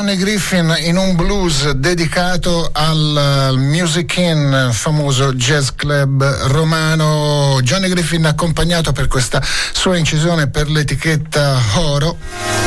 Johnny 0.00 0.16
Griffin 0.16 0.74
in 0.78 0.96
un 0.96 1.14
blues 1.14 1.72
dedicato 1.72 2.70
al 2.72 3.52
Music 3.58 4.16
Inn, 4.16 4.70
famoso 4.70 5.34
jazz 5.34 5.68
club 5.76 6.24
romano. 6.46 7.58
Johnny 7.60 7.86
Griffin 7.90 8.24
accompagnato 8.24 8.92
per 8.92 9.08
questa 9.08 9.42
sua 9.72 9.98
incisione 9.98 10.48
per 10.48 10.70
l'etichetta 10.70 11.60
Oro 11.74 12.16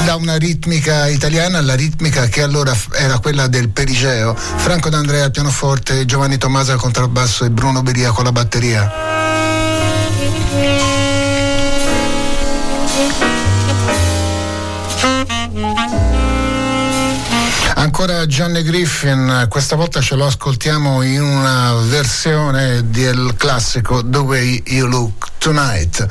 da 0.06 0.14
una 0.14 0.36
ritmica 0.36 1.08
italiana, 1.08 1.60
la 1.62 1.74
ritmica 1.74 2.28
che 2.28 2.44
allora 2.44 2.78
era 2.92 3.18
quella 3.18 3.48
del 3.48 3.70
Perigeo. 3.70 4.36
Franco 4.36 4.90
D'Andrea 4.90 5.24
al 5.24 5.32
pianoforte, 5.32 6.06
Giovanni 6.06 6.38
Tommaso 6.38 6.74
al 6.74 6.80
contrabbasso 6.80 7.46
e 7.46 7.50
Bruno 7.50 7.82
Beria 7.82 8.12
con 8.12 8.26
la 8.26 8.32
batteria. 8.32 9.03
Johnny 18.26 18.64
Griffin, 18.64 19.48
questa 19.50 19.76
volta 19.76 20.00
ce 20.00 20.16
lo 20.16 20.26
ascoltiamo 20.26 21.02
in 21.02 21.22
una 21.22 21.74
versione 21.74 22.90
del 22.90 23.34
classico 23.38 24.02
The 24.08 24.18
Way 24.18 24.64
You 24.68 24.88
Look 24.88 25.32
Tonight. 25.38 26.08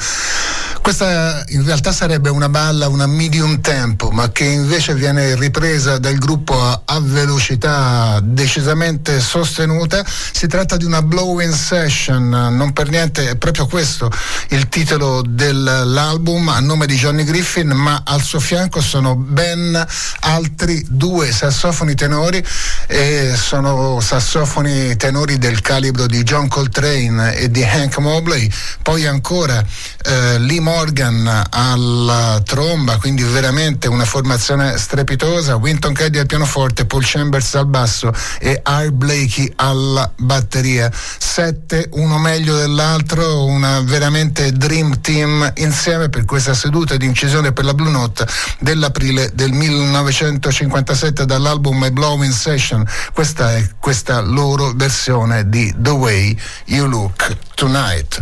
Questa 0.83 1.45
in 1.49 1.65
realtà 1.65 1.93
sarebbe 1.93 2.29
una 2.29 2.49
balla, 2.49 2.89
una 2.89 3.07
medium 3.07 3.61
tempo, 3.61 4.11
ma 4.11 4.31
che 4.31 4.45
invece 4.45 4.95
viene 4.95 5.37
ripresa 5.37 5.99
dal 5.99 6.17
gruppo 6.17 6.82
a, 6.93 7.01
velocità 7.01 8.21
decisamente 8.23 9.21
sostenuta. 9.21 10.05
Si 10.07 10.47
tratta 10.47 10.77
di 10.77 10.85
una 10.85 11.03
blow-in 11.03 11.53
session, 11.53 12.29
non 12.29 12.73
per 12.73 12.89
niente 12.89 13.31
è 13.31 13.37
proprio 13.37 13.67
questo 13.67 14.11
il 14.49 14.69
titolo 14.69 15.23
dell'album 15.27 16.49
a 16.49 16.61
nome 16.61 16.87
di 16.87 16.97
Johnny 16.97 17.25
Griffin, 17.25 17.69
ma 17.69 18.03
al 18.05 18.23
suo 18.23 18.41
fianco 18.41 18.81
sono 18.81 19.17
ben 19.17 19.87
altri 20.21 20.85
due 20.89 21.33
sassofoni 21.33 21.95
tenori 21.95 22.45
e 22.87 23.35
sono 23.37 24.01
sassofoni 24.01 24.97
tenori 24.97 25.39
del 25.39 25.61
calibro 25.61 26.07
di 26.07 26.23
John 26.23 26.49
Coltrane 26.49 27.37
e 27.37 27.51
di 27.51 27.65
Hank 27.65 27.99
Mobley, 27.99 28.51
poi 28.83 29.07
ancora 29.07 29.65
eh, 30.05 30.39
Lee 30.39 30.61
Morgan 30.61 31.47
alla 31.51 32.41
tromba, 32.45 32.99
quindi 32.99 33.23
veramente 33.23 33.89
una 33.89 34.05
formazione 34.05 34.77
strepitosa, 34.79 35.57
Winton 35.57 35.93
Caddy 35.93 36.19
al 36.19 36.27
pianoforte, 36.27 36.85
Paul 36.85 37.03
Chambers 37.05 37.55
al 37.55 37.67
basso 37.67 38.13
e 38.39 38.61
Art 38.63 38.91
Blakey 38.91 39.53
alla 39.57 40.11
batteria. 40.17 40.91
Sette, 40.93 41.89
uno 41.93 42.19
meglio 42.19 42.57
dell'altro, 42.57 43.45
una 43.45 43.81
veramente 43.81 44.53
dream 44.53 45.01
team 45.01 45.51
insieme 45.57 46.09
per 46.09 46.25
questa 46.25 46.55
seduta 46.55 46.97
di 46.97 47.07
incisione 47.07 47.53
per 47.53 47.65
la 47.65 47.75
Blue 47.75 47.91
Note 47.91 48.27
dell'aprile 48.59 49.31
del 49.35 49.53
1957 49.53 51.25
dall'album 51.25 51.79
My 51.79 51.91
Blowing 51.91 52.33
Session. 52.33 52.85
Questa 53.13 53.55
è 53.55 53.69
questa 53.79 54.21
loro 54.21 54.73
versione 54.75 55.49
di 55.49 55.73
The 55.77 55.91
Way 55.91 56.39
You 56.67 56.87
Look 56.87 57.37
Tonight. 57.55 58.22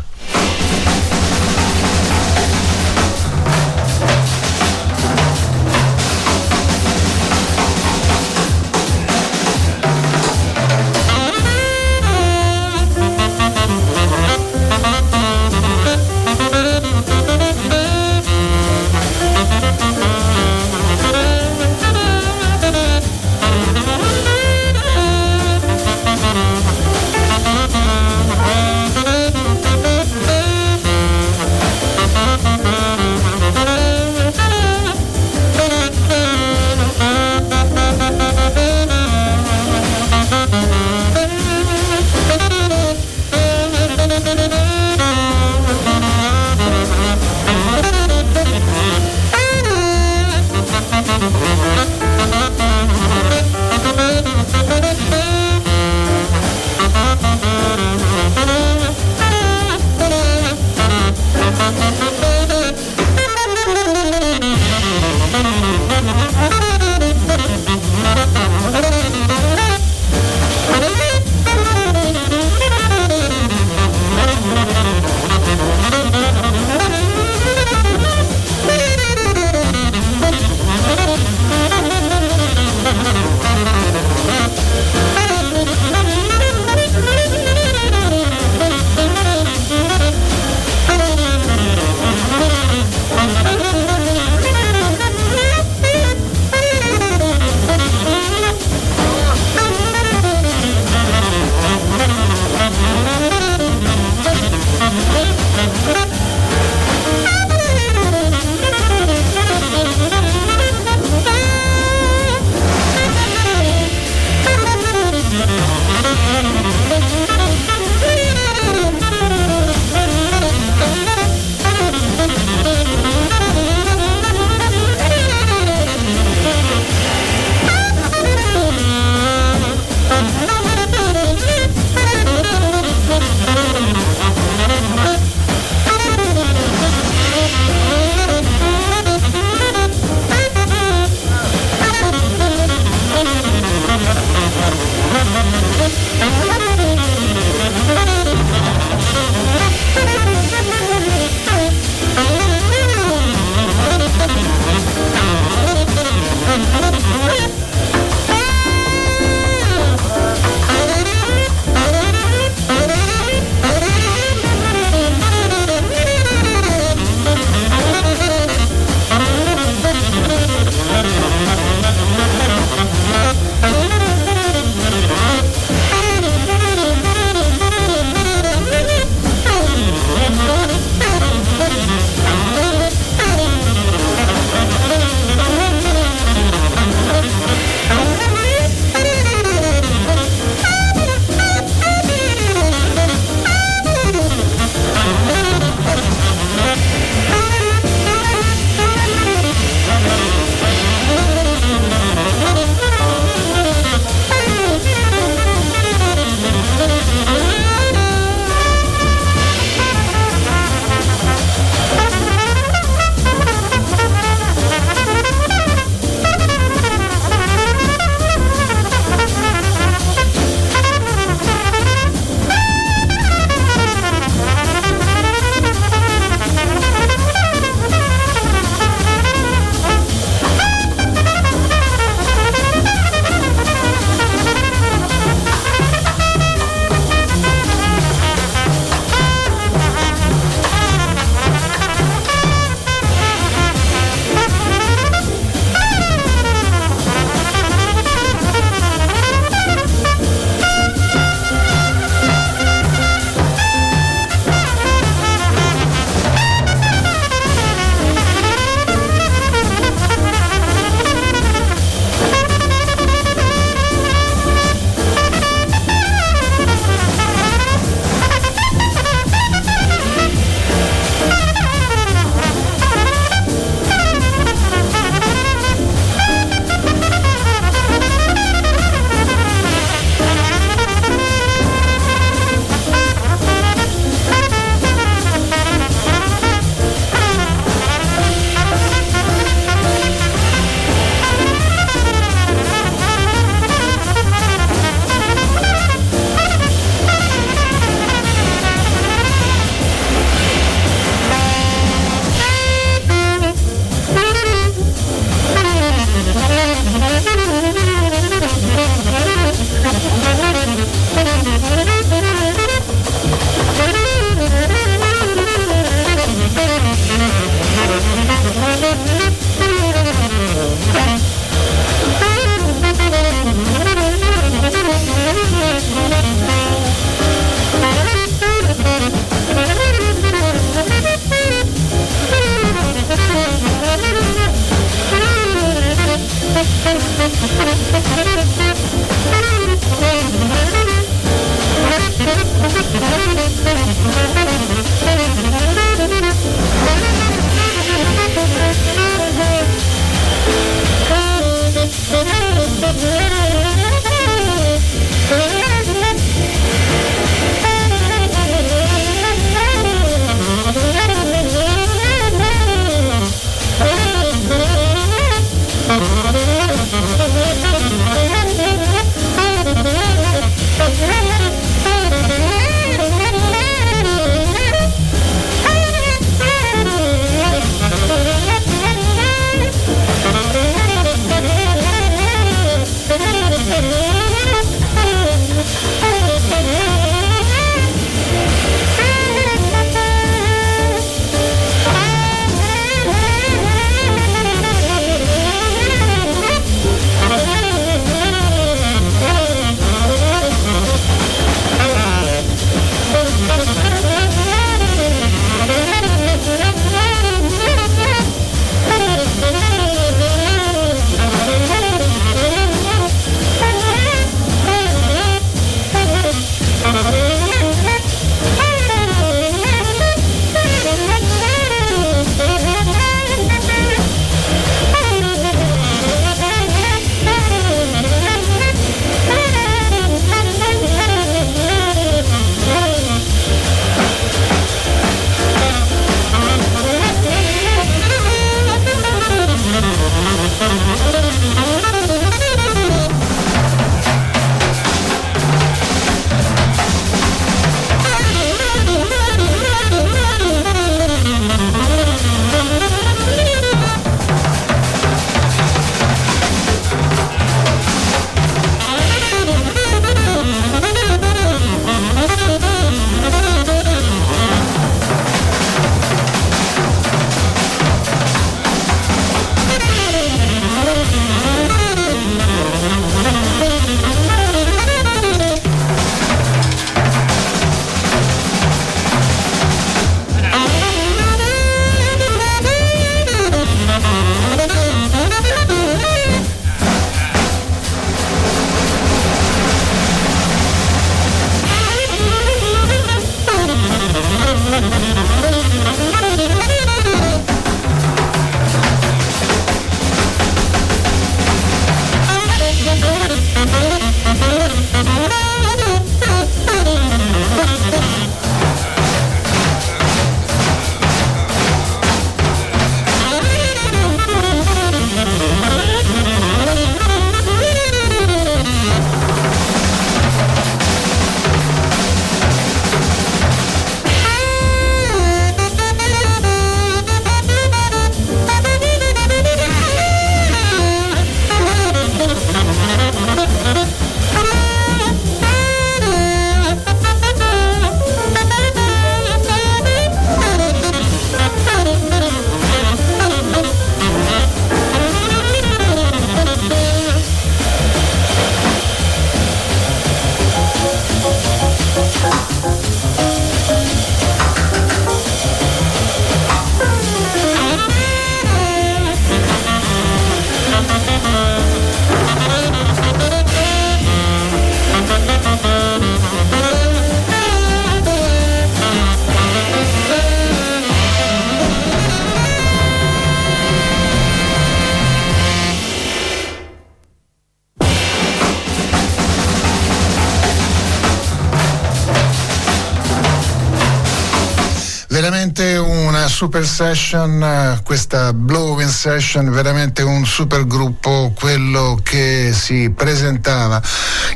Session, 586.81 587.42
eh, 587.42 587.81
questa 587.85 588.33
blowing 588.33 588.88
session, 588.88 589.51
veramente 589.51 590.01
un 590.01 590.25
super 590.25 590.66
gruppo, 590.66 591.31
quello 591.38 592.01
che 592.03 592.53
si 592.55 592.88
presentava 592.88 593.83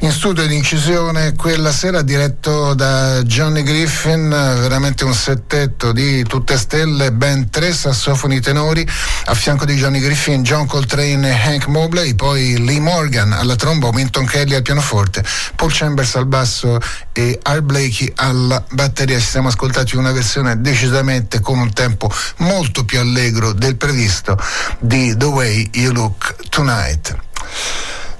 in 0.00 0.10
studio 0.10 0.46
di 0.46 0.56
incisione 0.56 1.34
quella 1.34 1.72
sera 1.72 2.02
diretto 2.02 2.74
da 2.74 3.22
Johnny 3.22 3.62
Griffin, 3.62 4.28
veramente 4.28 5.04
un 5.04 5.14
settetto 5.14 5.92
di 5.92 6.22
tutte 6.24 6.58
stelle, 6.58 7.12
ben 7.12 7.50
tre 7.50 7.72
sassofoni 7.72 8.40
tenori, 8.40 8.86
a 9.26 9.34
fianco 9.34 9.64
di 9.64 9.76
Johnny 9.76 10.00
Griffin, 10.00 10.42
John 10.42 10.66
Coltrane 10.66 11.28
e 11.28 11.32
Hank 11.32 11.66
Mobley, 11.66 12.14
poi 12.14 12.62
Lee 12.64 12.80
Morgan 12.80 13.32
alla 13.32 13.56
tromba, 13.56 13.90
Minton 13.92 14.26
Kelly 14.26 14.54
al 14.54 14.62
pianoforte, 14.62 15.24
Paul 15.54 15.72
Chambers 15.72 16.16
al 16.16 16.26
basso 16.26 16.78
e 17.12 17.38
Art 17.42 17.62
Blakey 17.62 18.12
alla 18.16 18.62
batteria. 18.70 19.18
Ci 19.18 19.26
siamo 19.26 19.48
ascoltati 19.48 19.96
una 19.96 20.12
versione 20.12 20.60
decisamente 20.60 21.40
con 21.40 21.58
un 21.58 21.72
tempo 21.72 22.10
molto 22.38 22.84
più 22.84 22.98
allegro 22.98 23.52
del 23.52 23.76
previsto 23.76 24.38
di 24.78 25.16
The 25.16 25.24
Way 25.24 25.70
You 25.72 25.92
Look 25.92 26.48
Tonight. 26.48 27.16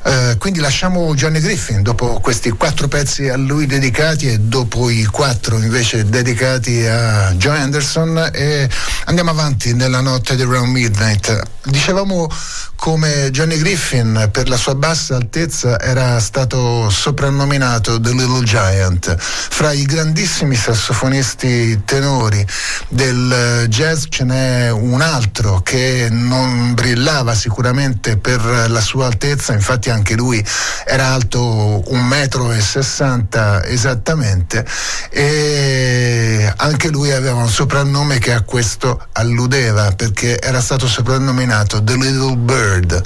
Eh, 0.06 0.36
quindi 0.38 0.60
lasciamo 0.60 1.14
Johnny 1.14 1.40
Griffin 1.40 1.82
dopo 1.82 2.20
questi 2.20 2.50
quattro 2.50 2.88
pezzi 2.88 3.28
a 3.28 3.36
lui 3.36 3.64
dedicati 3.64 4.28
e 4.28 4.38
dopo 4.38 4.90
i 4.90 5.06
quattro 5.06 5.56
invece 5.56 6.04
dedicati 6.04 6.84
a 6.86 7.32
Joe 7.32 7.58
Anderson 7.58 8.30
e 8.32 8.68
andiamo 9.06 9.30
avanti 9.30 9.72
nella 9.72 10.02
notte 10.02 10.36
di 10.36 10.42
Round 10.42 10.70
Midnight. 10.70 11.40
Dicevamo 11.64 12.30
come 12.76 13.30
Johnny 13.30 13.56
Griffin 13.56 14.28
per 14.30 14.46
la 14.50 14.58
sua 14.58 14.74
bassa 14.74 15.16
altezza 15.16 15.80
era 15.80 16.20
stato 16.20 16.90
soprannominato 16.90 17.98
The 17.98 18.10
Little 18.10 18.44
Giant. 18.44 19.16
Fra 19.18 19.72
i 19.72 19.84
grandissimi 19.84 20.54
sassofonisti 20.54 21.84
tenori 21.86 22.46
del 22.88 23.64
jazz 23.68 24.04
ce 24.10 24.24
n'è 24.24 24.70
un 24.70 25.00
altro 25.00 25.62
che 25.62 26.08
non 26.10 26.74
brillava 26.74 27.34
sicuramente 27.34 28.18
per 28.18 28.66
la 28.68 28.80
sua 28.82 29.06
altezza, 29.06 29.54
infatti 29.54 29.92
anche 29.94 30.14
lui 30.14 30.44
era 30.84 31.08
alto 31.08 31.82
un 31.90 32.06
metro 32.06 32.52
e 32.52 32.60
sessanta 32.60 33.64
esattamente 33.64 34.66
e 35.10 36.52
anche 36.56 36.88
lui 36.88 37.12
aveva 37.12 37.36
un 37.36 37.48
soprannome 37.48 38.18
che 38.18 38.32
a 38.32 38.42
questo 38.42 39.06
alludeva 39.12 39.92
perché 39.92 40.38
era 40.40 40.60
stato 40.60 40.86
soprannominato 40.86 41.82
The 41.82 41.96
Little 41.96 42.36
Bird. 42.36 43.02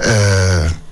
Eh, 0.00 0.82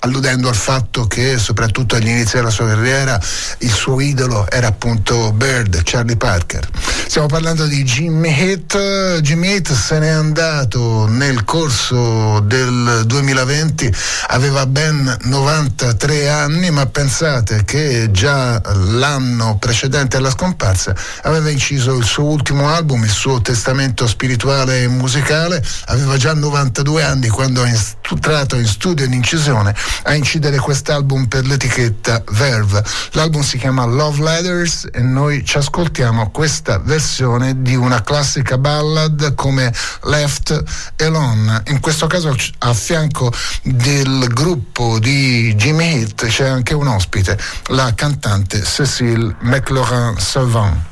alludendo 0.00 0.48
al 0.48 0.54
fatto 0.54 1.06
che 1.06 1.38
soprattutto 1.38 1.96
agli 1.96 2.08
inizi 2.08 2.36
della 2.36 2.50
sua 2.50 2.66
carriera 2.66 3.20
il 3.58 3.70
suo 3.70 4.00
idolo 4.00 4.48
era 4.50 4.68
appunto 4.68 5.32
Bird, 5.32 5.80
Charlie 5.84 6.16
Parker. 6.16 6.68
Stiamo 7.06 7.26
parlando 7.26 7.66
di 7.66 7.82
Jimmy 7.82 8.32
Heath, 8.32 9.20
Jimmy 9.20 9.48
Heath 9.48 9.72
se 9.72 9.98
n'è 9.98 10.08
andato 10.08 11.06
nel 11.06 11.44
corso 11.44 12.40
del 12.40 13.02
2020, 13.04 13.92
aveva 14.28 14.64
ben 14.66 15.16
93 15.22 16.28
anni, 16.28 16.70
ma 16.70 16.86
pensate 16.86 17.64
che 17.64 18.10
già 18.12 18.60
l'anno 18.62 19.58
precedente 19.58 20.16
alla 20.16 20.30
scomparsa 20.30 20.94
aveva 21.22 21.50
inciso 21.50 21.96
il 21.96 22.04
suo 22.04 22.24
ultimo 22.24 22.68
album, 22.68 23.02
il 23.02 23.10
suo 23.10 23.40
testamento 23.40 24.06
spirituale 24.06 24.82
e 24.82 24.88
musicale, 24.88 25.62
aveva 25.86 26.16
già 26.16 26.32
92 26.32 27.02
anni 27.02 27.28
quando 27.28 27.62
ha 27.62 27.68
entrato 27.68 28.56
in 28.56 28.66
studio 28.66 29.04
in 29.04 29.12
incisione 29.12 29.74
a 30.04 30.14
incidere 30.14 30.58
quest'album 30.58 31.26
per 31.26 31.46
l'etichetta 31.46 32.22
Verve. 32.30 32.82
L'album 33.12 33.42
si 33.42 33.58
chiama 33.58 33.84
Love 33.84 34.22
Letters 34.22 34.88
e 34.92 35.00
noi 35.00 35.44
ci 35.44 35.58
ascoltiamo 35.58 36.30
questa 36.30 36.78
versione 36.78 37.62
di 37.62 37.74
una 37.74 38.02
classica 38.02 38.58
ballad 38.58 39.34
come 39.34 39.72
Left 40.04 40.62
Alone. 40.98 41.62
In 41.68 41.80
questo 41.80 42.06
caso 42.06 42.34
a 42.58 42.74
fianco 42.74 43.32
del 43.62 44.26
gruppo 44.32 44.98
di 44.98 45.54
Jimmy 45.56 46.00
Heath 46.00 46.26
c'è 46.26 46.46
anche 46.46 46.74
un 46.74 46.86
ospite, 46.86 47.38
la 47.68 47.92
cantante 47.94 48.62
Cécile 48.62 49.36
McLaurin-Salvant. 49.40 50.88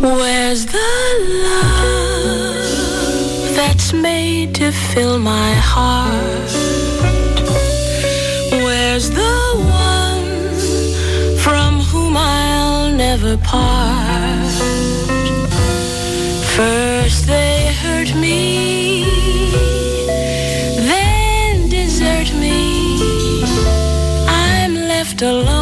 Where's 0.00 0.64
the 0.66 0.78
love? 1.42 1.71
That's 3.72 3.94
made 3.94 4.54
to 4.54 4.70
fill 4.70 5.18
my 5.18 5.52
heart? 5.54 6.52
Where's 8.64 9.08
the 9.08 9.38
one 9.88 11.38
from 11.44 11.72
whom 11.90 12.14
I'll 12.16 12.90
never 12.92 13.38
part? 13.38 14.52
First 16.56 17.26
they 17.26 17.72
hurt 17.82 18.14
me, 18.14 19.04
then 20.90 21.70
desert 21.70 22.28
me. 22.44 22.58
I'm 24.28 24.74
left 24.92 25.22
alone. 25.22 25.61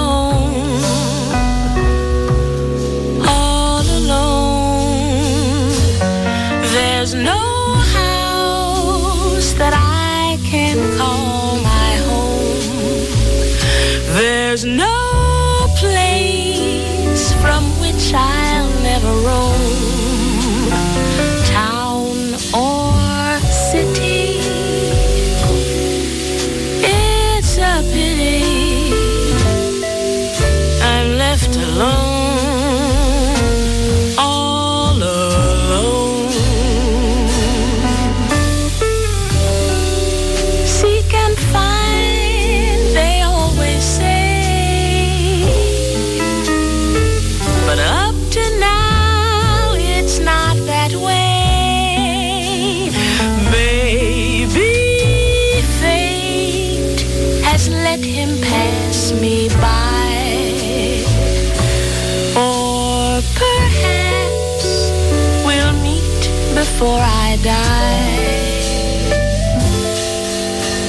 Before 66.81 66.99
I 66.99 67.37
die. 67.43 68.41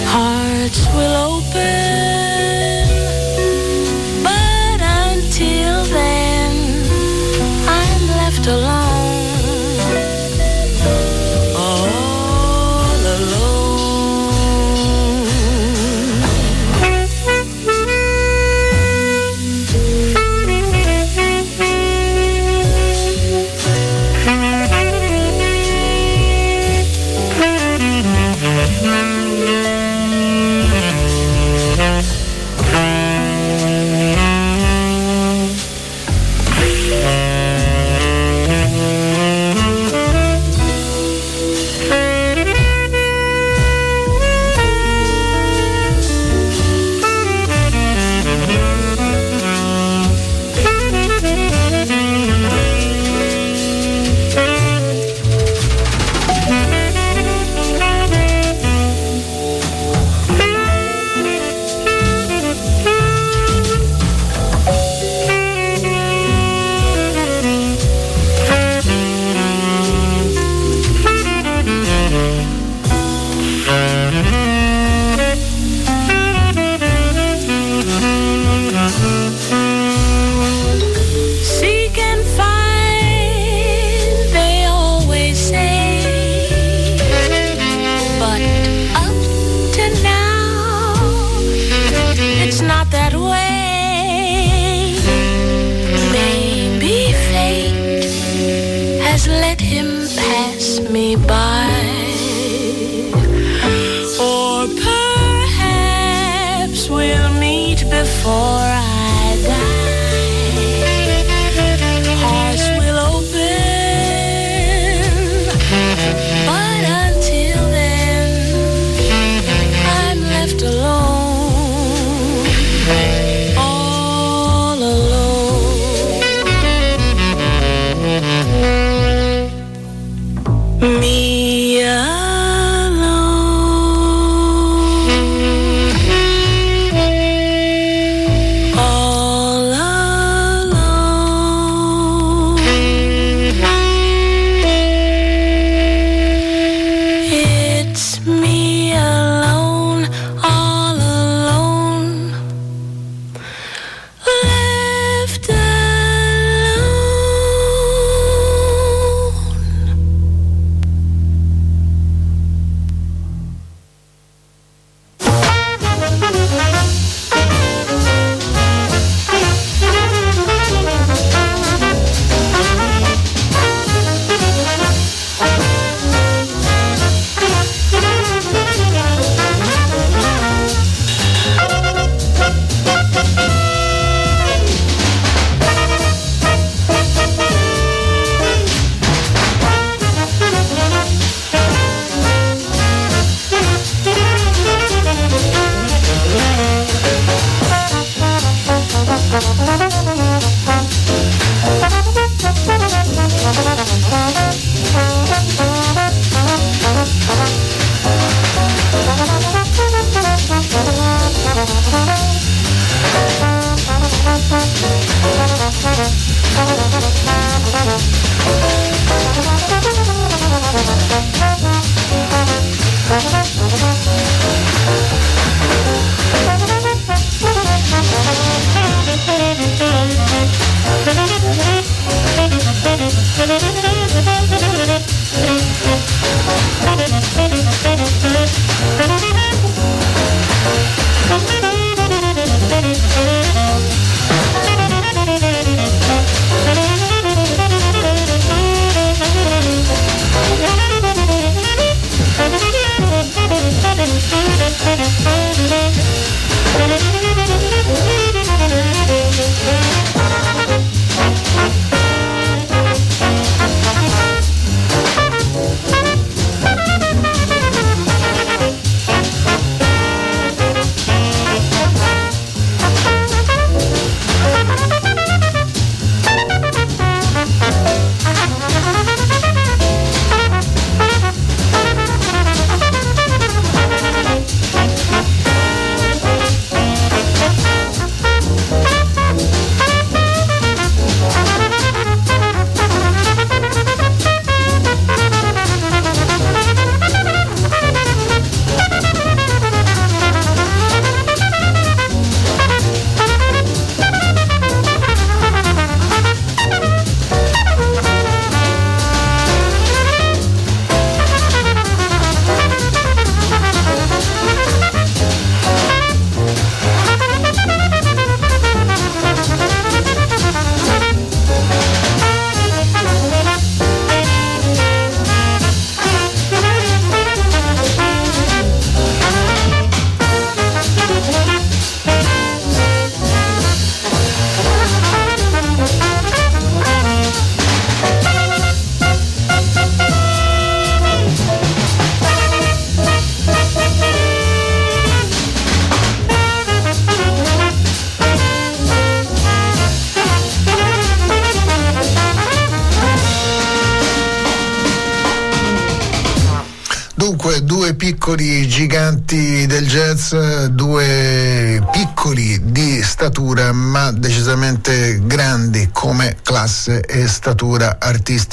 Hearts 0.07 0.87
will 0.95 1.15
open, 1.31 1.90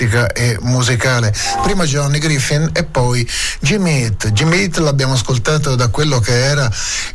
artistica 0.09 0.33
e 0.33 0.57
musicale. 0.63 1.33
Prima 1.63 1.85
Johnny 1.85 2.19
Griffin 2.19 2.71
e 2.73 2.85
poi 2.85 3.29
Jimmy 3.61 4.03
Heath. 4.03 4.31
Jimmy 4.33 4.63
Heath 4.63 4.79
l'abbiamo 4.79 5.13
ascoltato 5.13 5.75
da 5.75 5.89
quello 5.89 6.19
che 6.19 6.45
era 6.45 6.71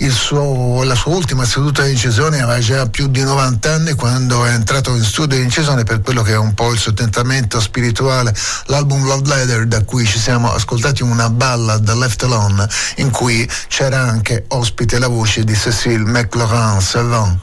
suo, 0.10 0.84
la 0.84 0.96
sua 0.96 1.14
ultima 1.16 1.46
seduta 1.46 1.84
di 1.84 1.92
incisione, 1.92 2.42
aveva 2.42 2.60
già 2.60 2.88
più 2.88 3.08
di 3.08 3.22
90 3.22 3.74
anni 3.74 3.94
quando 3.94 4.46
è 4.46 4.52
entrato 4.52 4.96
in 4.96 5.04
studio 5.04 5.38
di 5.38 5.44
incisione 5.44 5.84
per 5.84 6.02
quello 6.02 6.22
che 6.22 6.34
è 6.34 6.38
un 6.38 6.54
po' 6.54 6.72
il 6.72 6.78
suo 6.78 6.94
tentamento 6.94 7.60
spirituale, 7.60 8.34
l'album 8.66 9.06
Love 9.06 9.28
Letter 9.28 9.66
da 9.66 9.84
cui 9.84 10.06
ci 10.06 10.20
siamo 10.20 10.54
ascoltati 10.54 11.02
una 11.04 11.30
ballad 11.30 11.92
Left 11.94 12.24
Alone 12.24 12.68
in 12.98 13.10
cui 13.10 13.50
c'era 13.68 14.00
anche 14.00 14.46
ospite 14.50 15.00
la 15.00 15.08
voce 15.08 15.44
di 15.44 15.56
Cécile 15.56 16.04
McLaurin 16.04 16.80
Salon 16.82 17.40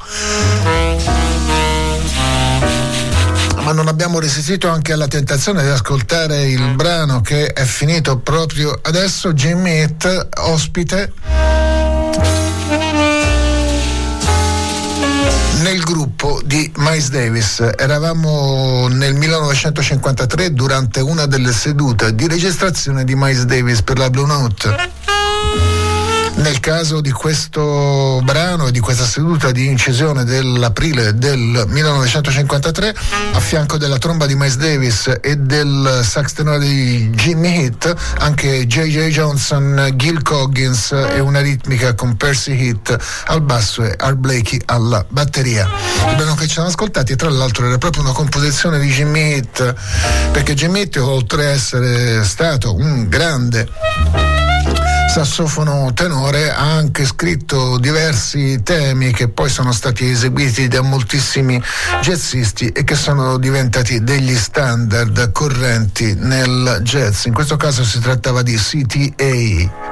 ma 3.71 3.77
non 3.77 3.87
abbiamo 3.87 4.19
resistito 4.19 4.69
anche 4.69 4.93
alla 4.93 5.07
tentazione 5.07 5.63
di 5.63 5.69
ascoltare 5.69 6.43
il 6.49 6.75
brano 6.75 7.21
che 7.21 7.53
è 7.53 7.65
finito 7.65 8.19
proprio 8.19 8.77
adesso, 8.83 9.33
Jimmy 9.33 9.71
Heath, 9.71 10.29
ospite 10.39 11.13
nel 15.61 15.81
gruppo 15.85 16.41
di 16.45 16.69
Miles 16.79 17.11
Davis. 17.11 17.65
Eravamo 17.77 18.89
nel 18.89 19.15
1953 19.15 20.53
durante 20.53 20.99
una 20.99 21.27
delle 21.27 21.53
sedute 21.53 22.13
di 22.17 22.27
registrazione 22.27 23.05
di 23.05 23.15
Miles 23.15 23.45
Davis 23.45 23.83
per 23.83 23.99
la 23.99 24.11
Blue 24.11 24.27
Note. 24.27 24.99
Nel 26.41 26.59
caso 26.59 27.01
di 27.03 27.11
questo 27.11 28.21
brano 28.25 28.69
e 28.69 28.73
di 28.73 28.81
questa 28.81 29.05
seduta 29.05 29.51
di 29.51 29.67
incisione 29.67 30.25
dell'aprile 30.25 31.15
del 31.15 31.65
1953, 31.69 32.95
a 33.41 33.43
fianco 33.43 33.79
della 33.79 33.97
tromba 33.97 34.27
di 34.27 34.35
Miles 34.35 34.57
Davis 34.57 35.11
e 35.23 35.37
del 35.37 36.03
sax 36.05 36.35
tenore 36.35 36.59
di 36.59 37.09
Jimmy 37.15 37.63
Heath, 37.63 37.95
anche 38.19 38.67
J.J. 38.67 39.09
Johnson, 39.09 39.93
Gil 39.95 40.23
Coggins 40.23 40.93
e 40.93 41.21
una 41.21 41.41
ritmica 41.41 41.95
con 41.95 42.17
Percy 42.17 42.67
Heath 42.67 42.97
al 43.27 43.41
basso 43.41 43.83
e 43.83 43.95
Art 43.97 44.17
Blakey 44.17 44.61
alla 44.67 45.05
batteria. 45.09 45.67
Il 46.11 46.17
brano 46.17 46.35
che 46.35 46.47
ci 46.47 46.59
hanno 46.59 46.69
ascoltati, 46.69 47.17
tra 47.17 47.31
l'altro, 47.31 47.67
era 47.67 47.79
proprio 47.79 48.03
una 48.03 48.13
composizione 48.13 48.79
di 48.79 48.89
Jimmy 48.89 49.33
Heath, 49.33 49.75
perché 50.33 50.53
Jimmy 50.53 50.81
Heath, 50.81 50.97
oltre 50.97 51.47
a 51.47 51.51
essere 51.51 52.23
stato 52.25 52.75
un 52.75 53.09
grande 53.09 53.67
sassofono 55.11 55.93
tenore 55.93 56.53
ha 56.53 56.71
anche 56.71 57.05
scritto 57.05 57.79
diversi 57.79 58.63
temi 58.63 59.13
che 59.13 59.29
poi 59.29 59.49
sono 59.49 59.73
stati 59.73 60.09
eseguiti 60.09 60.69
da 60.69 60.83
moltissimi 60.83 61.61
jazzisti 62.01 62.69
e 62.69 62.85
che 62.85 62.95
sono 62.95 63.37
diventati 63.37 64.05
degli 64.05 64.37
standard 64.37 65.33
correnti 65.33 66.15
nel 66.15 66.79
jazz. 66.85 67.25
In 67.25 67.35
questo 67.35 67.57
caso 67.57 67.83
si 67.83 67.99
trattava 67.99 68.43
di 68.43 68.55
CTA. 68.55 69.90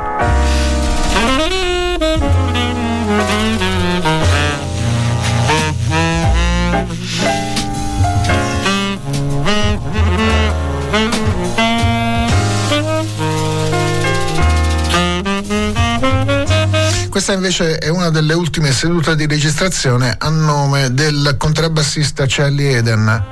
Questa 17.19 17.35
invece 17.35 17.79
è 17.79 17.89
una 17.89 18.11
delle 18.11 18.33
ultime 18.33 18.71
sedute 18.71 19.17
di 19.17 19.27
registrazione 19.27 20.15
a 20.17 20.29
nome 20.29 20.95
del 20.95 21.35
contrabbassista 21.37 22.27
Charlie 22.29 22.77
Eden. 22.77 23.25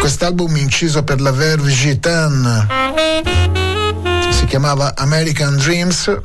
Quest'album 0.00 0.56
inciso 0.56 1.04
per 1.04 1.20
la 1.20 1.30
Verve 1.30 1.70
Gitan 1.70 2.66
si 4.30 4.46
chiamava 4.46 4.94
American 4.96 5.56
Dreams 5.56 6.20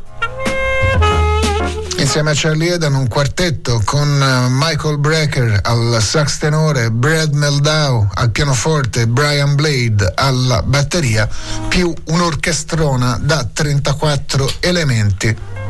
insieme 2.13 2.31
a 2.31 2.35
Charlie 2.35 2.73
Eden 2.73 2.93
un 2.95 3.07
quartetto 3.07 3.81
con 3.85 4.05
eh, 4.21 4.47
Michael 4.49 4.97
Brecker 4.97 5.61
al 5.63 5.97
sax 6.01 6.39
tenore, 6.39 6.91
Brad 6.91 7.31
Meldau 7.31 8.05
al 8.15 8.31
pianoforte, 8.31 9.07
Brian 9.07 9.55
Blade 9.55 10.11
alla 10.15 10.61
batteria, 10.61 11.25
più 11.69 11.93
un'orchestrona 12.07 13.17
da 13.21 13.47
34 13.53 14.55
elementi. 14.59 15.60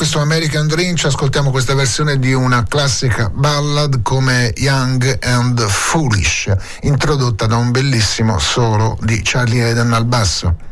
Questo 0.00 0.20
American 0.20 0.66
Dream 0.66 0.96
ci 0.96 1.08
ascoltiamo 1.08 1.50
questa 1.50 1.74
versione 1.74 2.18
di 2.18 2.32
una 2.32 2.64
classica 2.66 3.28
ballad 3.28 4.00
come 4.00 4.50
Young 4.56 5.18
and 5.22 5.60
Foolish, 5.68 6.50
introdotta 6.80 7.44
da 7.44 7.56
un 7.56 7.70
bellissimo 7.70 8.38
solo 8.38 8.96
di 9.02 9.20
Charlie 9.22 9.68
Eden 9.68 9.92
al 9.92 10.06
basso. 10.06 10.69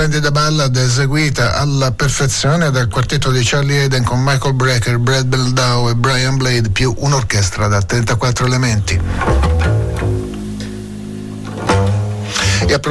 Splendida 0.00 0.30
ballad 0.30 0.74
eseguita 0.76 1.56
alla 1.56 1.92
perfezione 1.92 2.70
dal 2.70 2.88
quartetto 2.88 3.30
di 3.30 3.42
Charlie 3.44 3.82
Eden 3.82 4.02
con 4.02 4.22
Michael 4.22 4.54
Brecker, 4.54 4.96
Brad 4.96 5.26
Beldow 5.26 5.90
e 5.90 5.94
Brian 5.94 6.38
Blade 6.38 6.70
più 6.70 6.94
un'orchestra 6.96 7.68
da 7.68 7.82
34 7.82 8.46
elementi. 8.46 9.49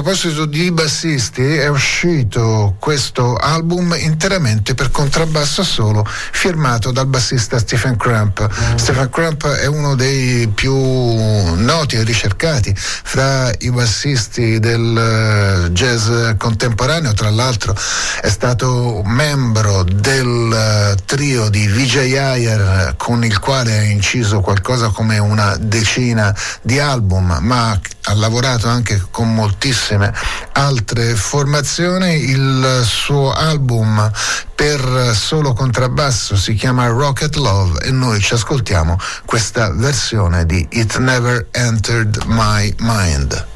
Proposito 0.01 0.45
di 0.45 0.71
bassisti, 0.71 1.43
è 1.57 1.67
uscito 1.67 2.75
questo 2.79 3.35
album 3.35 3.93
interamente 3.99 4.73
per 4.73 4.91
contrabbasso 4.91 5.61
solo, 5.61 6.05
firmato 6.07 6.91
dal 6.91 7.05
bassista 7.05 7.59
Stephen 7.59 7.97
Crump. 7.97 8.47
Stephen 8.75 9.09
Crump 9.09 9.45
è 9.45 9.65
uno 9.65 9.95
dei 9.95 10.47
più 10.47 10.73
noti 10.73 11.97
e 11.97 12.03
ricercati 12.03 12.73
fra 12.77 13.51
i 13.59 13.71
bassisti 13.71 14.59
del 14.59 15.65
eh, 15.67 15.71
jazz 15.71 16.09
contemporaneo, 16.37 17.11
tra 17.11 17.29
l'altro 17.29 17.75
è 18.21 18.29
stato 18.29 19.01
membro 19.03 19.83
del 19.83 20.49
eh, 20.53 20.97
trio 21.03 21.49
di 21.49 21.67
Vijay 21.67 22.11
Iyer 22.11 22.93
con 22.95 23.25
il 23.25 23.37
quale 23.39 23.77
ha 23.77 23.83
inciso 23.83 24.39
qualcosa 24.39 24.87
come 24.91 25.17
una 25.17 25.57
decina 25.59 26.33
di 26.61 26.79
album, 26.79 27.37
ma 27.41 27.77
ha 28.09 28.13
lavorato 28.15 28.67
anche 28.67 29.05
con 29.11 29.33
moltissime 29.33 30.11
altre 30.53 31.13
formazioni. 31.15 32.29
Il 32.29 32.81
suo 32.83 33.31
album 33.31 34.11
per 34.55 35.11
solo 35.13 35.53
contrabbasso 35.53 36.35
si 36.35 36.55
chiama 36.55 36.87
Rocket 36.87 37.35
Love 37.35 37.81
e 37.81 37.91
noi 37.91 38.19
ci 38.19 38.33
ascoltiamo 38.33 38.97
questa 39.25 39.71
versione 39.71 40.45
di 40.47 40.65
It 40.71 40.97
Never 40.97 41.47
Entered 41.51 42.23
My 42.25 42.73
Mind. 42.79 43.48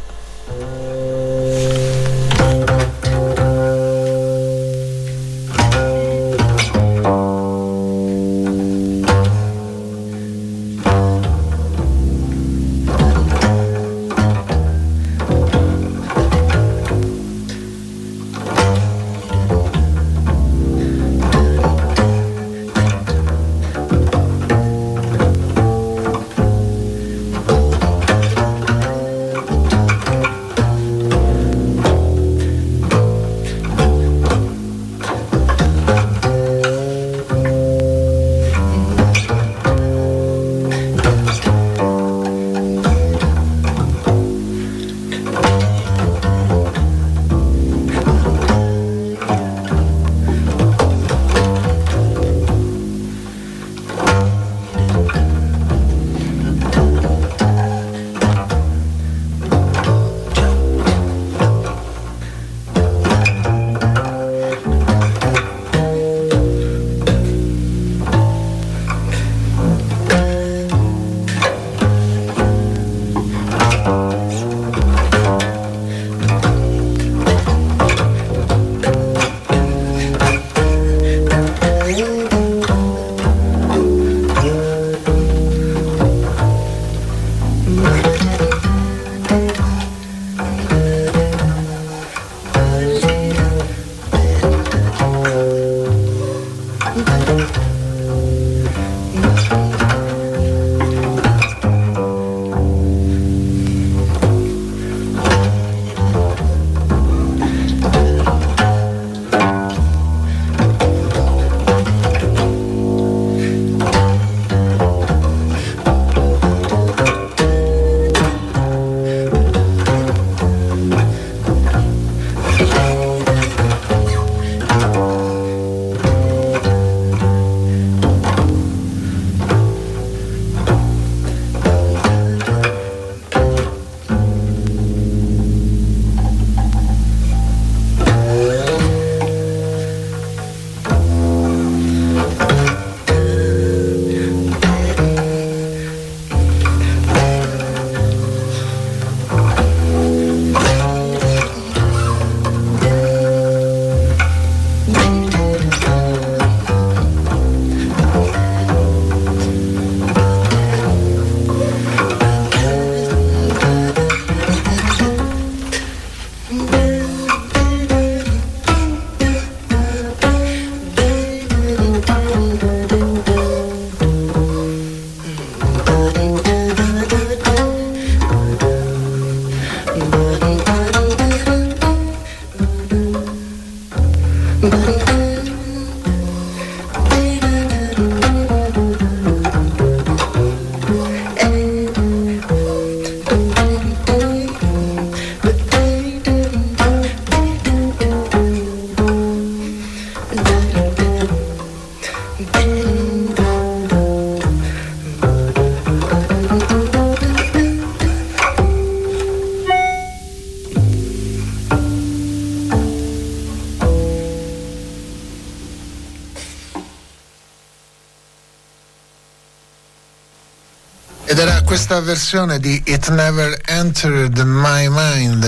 Questa 221.73 222.01
versione 222.01 222.59
di 222.59 222.79
It 222.85 223.09
Never 223.09 223.59
Entered 223.65 224.37
My 224.45 224.87
Mind. 224.91 225.43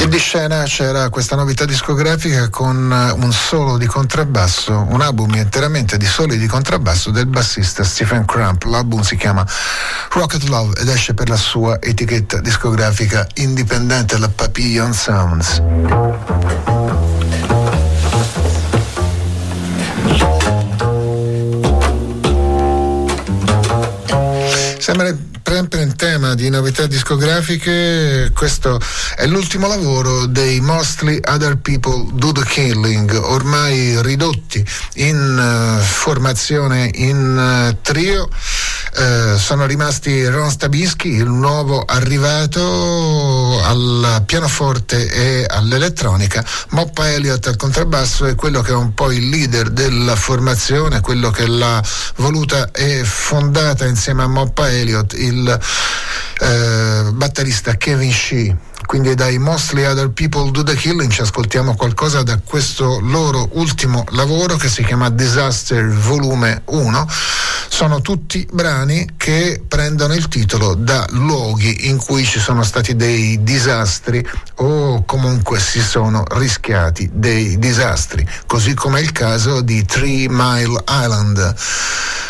E 0.00 0.08
di 0.08 0.16
scena 0.16 0.62
c'era 0.62 1.10
questa 1.10 1.36
novità 1.36 1.66
discografica 1.66 2.48
con 2.48 2.90
un 2.90 3.32
solo 3.34 3.76
di 3.76 3.84
contrabbasso, 3.84 4.86
un 4.88 5.02
album 5.02 5.34
interamente 5.34 5.98
di 5.98 6.06
soli 6.06 6.38
di 6.38 6.46
contrabbasso 6.46 7.10
del 7.10 7.26
bassista 7.26 7.84
Stephen 7.84 8.24
Crump. 8.24 8.62
L'album 8.62 9.02
si 9.02 9.16
chiama 9.16 9.46
Rocket 10.12 10.44
Love 10.44 10.80
ed 10.80 10.88
esce 10.88 11.12
per 11.12 11.28
la 11.28 11.36
sua 11.36 11.76
etichetta 11.82 12.40
discografica 12.40 13.26
indipendente, 13.34 14.16
la 14.16 14.30
Papillon 14.30 14.94
Sounds. 14.94 15.60
Di 26.44 26.50
novità 26.50 26.86
discografiche, 26.86 28.30
questo 28.34 28.78
è 29.16 29.24
l'ultimo 29.26 29.66
lavoro 29.66 30.26
dei 30.26 30.60
Mostly 30.60 31.18
Other 31.26 31.56
People 31.56 32.10
Do 32.12 32.32
the 32.32 32.44
Killing, 32.44 33.10
ormai 33.14 34.02
ridotti 34.02 34.62
in 34.96 35.78
uh, 35.78 35.82
formazione 35.82 36.90
in 36.96 37.72
uh, 37.72 37.76
trio. 37.80 38.28
Uh, 38.96 39.36
sono 39.36 39.66
rimasti 39.66 40.24
Ron 40.26 40.50
Stabischi, 40.50 41.08
il 41.08 41.28
nuovo 41.28 41.82
arrivato 41.84 43.60
al 43.64 44.22
pianoforte 44.24 45.10
e 45.10 45.44
all'elettronica, 45.48 46.44
Moppa 46.70 47.10
Elliott 47.10 47.44
al 47.48 47.56
contrabbasso 47.56 48.26
e 48.26 48.36
quello 48.36 48.60
che 48.60 48.70
è 48.70 48.74
un 48.74 48.94
po' 48.94 49.10
il 49.10 49.28
leader 49.28 49.70
della 49.70 50.14
formazione, 50.14 51.00
quello 51.00 51.30
che 51.30 51.48
l'ha 51.48 51.82
voluta 52.16 52.70
e 52.70 53.02
fondata 53.02 53.84
insieme 53.84 54.22
a 54.22 54.28
Moppa 54.28 54.70
Elliott, 54.70 55.14
il 55.14 55.58
eh, 56.38 57.02
batterista 57.12 57.76
Kevin 57.76 58.12
Shee 58.12 58.56
quindi 58.86 59.14
dai 59.14 59.38
Mostly 59.38 59.84
Other 59.84 60.10
People 60.10 60.50
Do 60.50 60.62
the 60.62 60.74
Killing 60.74 61.10
ci 61.10 61.20
ascoltiamo 61.22 61.74
qualcosa 61.74 62.22
da 62.22 62.38
questo 62.38 63.00
loro 63.00 63.48
ultimo 63.52 64.04
lavoro 64.10 64.56
che 64.56 64.68
si 64.68 64.84
chiama 64.84 65.10
Disaster 65.10 65.88
Volume 65.88 66.62
1 66.66 67.06
sono 67.68 68.00
tutti 68.00 68.46
brani 68.52 69.14
che 69.16 69.62
prendono 69.66 70.14
il 70.14 70.28
titolo 70.28 70.74
da 70.74 71.04
luoghi 71.10 71.88
in 71.88 71.96
cui 71.96 72.24
ci 72.24 72.38
sono 72.38 72.62
stati 72.62 72.94
dei 72.94 73.42
disastri 73.42 74.24
o 74.56 75.04
comunque 75.04 75.58
si 75.58 75.80
sono 75.80 76.22
rischiati 76.30 77.10
dei 77.12 77.58
disastri 77.58 78.26
così 78.46 78.74
come 78.74 79.00
è 79.00 79.02
il 79.02 79.12
caso 79.12 79.60
di 79.60 79.84
Three 79.84 80.26
Mile 80.28 80.82
Island 80.88 81.54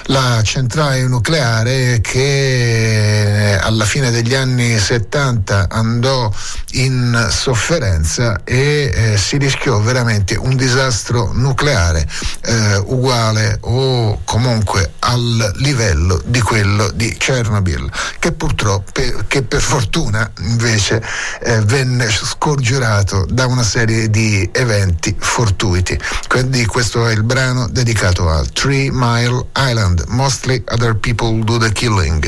la 0.06 0.42
centrale 0.42 1.06
nucleare 1.06 2.00
che 2.00 3.58
alla 3.60 3.84
fine 3.84 4.10
degli 4.10 4.34
anni 4.34 4.78
70 4.78 5.68
andò 5.70 6.30
in 6.72 7.28
sofferenza 7.30 8.40
e 8.44 8.90
eh, 8.92 9.16
si 9.16 9.38
rischiò 9.38 9.80
veramente 9.80 10.34
un 10.34 10.56
disastro 10.56 11.30
nucleare 11.32 12.06
eh, 12.42 12.76
uguale 12.86 13.58
o 13.60 14.20
comunque 14.24 14.92
al 15.00 15.52
livello 15.56 16.20
di 16.24 16.40
quello 16.40 16.90
di 16.90 17.14
Chernobyl 17.16 17.90
che 18.18 18.32
purtroppo 18.32 18.92
che 19.26 19.42
per 19.42 19.60
fortuna 19.60 20.30
invece 20.40 21.02
eh, 21.40 21.60
venne 21.60 22.08
scorgiorato 22.10 23.26
da 23.28 23.46
una 23.46 23.62
serie 23.62 24.10
di 24.10 24.48
eventi 24.52 25.14
fortuiti. 25.18 25.98
Quindi 26.28 26.64
questo 26.66 27.06
è 27.06 27.12
il 27.12 27.22
brano 27.22 27.68
dedicato 27.68 28.28
al 28.28 28.50
Three 28.50 28.90
Mile 28.90 29.46
Island 29.56 29.93
Mostly 30.08 30.62
Other 30.68 30.94
People 30.94 31.42
Do 31.42 31.58
the 31.58 31.70
Killing 31.70 32.22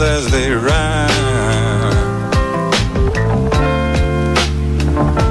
mothers 0.00 0.26
as 0.26 0.32
they 0.32 0.50
rhyme. 0.50 1.10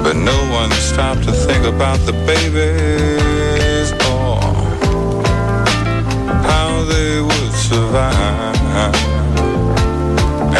But 0.02 0.16
no 0.16 0.38
one 0.52 0.70
stopped 0.72 1.24
to 1.24 1.32
think 1.32 1.64
about 1.64 1.98
the 2.06 2.12
babies 2.26 3.92
or 4.10 4.40
how 6.50 6.84
they 6.84 7.20
would 7.20 7.52
survive. 7.52 8.94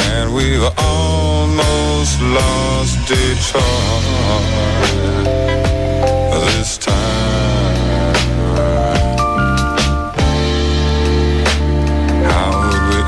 And 0.09 0.35
we've 0.35 0.69
almost 0.79 2.21
lost 2.21 3.09
Detroit 3.09 3.65
this 6.47 6.79
time. 6.79 7.40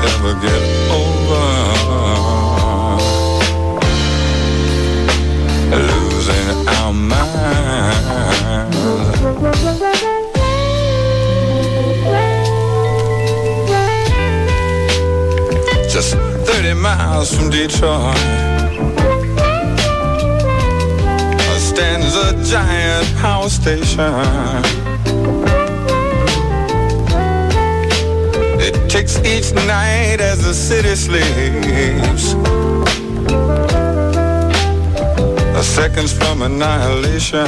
Ever 0.09 0.33
get 0.45 0.61
over 0.99 1.45
losing 5.89 6.49
our 6.67 6.93
minds? 6.93 7.43
Just 15.93 16.15
30 16.15 16.73
miles 16.73 17.35
from 17.35 17.49
Detroit. 17.49 18.17
stands 21.73 22.15
a 22.15 22.33
giant 22.43 23.07
power 23.17 23.49
station. 23.49 24.92
It 29.03 29.25
each 29.25 29.51
night 29.53 30.21
as 30.21 30.45
the 30.45 30.53
city 30.53 30.95
sleeps. 30.95 32.35
A 35.59 35.61
seconds 35.61 36.13
from 36.13 36.41
annihilation. 36.41 37.45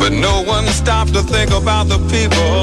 But 0.00 0.12
no 0.12 0.42
one 0.42 0.66
stopped 0.66 1.14
to 1.14 1.22
think 1.22 1.52
about 1.52 1.86
the 1.88 1.98
people 2.10 2.58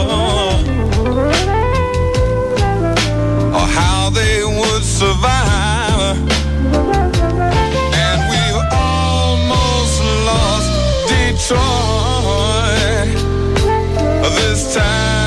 or 3.55 3.67
how 3.80 4.09
they 4.09 4.43
would 4.43 4.84
survive. 4.84 6.17
And 8.03 8.19
we 8.32 8.43
almost 8.73 10.01
lost 10.28 10.69
Detroit 11.07 11.97
this 14.36 14.75
time. 14.75 15.26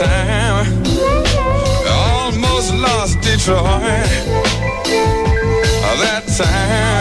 time, 0.00 0.66
almost 1.86 2.72
lost 2.74 3.20
Detroit. 3.20 3.60
That 6.00 6.24
time. 6.26 6.99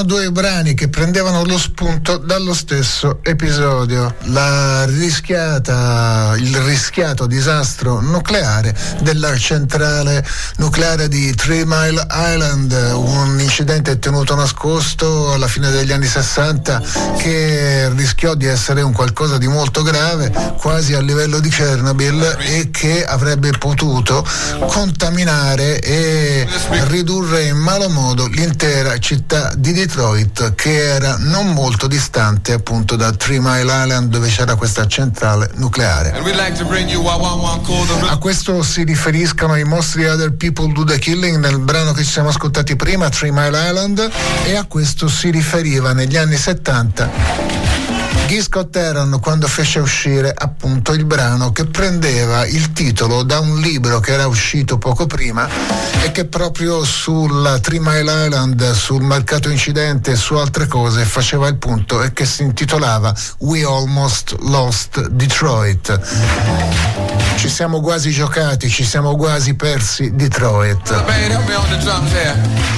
Erano 0.00 0.02
due 0.02 0.30
brani 0.30 0.74
che 0.74 0.88
prendevano 0.88 1.44
lo 1.44 1.58
spunto 1.58 2.16
dallo 2.16 2.54
stesso 2.54 3.20
episodio, 3.22 4.14
rischiata, 4.86 6.34
il 6.36 6.56
rischiato 6.58 7.26
disastro 7.26 8.00
nucleare 8.00 8.74
della 9.00 9.36
centrale 9.36 10.26
nucleare 10.56 11.08
di 11.08 11.34
Three 11.34 11.64
Mile 11.66 12.06
Island, 12.10 12.72
un 12.94 13.38
incidente 13.40 13.98
tenuto 13.98 14.34
nascosto 14.34 15.32
alla 15.32 15.48
fine 15.48 15.70
degli 15.70 15.92
anni 15.92 16.06
60 16.06 16.82
che 17.18 17.90
rischiò 17.94 18.34
di 18.34 18.46
essere 18.46 18.82
un 18.82 18.92
qualcosa 18.92 19.38
di 19.38 19.48
molto 19.48 19.82
grave, 19.82 20.32
quasi 20.58 20.94
a 20.94 21.00
livello 21.00 21.40
di 21.40 21.48
Chernobyl 21.48 22.36
e 22.40 22.70
che 22.70 23.04
avrebbe 23.04 23.50
potuto 23.58 24.24
contaminare 24.66 25.80
e 25.80 26.46
ridurre 26.86 27.44
in 27.44 27.56
malo 27.56 27.88
modo 27.88 28.26
l'intera 28.26 28.98
città 28.98 29.52
di 29.56 29.72
Detroit 29.72 29.88
che 30.54 30.94
era 30.94 31.16
non 31.18 31.52
molto 31.52 31.88
distante 31.88 32.52
appunto 32.52 32.94
da 32.94 33.10
Three 33.10 33.40
Mile 33.40 33.62
Island 33.62 34.08
dove 34.08 34.28
c'era 34.28 34.54
questa 34.54 34.86
centrale 34.86 35.50
nucleare. 35.54 36.12
A 38.08 38.16
questo 38.18 38.62
si 38.62 38.84
riferiscono 38.84 39.56
i 39.56 39.64
mostri 39.64 40.06
Other 40.06 40.32
People 40.32 40.72
Do 40.72 40.84
the 40.84 40.98
Killing 40.98 41.38
nel 41.38 41.58
brano 41.58 41.92
che 41.92 42.04
ci 42.04 42.10
siamo 42.10 42.28
ascoltati 42.28 42.76
prima, 42.76 43.08
Three 43.08 43.32
Mile 43.32 43.68
Island, 43.68 44.10
e 44.44 44.54
a 44.54 44.64
questo 44.64 45.08
si 45.08 45.30
riferiva 45.30 45.92
negli 45.92 46.16
anni 46.16 46.36
70 46.36 47.70
Guy 48.30 48.42
Scott 48.42 48.76
Heron 48.76 49.18
quando 49.20 49.48
fece 49.48 49.80
uscire 49.80 50.32
appunto 50.32 50.92
il 50.92 51.04
brano 51.04 51.50
che 51.50 51.64
prendeva 51.64 52.46
il 52.46 52.69
titolo 52.82 53.24
da 53.24 53.40
un 53.40 53.60
libro 53.60 54.00
che 54.00 54.12
era 54.12 54.26
uscito 54.26 54.78
poco 54.78 55.06
prima 55.06 55.46
e 56.02 56.10
che 56.12 56.24
proprio 56.24 56.82
sul 56.82 57.58
Three 57.60 57.78
Mile 57.78 58.24
Island, 58.24 58.72
sul 58.72 59.02
mercato 59.02 59.50
incidente 59.50 60.12
e 60.12 60.16
su 60.16 60.34
altre 60.36 60.66
cose 60.66 61.04
faceva 61.04 61.46
il 61.48 61.56
punto 61.56 62.02
e 62.02 62.14
che 62.14 62.24
si 62.24 62.42
intitolava 62.42 63.14
We 63.40 63.64
Almost 63.64 64.34
Lost 64.44 65.08
Detroit. 65.08 66.00
Ci 67.36 67.48
siamo 67.50 67.80
quasi 67.80 68.10
giocati, 68.10 68.68
ci 68.68 68.84
siamo 68.84 69.14
quasi 69.16 69.54
persi 69.54 70.14
Detroit. 70.14 70.90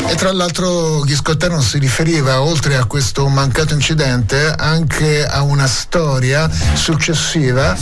E 0.06 0.14
tra 0.14 0.32
l'altro 0.32 1.00
Guy 1.00 1.14
Scott 1.14 1.42
Heron 1.42 1.62
si 1.62 1.78
riferiva 1.78 2.42
oltre 2.42 2.76
a 2.76 2.84
questo 2.84 3.26
mancato 3.28 3.74
incidente 3.74 4.52
anche 4.56 5.24
a 5.24 5.42
una 5.42 5.66
storia 5.66 6.48
successiva 6.74 7.76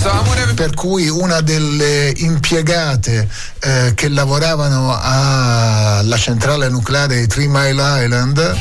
per 0.54 0.74
cui 0.74 1.08
una 1.08 1.40
delle 1.40 2.09
impiegate 2.18 3.28
eh, 3.60 3.92
che 3.94 4.08
lavoravano 4.08 4.98
alla 5.00 6.16
centrale 6.16 6.68
nucleare 6.68 7.20
di 7.20 7.26
Three 7.26 7.48
Mile 7.48 8.04
Island, 8.04 8.56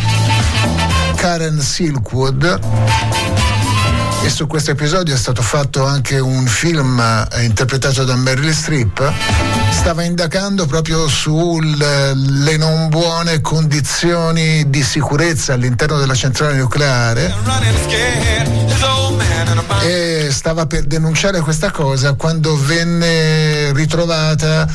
Karen 1.16 1.60
Silkwood, 1.60 2.60
e 4.22 4.30
su 4.30 4.48
questo 4.48 4.72
episodio 4.72 5.14
è 5.14 5.18
stato 5.18 5.42
fatto 5.42 5.86
anche 5.86 6.20
un 6.20 6.46
film 6.46 7.00
eh, 7.00 7.44
interpretato 7.44 8.04
da 8.04 8.16
Meryl 8.16 8.54
Streep. 8.54 9.12
Stava 9.72 10.04
indagando 10.04 10.66
proprio 10.66 11.08
sulle 11.08 12.58
non 12.58 12.90
buone 12.90 13.40
condizioni 13.40 14.70
di 14.70 14.84
sicurezza 14.84 15.54
all'interno 15.54 15.98
della 15.98 16.16
centrale 16.16 16.58
nucleare 16.58 17.34
e 19.90 20.32
stava 20.32 20.68
per 20.68 20.84
denunciare 20.84 21.40
questa 21.40 21.72
cosa 21.72 22.14
quando 22.14 22.56
venne 22.56 23.74
ritrovata 23.74 24.68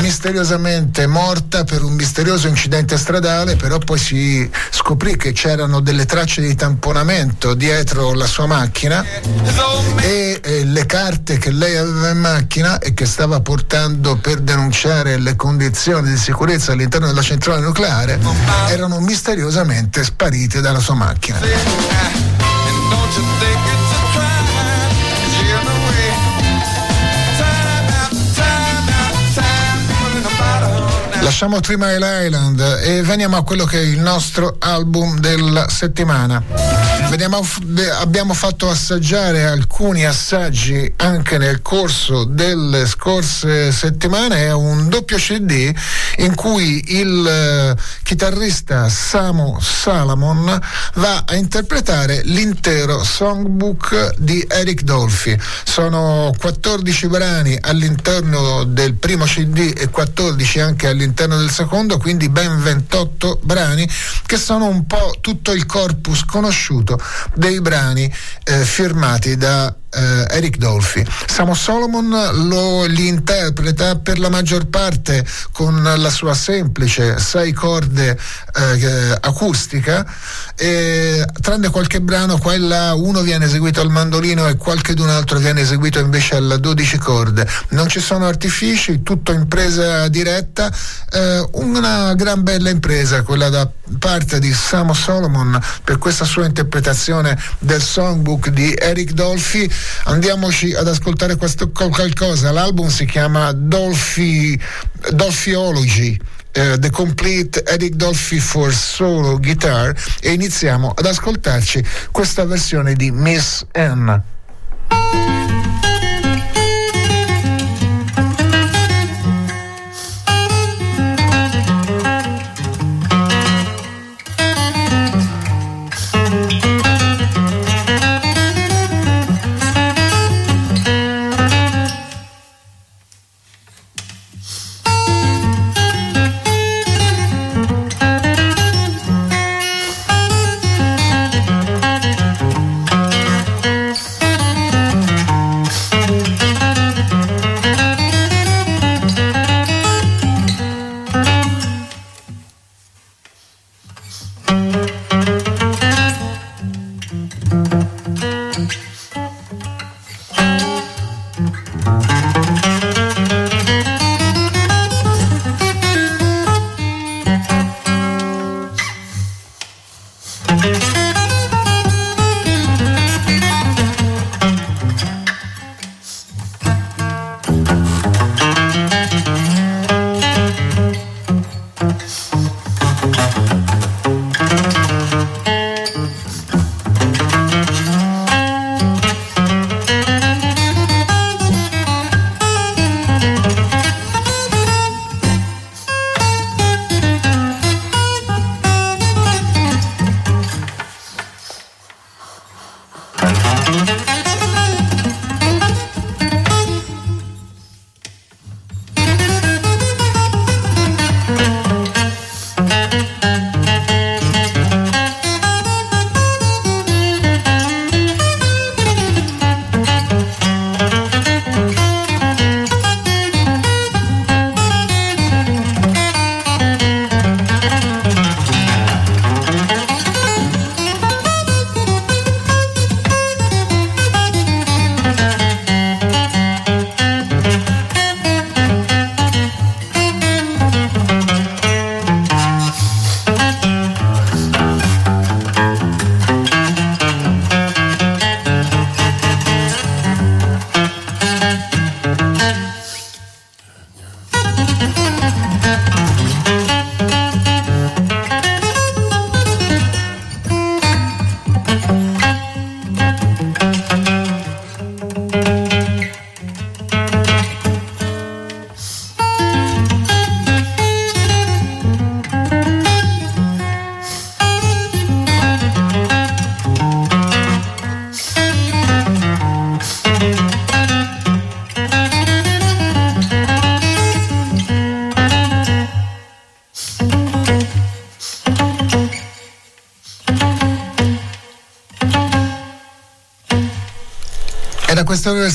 misteriosamente 0.00 1.06
morta 1.06 1.64
per 1.64 1.82
un 1.82 1.94
misterioso 1.94 2.48
incidente 2.48 2.98
stradale, 2.98 3.56
però 3.56 3.78
poi 3.78 3.98
si 3.98 4.50
scoprì 4.70 5.16
che 5.16 5.32
c'erano 5.32 5.80
delle 5.80 6.04
tracce 6.04 6.42
di 6.42 6.54
tamponamento 6.54 7.54
dietro 7.54 8.12
la 8.12 8.26
sua 8.26 8.44
macchina 8.44 9.02
e, 10.00 10.38
e 10.42 10.64
le 10.64 10.84
carte 10.84 11.38
che 11.38 11.50
lei 11.50 11.76
aveva 11.76 12.10
in 12.10 12.18
macchina 12.18 12.78
e 12.78 12.92
che 12.92 13.06
stava 13.06 13.40
portando 13.40 14.16
per 14.16 14.40
denunciare 14.40 15.18
le 15.18 15.34
condizioni 15.34 16.10
di 16.10 16.18
sicurezza 16.18 16.72
all'interno 16.72 17.06
della 17.06 17.22
centrale 17.22 17.62
nucleare 17.62 18.18
erano 18.68 19.00
misteriosamente 19.00 20.04
sparite 20.04 20.60
dalla 20.60 20.80
sua 20.80 20.94
macchina. 20.94 22.37
Lasciamo 31.28 31.60
Three 31.60 31.76
Mile 31.76 32.24
Island 32.24 32.58
e 32.82 33.02
veniamo 33.02 33.36
a 33.36 33.44
quello 33.44 33.66
che 33.66 33.78
è 33.78 33.82
il 33.82 34.00
nostro 34.00 34.56
album 34.60 35.20
della 35.20 35.68
settimana. 35.68 36.77
Veniamo, 37.10 37.44
abbiamo 37.98 38.34
fatto 38.34 38.68
assaggiare 38.68 39.44
alcuni 39.44 40.04
assaggi 40.04 40.92
anche 40.96 41.38
nel 41.38 41.62
corso 41.62 42.24
delle 42.24 42.86
scorse 42.86 43.72
settimane. 43.72 44.44
È 44.44 44.52
un 44.52 44.88
doppio 44.88 45.16
CD 45.16 45.72
in 46.18 46.34
cui 46.34 46.96
il 46.98 47.26
eh, 47.26 47.76
chitarrista 48.02 48.88
Samu 48.88 49.58
Salamon 49.60 50.60
va 50.94 51.24
a 51.26 51.34
interpretare 51.34 52.20
l'intero 52.24 53.02
songbook 53.02 54.14
di 54.18 54.44
Eric 54.48 54.82
Dolphy. 54.82 55.36
Sono 55.64 56.32
14 56.38 57.08
brani 57.08 57.58
all'interno 57.60 58.64
del 58.64 58.94
primo 58.94 59.24
CD 59.24 59.72
e 59.76 59.88
14 59.88 60.60
anche 60.60 60.86
all'interno 60.88 61.08
all'interno 61.08 61.38
del 61.38 61.50
secondo, 61.50 61.98
quindi 61.98 62.28
ben 62.28 62.60
28 62.60 63.40
brani 63.42 63.88
che 64.26 64.36
sono 64.36 64.66
un 64.66 64.86
po' 64.86 65.16
tutto 65.20 65.52
il 65.52 65.66
corpus 65.66 66.24
conosciuto 66.24 66.97
dei 67.34 67.60
brani 67.60 68.12
eh, 68.44 68.64
firmati 68.64 69.36
da 69.36 69.74
eh, 69.90 70.36
Eric 70.36 70.56
Dolphy. 70.56 71.04
Samo 71.26 71.54
Solomon 71.54 72.08
lo, 72.48 72.84
li 72.84 73.08
interpreta 73.08 73.96
per 73.96 74.18
la 74.18 74.28
maggior 74.28 74.66
parte 74.66 75.24
con 75.52 75.82
la 75.82 76.10
sua 76.10 76.34
semplice 76.34 77.18
sei 77.18 77.52
corde 77.52 78.18
eh, 78.54 79.18
acustica, 79.20 80.06
e, 80.56 81.24
tranne 81.40 81.70
qualche 81.70 82.00
brano 82.00 82.38
qua 82.38 82.54
e 82.54 82.58
uno 82.58 83.22
viene 83.22 83.44
eseguito 83.44 83.80
al 83.80 83.90
mandolino 83.90 84.48
e 84.48 84.56
qualche 84.56 84.94
d'un 84.94 85.08
altro 85.08 85.38
viene 85.38 85.60
eseguito 85.60 85.98
invece 85.98 86.36
a 86.36 86.40
12 86.40 86.98
corde. 86.98 87.46
Non 87.70 87.88
ci 87.88 88.00
sono 88.00 88.26
artifici, 88.26 89.02
tutto 89.02 89.32
impresa 89.32 90.08
diretta, 90.08 90.70
eh, 91.12 91.48
una 91.52 92.14
gran 92.14 92.42
bella 92.42 92.70
impresa 92.70 93.22
quella 93.22 93.48
da 93.48 93.68
parte 93.98 94.38
di 94.38 94.52
Samo 94.52 94.92
Solomon 94.92 95.58
per 95.82 95.98
questa 95.98 96.24
sua 96.24 96.44
interpretazione 96.44 97.38
del 97.58 97.80
songbook 97.82 98.48
di 98.48 98.74
Eric 98.74 99.12
Dolphy 99.12 99.70
andiamoci 100.04 100.74
ad 100.74 100.88
ascoltare 100.88 101.36
questo 101.36 101.70
qualcosa. 101.70 102.50
L'album 102.50 102.88
si 102.88 103.04
chiama 103.04 103.52
Dolphy, 103.52 104.58
Dolphyology. 105.10 106.16
Uh, 106.54 106.78
The 106.78 106.90
Complete 106.90 107.62
Eric 107.66 107.94
Dolphy 107.94 108.38
for 108.38 108.72
Solo 108.72 109.38
Guitar 109.38 109.94
e 110.20 110.32
iniziamo 110.32 110.92
ad 110.96 111.04
ascoltarci 111.04 111.84
questa 112.10 112.44
versione 112.46 112.94
di 112.94 113.10
Miss 113.10 113.64
N. 113.76 114.22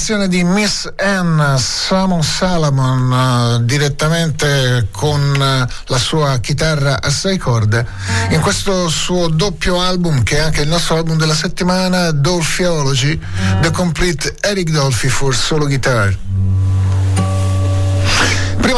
versione 0.05 0.27
di 0.27 0.43
Miss 0.43 0.85
Anne 0.97 1.57
Simon 1.57 2.21
Salomon 2.23 3.09
uh, 3.09 3.63
direttamente 3.63 4.89
con 4.91 5.21
uh, 5.31 5.65
la 5.85 5.97
sua 5.97 6.39
chitarra 6.39 7.01
a 7.01 7.09
sei 7.09 7.37
corde. 7.37 7.87
In 8.31 8.41
questo 8.41 8.89
suo 8.89 9.29
doppio 9.29 9.79
album 9.79 10.23
che 10.23 10.35
è 10.35 10.39
anche 10.41 10.63
il 10.63 10.67
nostro 10.67 10.97
album 10.97 11.15
della 11.15 11.33
settimana 11.33 12.11
Dolphyology 12.11 13.17
The 13.61 13.71
Complete 13.71 14.35
Eric 14.41 14.71
Dolphy 14.71 15.07
for 15.07 15.33
Solo 15.33 15.67
Guitar 15.67 16.13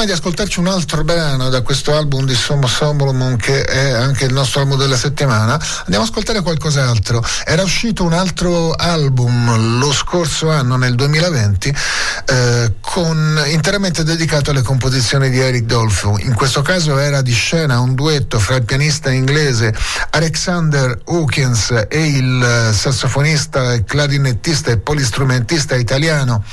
di 0.05 0.11
ascoltarci 0.11 0.59
un 0.59 0.67
altro 0.67 1.03
brano 1.03 1.49
da 1.49 1.61
questo 1.61 1.95
album 1.95 2.25
di 2.25 2.35
Sommo 2.35 2.67
Solomon 2.67 3.35
che 3.37 3.63
è 3.63 3.91
anche 3.91 4.25
il 4.25 4.33
nostro 4.33 4.61
album 4.61 4.77
della 4.77 4.95
settimana, 4.95 5.53
andiamo 5.53 6.03
ad 6.03 6.09
ascoltare 6.09 6.41
qualcos'altro. 6.41 7.23
Era 7.43 7.63
uscito 7.63 8.03
un 8.03 8.13
altro 8.13 8.71
album 8.71 9.79
lo 9.79 9.91
scorso 9.91 10.51
anno, 10.51 10.75
nel 10.75 10.95
2020, 10.95 11.75
eh, 12.25 12.73
con, 12.79 13.43
interamente 13.47 14.03
dedicato 14.03 14.51
alle 14.51 14.61
composizioni 14.61 15.29
di 15.29 15.39
Eric 15.39 15.63
Dolphy. 15.63 16.25
In 16.25 16.35
questo 16.35 16.61
caso 16.61 16.97
era 16.99 17.21
di 17.21 17.33
scena 17.33 17.79
un 17.79 17.95
duetto 17.95 18.39
fra 18.39 18.55
il 18.55 18.63
pianista 18.63 19.09
inglese 19.09 19.73
Alexander 20.11 20.99
Hawkins 21.05 21.85
e 21.89 22.05
il 22.05 22.69
sassofonista, 22.73 23.83
clarinettista 23.83 24.71
e 24.71 24.77
polistrumentista 24.77 25.75
italiano 25.75 26.43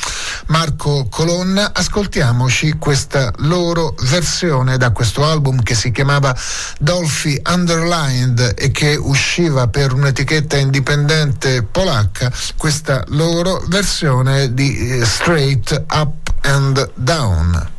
Marco 0.47 1.07
Colonna. 1.09 1.72
Ascoltiamoci 1.72 2.74
questa 2.78 3.32
loro 3.38 3.95
versione 4.11 4.76
da 4.76 4.90
questo 4.90 5.24
album 5.24 5.62
che 5.62 5.74
si 5.74 5.90
chiamava 5.90 6.36
Dolphy 6.78 7.40
Underlined 7.47 8.55
e 8.57 8.70
che 8.70 8.97
usciva 8.97 9.68
per 9.68 9.93
un'etichetta 9.93 10.57
indipendente 10.57 11.62
polacca, 11.62 12.32
questa 12.57 13.05
loro 13.09 13.62
versione 13.68 14.55
di 14.55 14.76
eh, 14.76 15.05
Straight 15.05 15.84
Up 15.90 16.32
and 16.43 16.90
Down. 16.95 17.72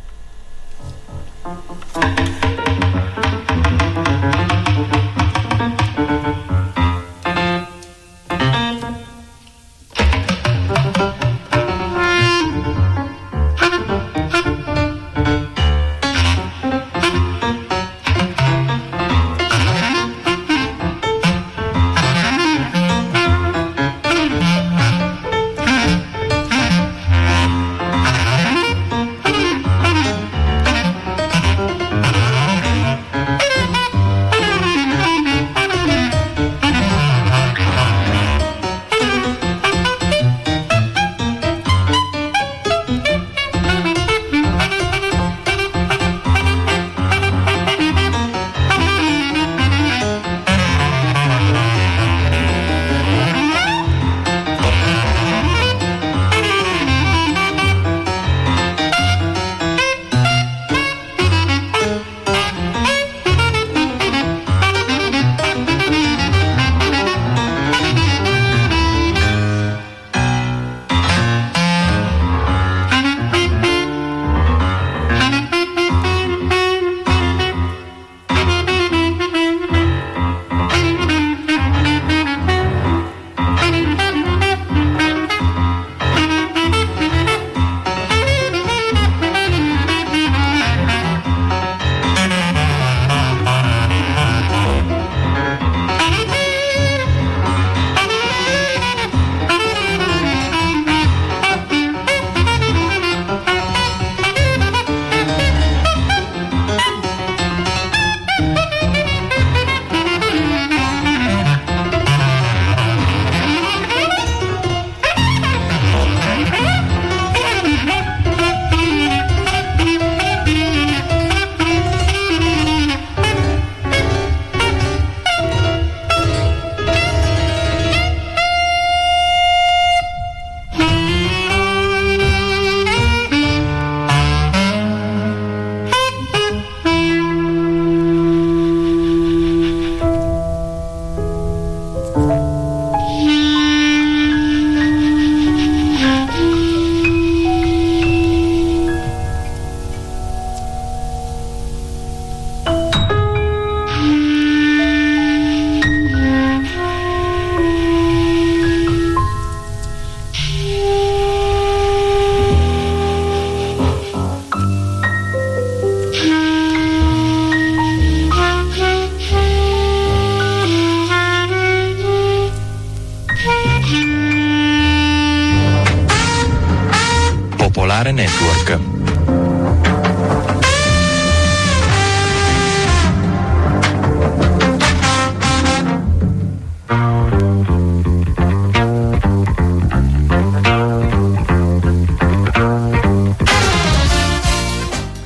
Network. 178.54 178.80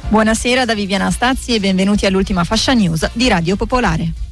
Buonasera 0.09 0.65
da 0.65 0.75
Viviana 0.75 1.11
Stazzi 1.11 1.55
e 1.55 1.61
benvenuti 1.61 2.07
all'ultima 2.07 2.43
fascia 2.43 2.73
news 2.73 3.09
di 3.13 3.29
Radio 3.29 3.57
Popolare. 3.57 4.28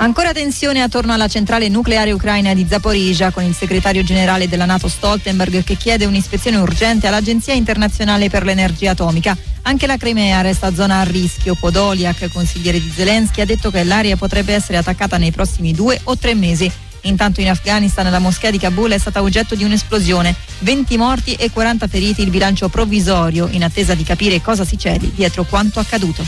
Ancora 0.00 0.32
tensione 0.32 0.80
attorno 0.80 1.12
alla 1.12 1.26
centrale 1.26 1.68
nucleare 1.68 2.12
ucraina 2.12 2.54
di 2.54 2.64
Zaporizhia 2.68 3.32
con 3.32 3.42
il 3.42 3.52
segretario 3.52 4.04
generale 4.04 4.46
della 4.46 4.64
Nato 4.64 4.86
Stoltenberg 4.86 5.64
che 5.64 5.74
chiede 5.74 6.04
un'ispezione 6.04 6.56
urgente 6.56 7.08
all'Agenzia 7.08 7.52
internazionale 7.52 8.30
per 8.30 8.44
l'energia 8.44 8.92
atomica. 8.92 9.36
Anche 9.62 9.88
la 9.88 9.96
Crimea 9.96 10.40
resta 10.40 10.72
zona 10.72 11.00
a 11.00 11.02
rischio. 11.02 11.56
Podoliak, 11.56 12.30
consigliere 12.32 12.80
di 12.80 12.92
Zelensky, 12.94 13.40
ha 13.40 13.44
detto 13.44 13.72
che 13.72 13.82
l'area 13.82 14.16
potrebbe 14.16 14.54
essere 14.54 14.78
attaccata 14.78 15.16
nei 15.16 15.32
prossimi 15.32 15.72
due 15.72 15.98
o 16.04 16.16
tre 16.16 16.32
mesi. 16.34 16.70
Intanto 17.02 17.40
in 17.40 17.48
Afghanistan 17.48 18.08
la 18.08 18.20
moschea 18.20 18.52
di 18.52 18.58
Kabul 18.58 18.92
è 18.92 18.98
stata 18.98 19.20
oggetto 19.20 19.56
di 19.56 19.64
un'esplosione. 19.64 20.32
20 20.60 20.96
morti 20.96 21.34
e 21.34 21.50
40 21.50 21.88
feriti 21.88 22.22
il 22.22 22.30
bilancio 22.30 22.68
provvisorio 22.68 23.48
in 23.50 23.64
attesa 23.64 23.94
di 23.94 24.04
capire 24.04 24.40
cosa 24.40 24.64
si 24.64 24.78
celi 24.78 25.10
dietro 25.12 25.42
quanto 25.42 25.80
accaduto. 25.80 26.24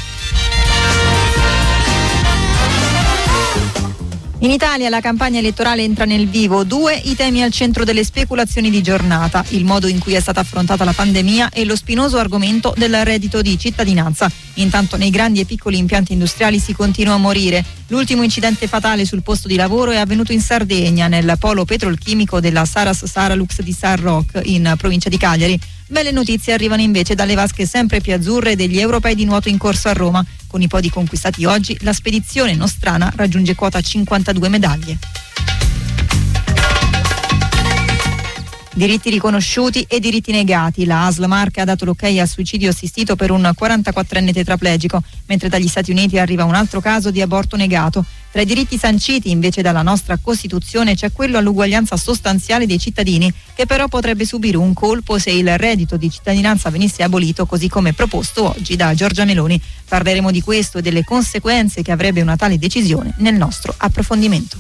In 4.43 4.51
Italia 4.51 4.88
la 4.88 5.01
campagna 5.01 5.38
elettorale 5.38 5.82
entra 5.82 6.07
nel 6.07 6.26
vivo. 6.26 6.64
Due 6.64 6.95
i 6.95 7.14
temi 7.14 7.43
al 7.43 7.53
centro 7.53 7.84
delle 7.84 8.03
speculazioni 8.03 8.70
di 8.70 8.82
giornata, 8.82 9.45
il 9.51 9.66
modo 9.66 9.86
in 9.86 9.99
cui 9.99 10.14
è 10.14 10.20
stata 10.20 10.41
affrontata 10.41 10.82
la 10.82 10.95
pandemia 10.95 11.51
e 11.51 11.66
lo 11.66 11.76
spinoso 11.76 12.16
argomento 12.16 12.72
del 12.74 13.05
reddito 13.05 13.43
di 13.43 13.59
cittadinanza. 13.59 14.32
Intanto 14.55 14.97
nei 14.97 15.11
grandi 15.11 15.41
e 15.41 15.45
piccoli 15.45 15.76
impianti 15.76 16.14
industriali 16.14 16.59
si 16.59 16.72
continua 16.72 17.14
a 17.14 17.18
morire. 17.18 17.62
L'ultimo 17.88 18.22
incidente 18.22 18.66
fatale 18.66 19.05
sul 19.05 19.22
posto 19.22 19.47
di 19.47 19.57
lavoro 19.57 19.91
è 19.91 19.99
avvenuto 19.99 20.32
in 20.32 20.41
Sardegna, 20.41 21.07
nel 21.07 21.36
polo 21.38 21.66
petrolchimico 21.66 22.41
della 22.41 22.64
Saras 22.64 23.05
Saralux 23.05 23.61
di 23.61 23.76
San 23.78 24.01
Rock, 24.01 24.41
in 24.45 24.72
provincia 24.78 25.11
di 25.11 25.18
Cagliari. 25.18 25.61
Belle 25.91 26.12
notizie 26.12 26.53
arrivano 26.53 26.82
invece 26.82 27.16
dalle 27.16 27.34
vasche 27.34 27.66
sempre 27.66 28.01
più 28.01 28.14
azzurre 28.14 28.55
degli 28.55 28.78
europei 28.78 29.16
di 29.16 29.24
nuoto 29.24 29.49
in 29.49 29.59
corso 29.59 29.88
a 29.88 29.93
Roma. 29.93 30.24
Con 30.47 30.62
i 30.62 30.68
podi 30.68 30.88
conquistati 30.88 31.45
oggi, 31.45 31.76
la 31.80 31.93
spedizione 31.93 32.55
nostrana 32.55 33.12
raggiunge 33.16 33.57
quota 33.57 33.80
52 33.80 34.49
medaglie. 34.49 34.99
Diritti 38.81 39.11
riconosciuti 39.11 39.85
e 39.87 40.01
diritti 40.01 40.33
negati. 40.33 40.87
La 40.87 41.05
ASL 41.05 41.26
Marca 41.26 41.61
ha 41.61 41.64
dato 41.66 41.85
l'ok 41.85 42.03
al 42.05 42.26
suicidio 42.26 42.70
assistito 42.70 43.14
per 43.14 43.31
un 43.31 43.43
44enne 43.43 44.33
tetraplegico, 44.33 45.03
mentre 45.26 45.51
dagli 45.51 45.68
Stati 45.68 45.91
Uniti 45.91 46.18
arriva 46.18 46.45
un 46.45 46.55
altro 46.55 46.81
caso 46.81 47.11
di 47.11 47.20
aborto 47.20 47.57
negato. 47.57 48.03
Tra 48.31 48.41
i 48.41 48.47
diritti 48.47 48.78
sanciti 48.78 49.31
invece 49.31 49.61
dalla 49.61 49.83
nostra 49.83 50.16
Costituzione 50.16 50.95
c'è 50.95 51.12
quello 51.12 51.37
all'uguaglianza 51.37 51.99
sostanziale 51.99 52.64
dei 52.64 52.78
cittadini, 52.78 53.31
che 53.55 53.66
però 53.66 53.87
potrebbe 53.87 54.24
subire 54.24 54.57
un 54.57 54.72
colpo 54.72 55.18
se 55.18 55.31
il 55.31 55.59
reddito 55.59 55.99
di 55.99 56.11
cittadinanza 56.11 56.70
venisse 56.70 57.03
abolito 57.03 57.45
così 57.45 57.68
come 57.68 57.93
proposto 57.93 58.49
oggi 58.49 58.76
da 58.76 58.95
Giorgia 58.95 59.26
Meloni. 59.26 59.61
Parleremo 59.89 60.31
di 60.31 60.41
questo 60.41 60.78
e 60.78 60.83
delle 60.83 61.05
conseguenze 61.05 61.83
che 61.83 61.93
avrebbe 61.93 62.22
una 62.22 62.37
tale 62.37 62.57
decisione 62.57 63.12
nel 63.18 63.35
nostro 63.35 63.74
approfondimento. 63.76 64.57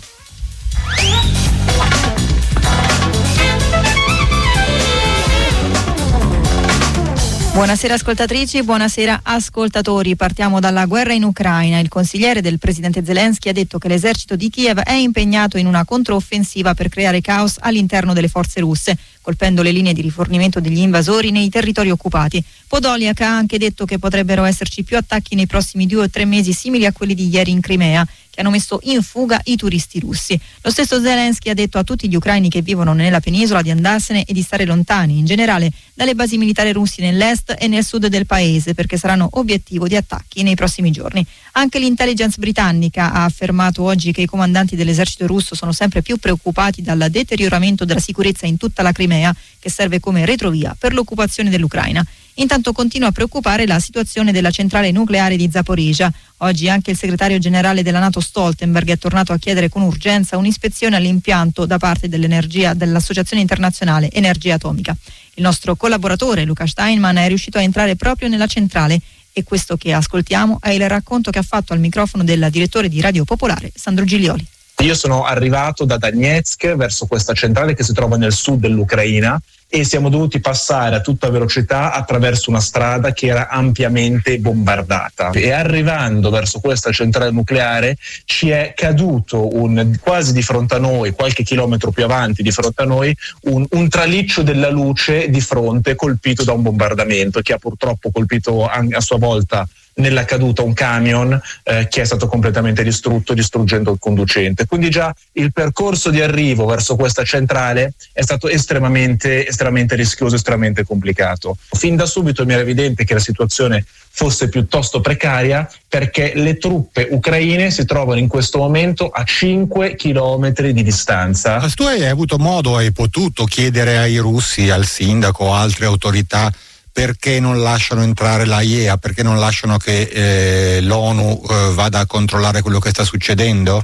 Buonasera 7.52 7.94
ascoltatrici, 7.94 8.62
buonasera 8.62 9.20
ascoltatori. 9.24 10.14
Partiamo 10.14 10.60
dalla 10.60 10.86
guerra 10.86 11.14
in 11.14 11.24
Ucraina. 11.24 11.80
Il 11.80 11.88
consigliere 11.88 12.40
del 12.40 12.60
presidente 12.60 13.04
Zelensky 13.04 13.48
ha 13.48 13.52
detto 13.52 13.76
che 13.78 13.88
l'esercito 13.88 14.36
di 14.36 14.48
Kiev 14.48 14.78
è 14.78 14.92
impegnato 14.92 15.58
in 15.58 15.66
una 15.66 15.84
controffensiva 15.84 16.74
per 16.74 16.88
creare 16.88 17.20
caos 17.20 17.56
all'interno 17.58 18.12
delle 18.12 18.28
forze 18.28 18.60
russe, 18.60 18.96
colpendo 19.20 19.62
le 19.62 19.72
linee 19.72 19.92
di 19.92 20.00
rifornimento 20.00 20.60
degli 20.60 20.78
invasori 20.78 21.32
nei 21.32 21.48
territori 21.48 21.90
occupati. 21.90 22.42
Podoliak 22.68 23.20
ha 23.22 23.36
anche 23.36 23.58
detto 23.58 23.84
che 23.84 23.98
potrebbero 23.98 24.44
esserci 24.44 24.84
più 24.84 24.96
attacchi 24.96 25.34
nei 25.34 25.48
prossimi 25.48 25.86
due 25.86 26.04
o 26.04 26.08
tre 26.08 26.24
mesi 26.24 26.52
simili 26.52 26.86
a 26.86 26.92
quelli 26.92 27.14
di 27.14 27.28
ieri 27.28 27.50
in 27.50 27.60
Crimea 27.60 28.06
che 28.40 28.46
hanno 28.46 28.50
messo 28.50 28.80
in 28.84 29.02
fuga 29.02 29.38
i 29.44 29.56
turisti 29.56 30.00
russi. 30.00 30.38
Lo 30.62 30.70
stesso 30.70 31.00
Zelensky 31.00 31.50
ha 31.50 31.54
detto 31.54 31.76
a 31.76 31.84
tutti 31.84 32.08
gli 32.08 32.14
ucraini 32.14 32.48
che 32.48 32.62
vivono 32.62 32.94
nella 32.94 33.20
penisola 33.20 33.60
di 33.60 33.70
andarsene 33.70 34.24
e 34.24 34.32
di 34.32 34.40
stare 34.40 34.64
lontani 34.64 35.18
in 35.18 35.26
generale 35.26 35.70
dalle 35.92 36.14
basi 36.14 36.38
militari 36.38 36.72
russi 36.72 37.02
nell'est 37.02 37.54
e 37.58 37.68
nel 37.68 37.84
sud 37.84 38.06
del 38.06 38.24
paese 38.24 38.72
perché 38.72 38.96
saranno 38.96 39.28
obiettivo 39.32 39.86
di 39.86 39.96
attacchi 39.96 40.42
nei 40.42 40.54
prossimi 40.54 40.90
giorni. 40.90 41.24
Anche 41.52 41.78
l'intelligence 41.78 42.38
britannica 42.38 43.12
ha 43.12 43.24
affermato 43.24 43.82
oggi 43.82 44.12
che 44.12 44.22
i 44.22 44.26
comandanti 44.26 44.74
dell'esercito 44.74 45.26
russo 45.26 45.54
sono 45.54 45.72
sempre 45.72 46.00
più 46.00 46.16
preoccupati 46.16 46.80
dal 46.80 47.08
deterioramento 47.10 47.84
della 47.84 48.00
sicurezza 48.00 48.46
in 48.46 48.56
tutta 48.56 48.82
la 48.82 48.92
Crimea 48.92 49.34
che 49.58 49.68
serve 49.68 50.00
come 50.00 50.24
retrovia 50.24 50.74
per 50.78 50.94
l'occupazione 50.94 51.50
dell'Ucraina. 51.50 52.04
Intanto 52.40 52.72
continua 52.72 53.08
a 53.08 53.12
preoccupare 53.12 53.66
la 53.66 53.78
situazione 53.78 54.32
della 54.32 54.50
centrale 54.50 54.90
nucleare 54.92 55.36
di 55.36 55.50
Zaporizhia. 55.52 56.10
Oggi 56.38 56.70
anche 56.70 56.90
il 56.90 56.96
segretario 56.96 57.38
generale 57.38 57.82
della 57.82 57.98
Nato 57.98 58.20
Stoltenberg 58.20 58.88
è 58.88 58.98
tornato 58.98 59.32
a 59.32 59.38
chiedere 59.38 59.68
con 59.68 59.82
urgenza 59.82 60.38
un'ispezione 60.38 60.96
all'impianto 60.96 61.66
da 61.66 61.76
parte 61.76 62.08
dell'Associazione 62.08 63.42
internazionale 63.42 64.10
Energia 64.10 64.54
Atomica. 64.54 64.96
Il 65.34 65.42
nostro 65.42 65.76
collaboratore 65.76 66.44
Luca 66.44 66.66
Steinman 66.66 67.18
è 67.18 67.28
riuscito 67.28 67.58
a 67.58 67.62
entrare 67.62 67.94
proprio 67.96 68.28
nella 68.28 68.46
centrale 68.46 68.98
e 69.34 69.42
questo 69.44 69.76
che 69.76 69.92
ascoltiamo 69.92 70.60
è 70.62 70.70
il 70.70 70.88
racconto 70.88 71.30
che 71.30 71.40
ha 71.40 71.42
fatto 71.42 71.74
al 71.74 71.78
microfono 71.78 72.24
del 72.24 72.48
direttore 72.50 72.88
di 72.88 73.02
Radio 73.02 73.24
Popolare 73.24 73.70
Sandro 73.74 74.06
Giglioli. 74.06 74.46
Io 74.78 74.94
sono 74.94 75.24
arrivato 75.24 75.84
da 75.84 75.98
Donetsk 75.98 76.74
verso 76.74 77.04
questa 77.04 77.34
centrale 77.34 77.74
che 77.74 77.84
si 77.84 77.92
trova 77.92 78.16
nel 78.16 78.32
sud 78.32 78.60
dell'Ucraina 78.60 79.38
e 79.72 79.84
siamo 79.84 80.08
dovuti 80.08 80.40
passare 80.40 80.96
a 80.96 81.00
tutta 81.00 81.30
velocità 81.30 81.92
attraverso 81.92 82.50
una 82.50 82.58
strada 82.58 83.12
che 83.12 83.28
era 83.28 83.48
ampiamente 83.48 84.36
bombardata. 84.38 85.30
E 85.30 85.52
arrivando 85.52 86.28
verso 86.28 86.58
questa 86.58 86.90
centrale 86.90 87.30
nucleare 87.30 87.96
ci 88.24 88.50
è 88.50 88.72
caduto 88.74 89.54
un, 89.56 89.96
quasi 90.00 90.32
di 90.32 90.42
fronte 90.42 90.74
a 90.74 90.78
noi, 90.78 91.12
qualche 91.12 91.44
chilometro 91.44 91.92
più 91.92 92.02
avanti 92.02 92.42
di 92.42 92.50
fronte 92.50 92.82
a 92.82 92.84
noi, 92.84 93.16
un, 93.42 93.64
un 93.70 93.88
traliccio 93.88 94.42
della 94.42 94.70
luce 94.70 95.30
di 95.30 95.40
fronte 95.40 95.94
colpito 95.94 96.42
da 96.42 96.52
un 96.52 96.62
bombardamento 96.62 97.40
che 97.40 97.52
ha 97.52 97.58
purtroppo 97.58 98.10
colpito 98.10 98.66
a, 98.66 99.00
sua 99.00 99.18
volta 99.18 99.66
nella 99.94 100.24
caduta 100.24 100.62
un 100.62 100.72
camion 100.72 101.40
eh, 101.62 101.88
che 101.88 102.02
è 102.02 102.04
stato 102.04 102.26
completamente 102.26 102.82
distrutto 102.82 103.34
distruggendo 103.34 103.92
il 103.92 103.98
conducente. 103.98 104.66
Quindi 104.66 104.90
già 104.90 105.14
il 105.32 105.52
percorso 105.52 106.10
di 106.10 106.20
arrivo 106.20 106.64
verso 106.66 106.96
questa 106.96 107.24
centrale 107.24 107.94
è 108.12 108.22
stato 108.22 108.48
estremamente, 108.48 109.46
estremamente 109.46 109.94
rischioso, 109.94 110.36
estremamente 110.36 110.84
complicato. 110.84 111.56
Fin 111.70 111.96
da 111.96 112.06
subito 112.06 112.44
mi 112.44 112.52
era 112.52 112.62
evidente 112.62 113.04
che 113.04 113.14
la 113.14 113.20
situazione 113.20 113.84
fosse 114.12 114.48
piuttosto 114.48 115.00
precaria 115.00 115.70
perché 115.88 116.32
le 116.34 116.58
truppe 116.58 117.06
ucraine 117.10 117.70
si 117.70 117.84
trovano 117.84 118.18
in 118.18 118.28
questo 118.28 118.58
momento 118.58 119.08
a 119.08 119.24
5 119.24 119.94
chilometri 119.94 120.72
di 120.72 120.82
distanza. 120.82 121.58
Tu 121.74 121.84
hai 121.84 122.04
avuto 122.06 122.38
modo, 122.38 122.76
hai 122.76 122.92
potuto 122.92 123.44
chiedere 123.44 123.98
ai 123.98 124.18
russi, 124.18 124.68
al 124.68 124.84
sindaco, 124.84 125.52
altre 125.52 125.86
autorità 125.86 126.52
perché 127.00 127.40
non 127.40 127.62
lasciano 127.62 128.02
entrare 128.02 128.44
la 128.44 128.60
IEA, 128.60 128.98
perché 128.98 129.22
non 129.22 129.38
lasciano 129.38 129.78
che 129.78 130.02
eh, 130.02 130.80
l'ONU 130.82 131.42
eh, 131.48 131.70
vada 131.72 132.00
a 132.00 132.06
controllare 132.06 132.60
quello 132.60 132.78
che 132.78 132.90
sta 132.90 133.04
succedendo? 133.04 133.82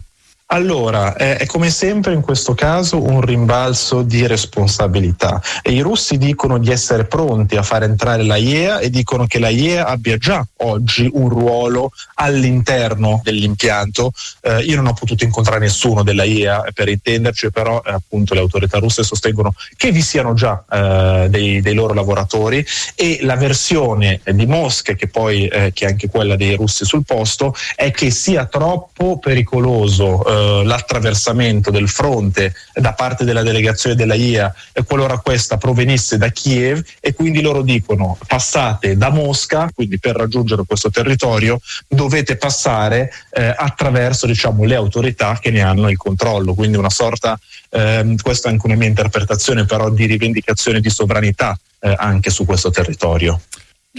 Allora, 0.48 1.16
è, 1.16 1.38
è, 1.38 1.46
come 1.46 1.70
sempre 1.70 2.12
in 2.12 2.20
questo 2.20 2.54
caso 2.54 3.02
un 3.02 3.20
rimbalzo 3.20 4.02
di 4.02 4.28
responsabilità. 4.28 5.42
E 5.60 5.72
I 5.72 5.80
russi 5.80 6.18
dicono 6.18 6.58
di 6.58 6.70
essere 6.70 7.04
pronti 7.04 7.56
a 7.56 7.64
far 7.64 7.82
entrare 7.82 8.22
la 8.22 8.36
IEA 8.36 8.78
e 8.78 8.88
dicono 8.88 9.26
che 9.26 9.40
la 9.40 9.48
IEA 9.48 9.86
abbia 9.86 10.16
già 10.18 10.46
oggi 10.58 11.10
un 11.12 11.28
ruolo 11.28 11.90
all'interno 12.14 13.20
dell'impianto. 13.24 14.12
Eh, 14.40 14.60
io 14.60 14.76
non 14.76 14.86
ho 14.86 14.92
potuto 14.92 15.24
incontrare 15.24 15.58
nessuno 15.58 16.04
della 16.04 16.22
IEA 16.22 16.66
per 16.72 16.90
intenderci, 16.90 17.50
però 17.50 17.82
eh, 17.84 17.90
appunto 17.90 18.34
le 18.34 18.40
autorità 18.40 18.78
russe 18.78 19.02
sostengono 19.02 19.52
che 19.76 19.90
vi 19.90 20.00
siano 20.00 20.32
già 20.34 20.64
eh, 20.70 21.26
dei, 21.28 21.60
dei, 21.60 21.74
loro 21.74 21.92
lavoratori 21.92 22.64
e 22.94 23.18
la 23.22 23.34
versione 23.34 24.20
di 24.24 24.46
Mosca, 24.46 24.92
che 24.92 25.08
poi 25.08 25.48
eh, 25.48 25.72
che 25.74 25.86
è 25.86 25.88
anche 25.88 26.08
quella 26.08 26.36
dei 26.36 26.54
russi 26.54 26.84
sul 26.84 27.04
posto, 27.04 27.52
è 27.74 27.90
che 27.90 28.12
sia 28.12 28.44
troppo 28.46 29.18
pericoloso 29.18 30.34
eh, 30.36 30.46
eh, 30.46 30.64
l'attraversamento 30.64 31.70
del 31.70 31.88
fronte 31.88 32.54
da 32.74 32.92
parte 32.92 33.24
della 33.24 33.42
delegazione 33.42 33.96
della 33.96 34.14
IEA 34.14 34.54
qualora 34.86 35.18
questa 35.18 35.56
provenisse 35.56 36.18
da 36.18 36.28
Kiev 36.28 36.84
e 37.00 37.14
quindi 37.14 37.40
loro 37.40 37.62
dicono 37.62 38.18
passate 38.26 38.96
da 38.96 39.10
Mosca, 39.10 39.70
quindi 39.74 39.98
per 39.98 40.16
raggiungere 40.16 40.64
questo 40.66 40.90
territorio 40.90 41.58
dovete 41.88 42.36
passare 42.36 43.10
eh, 43.30 43.54
attraverso 43.56 44.26
diciamo, 44.26 44.64
le 44.64 44.74
autorità 44.74 45.38
che 45.40 45.50
ne 45.50 45.62
hanno 45.62 45.88
il 45.88 45.96
controllo, 45.96 46.54
quindi 46.54 46.76
una 46.76 46.90
sorta 46.90 47.38
ehm, 47.70 48.16
questa 48.16 48.48
è 48.48 48.52
anche 48.52 48.66
una 48.66 48.76
mia 48.76 48.88
interpretazione 48.88 49.64
però 49.64 49.90
di 49.90 50.06
rivendicazione 50.06 50.80
di 50.80 50.90
sovranità 50.90 51.58
eh, 51.80 51.94
anche 51.96 52.30
su 52.30 52.44
questo 52.44 52.70
territorio. 52.70 53.40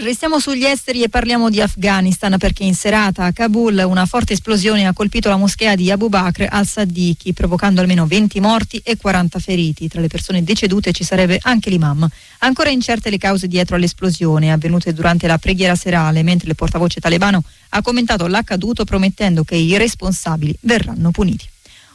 Restiamo 0.00 0.38
sugli 0.38 0.64
esteri 0.64 1.02
e 1.02 1.08
parliamo 1.08 1.50
di 1.50 1.60
Afghanistan 1.60 2.38
perché 2.38 2.62
in 2.62 2.76
serata 2.76 3.24
a 3.24 3.32
Kabul 3.32 3.82
una 3.84 4.06
forte 4.06 4.32
esplosione 4.34 4.86
ha 4.86 4.92
colpito 4.92 5.28
la 5.28 5.36
moschea 5.36 5.74
di 5.74 5.90
Abu 5.90 6.08
Bakr 6.08 6.46
al-Saddiqui 6.48 7.32
provocando 7.32 7.80
almeno 7.80 8.06
20 8.06 8.38
morti 8.38 8.80
e 8.84 8.96
40 8.96 9.40
feriti. 9.40 9.88
Tra 9.88 10.00
le 10.00 10.06
persone 10.06 10.44
decedute 10.44 10.92
ci 10.92 11.02
sarebbe 11.02 11.40
anche 11.42 11.68
l'imam. 11.68 12.08
Ancora 12.38 12.70
incerte 12.70 13.10
le 13.10 13.18
cause 13.18 13.48
dietro 13.48 13.74
all'esplosione 13.74 14.52
avvenute 14.52 14.92
durante 14.92 15.26
la 15.26 15.36
preghiera 15.36 15.74
serale 15.74 16.22
mentre 16.22 16.48
il 16.48 16.54
portavoce 16.54 17.00
talebano 17.00 17.42
ha 17.70 17.82
commentato 17.82 18.28
l'accaduto 18.28 18.84
promettendo 18.84 19.42
che 19.42 19.56
i 19.56 19.76
responsabili 19.76 20.56
verranno 20.60 21.10
puniti. 21.10 21.48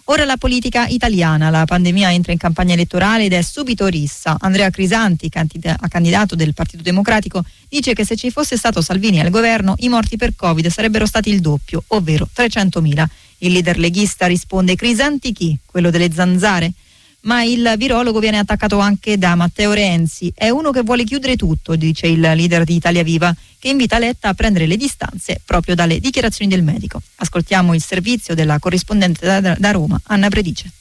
Ora 0.07 0.25
la 0.25 0.35
politica 0.35 0.85
italiana, 0.87 1.49
la 1.49 1.63
pandemia 1.63 2.11
entra 2.11 2.33
in 2.33 2.37
campagna 2.37 2.73
elettorale 2.73 3.23
ed 3.23 3.31
è 3.31 3.41
subito 3.41 3.87
rissa. 3.87 4.35
Andrea 4.37 4.69
Crisanti, 4.69 5.29
candida- 5.29 5.77
candidato 5.87 6.35
del 6.35 6.53
Partito 6.53 6.83
Democratico, 6.83 7.41
dice 7.69 7.93
che 7.93 8.03
se 8.03 8.17
ci 8.17 8.29
fosse 8.29 8.57
stato 8.57 8.81
Salvini 8.81 9.21
al 9.21 9.29
governo 9.29 9.75
i 9.77 9.87
morti 9.87 10.17
per 10.17 10.35
Covid 10.35 10.67
sarebbero 10.67 11.05
stati 11.05 11.29
il 11.29 11.39
doppio, 11.39 11.85
ovvero 11.87 12.27
300.000. 12.35 13.05
Il 13.39 13.53
leader 13.53 13.77
leghista 13.77 14.25
risponde 14.25 14.75
Crisanti 14.75 15.31
chi? 15.31 15.57
Quello 15.65 15.89
delle 15.89 16.11
zanzare? 16.11 16.73
Ma 17.23 17.43
il 17.43 17.73
virologo 17.77 18.19
viene 18.19 18.39
attaccato 18.39 18.79
anche 18.79 19.17
da 19.17 19.35
Matteo 19.35 19.73
Renzi. 19.73 20.31
È 20.35 20.49
uno 20.49 20.71
che 20.71 20.81
vuole 20.81 21.03
chiudere 21.03 21.35
tutto, 21.35 21.75
dice 21.75 22.07
il 22.07 22.19
leader 22.19 22.63
di 22.63 22.75
Italia 22.75 23.03
Viva, 23.03 23.33
che 23.59 23.69
invita 23.69 23.99
Letta 23.99 24.29
a 24.29 24.33
prendere 24.33 24.65
le 24.65 24.77
distanze 24.77 25.41
proprio 25.43 25.75
dalle 25.75 25.99
dichiarazioni 25.99 26.49
del 26.49 26.63
medico. 26.63 27.01
Ascoltiamo 27.15 27.73
il 27.73 27.81
servizio 27.81 28.35
della 28.35 28.59
corrispondente 28.59 29.25
da, 29.25 29.55
da 29.57 29.71
Roma, 29.71 29.99
Anna 30.05 30.29
Predice. 30.29 30.71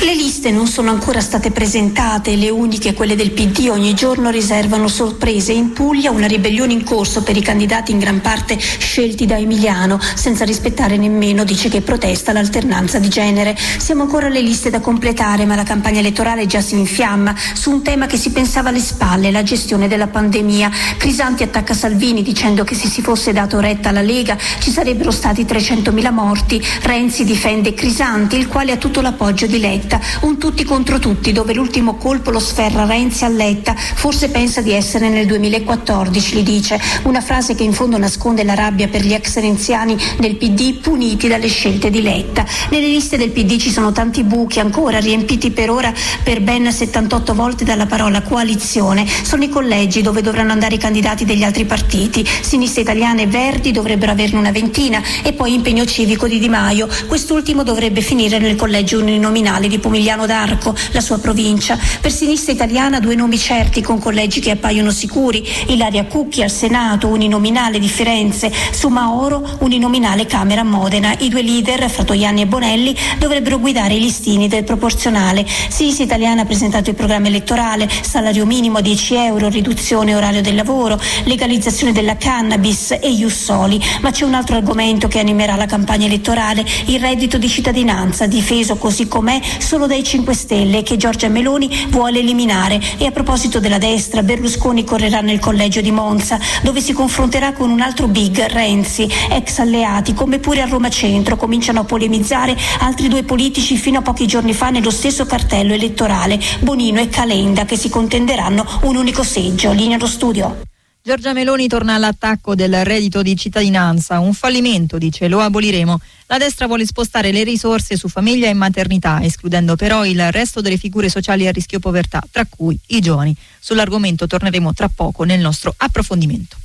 Le 0.00 0.14
liste 0.14 0.50
non 0.50 0.66
sono 0.66 0.90
ancora 0.90 1.20
state 1.20 1.52
presentate, 1.52 2.34
le 2.34 2.50
uniche, 2.50 2.92
quelle 2.92 3.14
del 3.14 3.30
PD, 3.30 3.68
ogni 3.70 3.94
giorno 3.94 4.30
riservano 4.30 4.88
sorprese. 4.88 5.52
In 5.52 5.72
Puglia 5.72 6.10
una 6.10 6.26
ribellione 6.26 6.72
in 6.72 6.82
corso 6.82 7.22
per 7.22 7.36
i 7.36 7.40
candidati 7.40 7.92
in 7.92 8.00
gran 8.00 8.20
parte 8.20 8.58
scelti 8.58 9.26
da 9.26 9.38
Emiliano, 9.38 10.00
senza 10.14 10.44
rispettare 10.44 10.96
nemmeno, 10.96 11.44
dice 11.44 11.68
che 11.68 11.82
protesta 11.82 12.32
l'alternanza 12.32 12.98
di 12.98 13.08
genere. 13.08 13.56
Siamo 13.78 14.02
ancora 14.02 14.26
alle 14.26 14.40
liste 14.40 14.70
da 14.70 14.80
completare, 14.80 15.46
ma 15.46 15.54
la 15.54 15.62
campagna 15.62 16.00
elettorale 16.00 16.46
già 16.46 16.60
si 16.60 16.74
infiamma 16.74 17.34
su 17.54 17.70
un 17.70 17.82
tema 17.82 18.06
che 18.06 18.16
si 18.16 18.30
pensava 18.30 18.70
alle 18.70 18.80
spalle, 18.80 19.30
la 19.30 19.44
gestione 19.44 19.86
della 19.86 20.08
pandemia. 20.08 20.70
Crisanti 20.98 21.44
attacca 21.44 21.74
Salvini 21.74 22.22
dicendo 22.22 22.64
che 22.64 22.74
se 22.74 22.88
si 22.88 23.02
fosse 23.02 23.32
dato 23.32 23.60
retta 23.60 23.90
alla 23.90 24.02
Lega 24.02 24.36
ci 24.58 24.70
sarebbero 24.70 25.12
stati 25.12 25.44
300.000 25.44 26.12
morti. 26.12 26.62
Renzi 26.82 27.24
difende 27.24 27.72
Crisanti, 27.72 28.36
il 28.36 28.48
quale 28.48 28.72
ha 28.72 28.76
tutto 28.76 29.00
l'appoggio 29.00 29.46
di 29.46 29.60
lei 29.60 29.75
Letta, 29.76 30.00
un 30.22 30.38
tutti 30.38 30.64
contro 30.64 30.98
tutti 30.98 31.32
dove 31.32 31.52
l'ultimo 31.52 31.96
colpo 31.96 32.30
lo 32.30 32.38
sferra 32.38 32.86
Renzi 32.86 33.24
a 33.24 33.28
Letta, 33.28 33.74
forse 33.76 34.30
pensa 34.30 34.62
di 34.62 34.72
essere 34.72 35.10
nel 35.10 35.26
2014, 35.26 36.36
gli 36.36 36.42
dice, 36.42 36.80
una 37.02 37.20
frase 37.20 37.54
che 37.54 37.62
in 37.62 37.74
fondo 37.74 37.98
nasconde 37.98 38.42
la 38.42 38.54
rabbia 38.54 38.88
per 38.88 39.04
gli 39.04 39.12
ex 39.12 39.38
renziani 39.38 39.94
del 40.18 40.36
PD 40.36 40.78
puniti 40.78 41.28
dalle 41.28 41.48
scelte 41.48 41.90
di 41.90 42.00
Letta. 42.00 42.46
Nelle 42.70 42.86
liste 42.86 43.18
del 43.18 43.32
PD 43.32 43.58
ci 43.58 43.70
sono 43.70 43.92
tanti 43.92 44.24
buchi 44.24 44.60
ancora 44.60 44.98
riempiti 44.98 45.50
per 45.50 45.68
ora 45.68 45.92
per 46.22 46.40
ben 46.40 46.72
78 46.72 47.34
volte 47.34 47.64
dalla 47.64 47.84
parola 47.84 48.22
coalizione. 48.22 49.06
Sono 49.06 49.44
i 49.44 49.50
collegi 49.50 50.00
dove 50.00 50.22
dovranno 50.22 50.52
andare 50.52 50.76
i 50.76 50.78
candidati 50.78 51.26
degli 51.26 51.42
altri 51.42 51.66
partiti. 51.66 52.26
Sinistra 52.26 52.80
Italiana 52.80 53.20
e 53.20 53.26
Verdi 53.26 53.72
dovrebbero 53.72 54.12
averne 54.12 54.38
una 54.38 54.52
ventina 54.52 55.02
e 55.22 55.34
poi 55.34 55.52
impegno 55.52 55.84
civico 55.84 56.26
di 56.26 56.38
Di 56.38 56.48
Maio. 56.48 56.88
Quest'ultimo 57.06 57.62
dovrebbe 57.62 58.00
finire 58.00 58.38
nel 58.38 58.56
collegio 58.56 59.00
uninominale 59.00 59.64
Comunale 59.66 59.68
di 59.68 59.78
Pomigliano 59.78 60.26
d'Arco, 60.26 60.74
la 60.92 61.00
sua 61.00 61.18
provincia. 61.18 61.78
Per 62.00 62.12
sinistra 62.12 62.52
italiana 62.52 63.00
due 63.00 63.14
nomi 63.14 63.36
certi 63.36 63.82
con 63.82 63.98
collegi 63.98 64.40
che 64.40 64.52
appaiono 64.52 64.90
sicuri, 64.90 65.46
Ilaria 65.66 66.04
Cucchi 66.04 66.42
al 66.42 66.50
Senato, 66.50 67.08
uninominale 67.08 67.78
di 67.78 67.88
Firenze, 67.88 68.52
Sumaoro, 68.70 69.44
uninominale 69.60 70.26
Camera 70.26 70.62
Modena. 70.62 71.14
I 71.18 71.28
due 71.28 71.42
leader, 71.42 71.90
Fratoianni 71.90 72.42
e 72.42 72.46
Bonelli, 72.46 72.96
dovrebbero 73.18 73.58
guidare 73.58 73.94
i 73.94 74.00
listini 74.00 74.48
del 74.48 74.64
proporzionale. 74.64 75.44
Sinistra 75.68 76.04
italiana 76.04 76.42
ha 76.42 76.46
presentato 76.46 76.90
il 76.90 76.96
programma 76.96 77.26
elettorale, 77.26 77.88
salario 78.02 78.46
minimo 78.46 78.78
a 78.78 78.82
10 78.82 79.14
euro, 79.14 79.48
riduzione 79.48 80.14
orario 80.14 80.42
del 80.42 80.54
lavoro, 80.54 80.98
legalizzazione 81.24 81.92
della 81.92 82.16
cannabis 82.16 82.92
e 82.92 83.10
Jussoli. 83.10 83.82
Ma 84.00 84.10
c'è 84.10 84.24
un 84.24 84.34
altro 84.34 84.56
argomento 84.56 85.08
che 85.08 85.18
animerà 85.18 85.56
la 85.56 85.66
campagna 85.66 86.06
elettorale, 86.06 86.64
il 86.86 87.00
reddito 87.00 87.38
di 87.38 87.48
cittadinanza, 87.48 88.26
difeso 88.26 88.76
così 88.76 89.08
com'è 89.08 89.40
solo 89.58 89.86
dai 89.86 90.02
5 90.02 90.34
Stelle 90.34 90.82
che 90.82 90.96
Giorgia 90.96 91.28
Meloni 91.28 91.86
vuole 91.90 92.20
eliminare. 92.20 92.80
E 92.98 93.06
a 93.06 93.10
proposito 93.10 93.60
della 93.60 93.78
destra, 93.78 94.22
Berlusconi 94.22 94.84
correrà 94.84 95.20
nel 95.20 95.38
collegio 95.38 95.80
di 95.80 95.90
Monza, 95.90 96.38
dove 96.62 96.80
si 96.80 96.92
confronterà 96.92 97.52
con 97.52 97.70
un 97.70 97.80
altro 97.80 98.06
big, 98.08 98.46
Renzi, 98.46 99.08
ex 99.30 99.58
alleati, 99.58 100.14
come 100.14 100.38
pure 100.38 100.62
a 100.62 100.66
Roma 100.66 100.88
Centro 100.88 101.36
cominciano 101.36 101.80
a 101.80 101.84
polemizzare 101.84 102.56
altri 102.80 103.08
due 103.08 103.22
politici 103.22 103.76
fino 103.76 103.98
a 103.98 104.02
pochi 104.02 104.26
giorni 104.26 104.54
fa 104.54 104.70
nello 104.70 104.90
stesso 104.90 105.26
cartello 105.26 105.74
elettorale, 105.74 106.40
Bonino 106.60 107.00
e 107.00 107.08
Calenda, 107.08 107.64
che 107.64 107.76
si 107.76 107.88
contenderanno 107.88 108.64
un 108.82 108.96
unico 108.96 109.22
seggio. 109.22 109.72
Linea 109.72 109.96
allo 109.96 110.06
studio. 110.06 110.74
Giorgia 111.06 111.32
Meloni 111.32 111.68
torna 111.68 111.94
all'attacco 111.94 112.56
del 112.56 112.84
reddito 112.84 113.22
di 113.22 113.36
cittadinanza, 113.36 114.18
un 114.18 114.34
fallimento, 114.34 114.98
dice, 114.98 115.28
lo 115.28 115.38
aboliremo. 115.38 116.00
La 116.26 116.36
destra 116.36 116.66
vuole 116.66 116.84
spostare 116.84 117.30
le 117.30 117.44
risorse 117.44 117.96
su 117.96 118.08
famiglia 118.08 118.48
e 118.48 118.54
maternità, 118.54 119.22
escludendo 119.22 119.76
però 119.76 120.04
il 120.04 120.32
resto 120.32 120.60
delle 120.60 120.78
figure 120.78 121.08
sociali 121.08 121.46
a 121.46 121.52
rischio 121.52 121.78
povertà, 121.78 122.20
tra 122.28 122.44
cui 122.44 122.76
i 122.88 122.98
giovani. 122.98 123.32
Sull'argomento 123.60 124.26
torneremo 124.26 124.74
tra 124.74 124.88
poco 124.88 125.22
nel 125.22 125.38
nostro 125.38 125.72
approfondimento. 125.76 126.56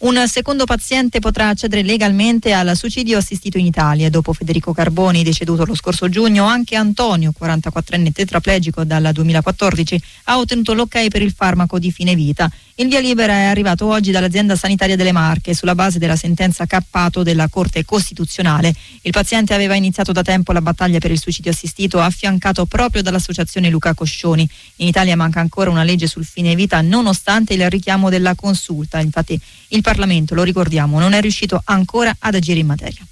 Un 0.00 0.26
secondo 0.28 0.64
paziente 0.64 1.18
potrà 1.18 1.48
accedere 1.48 1.82
legalmente 1.82 2.54
al 2.54 2.74
suicidio 2.74 3.18
assistito 3.18 3.58
in 3.58 3.66
Italia. 3.66 4.08
Dopo 4.08 4.32
Federico 4.32 4.72
Carboni, 4.72 5.22
deceduto 5.22 5.66
lo 5.66 5.74
scorso 5.74 6.08
giugno, 6.08 6.46
anche 6.46 6.74
Antonio, 6.74 7.34
44enne 7.38 8.10
tetraplegico 8.10 8.84
dal 8.84 9.10
2014, 9.12 10.02
ha 10.24 10.38
ottenuto 10.38 10.72
l'ok 10.72 11.08
per 11.08 11.20
il 11.20 11.34
farmaco 11.36 11.78
di 11.78 11.92
fine 11.92 12.14
vita. 12.14 12.50
Il 12.80 12.88
via 12.88 13.00
libera 13.00 13.34
è 13.34 13.44
arrivato 13.44 13.84
oggi 13.84 14.10
dall'azienda 14.10 14.56
sanitaria 14.56 14.96
delle 14.96 15.12
Marche 15.12 15.52
sulla 15.52 15.74
base 15.74 15.98
della 15.98 16.16
sentenza 16.16 16.64
cappato 16.64 17.22
della 17.22 17.48
Corte 17.50 17.84
Costituzionale. 17.84 18.74
Il 19.02 19.12
paziente 19.12 19.52
aveva 19.52 19.74
iniziato 19.74 20.12
da 20.12 20.22
tempo 20.22 20.50
la 20.52 20.62
battaglia 20.62 20.98
per 20.98 21.10
il 21.10 21.20
suicidio 21.20 21.50
assistito 21.50 22.00
affiancato 22.00 22.64
proprio 22.64 23.02
dall'associazione 23.02 23.68
Luca 23.68 23.92
Coscioni. 23.92 24.48
In 24.76 24.86
Italia 24.86 25.14
manca 25.14 25.40
ancora 25.40 25.68
una 25.68 25.82
legge 25.82 26.06
sul 26.06 26.24
fine 26.24 26.54
vita 26.54 26.80
nonostante 26.80 27.52
il 27.52 27.68
richiamo 27.68 28.08
della 28.08 28.34
consulta. 28.34 28.98
Infatti 28.98 29.38
il 29.68 29.82
Parlamento, 29.82 30.34
lo 30.34 30.42
ricordiamo, 30.42 30.98
non 30.98 31.12
è 31.12 31.20
riuscito 31.20 31.60
ancora 31.62 32.16
ad 32.18 32.34
agire 32.34 32.60
in 32.60 32.66
materia. 32.66 33.06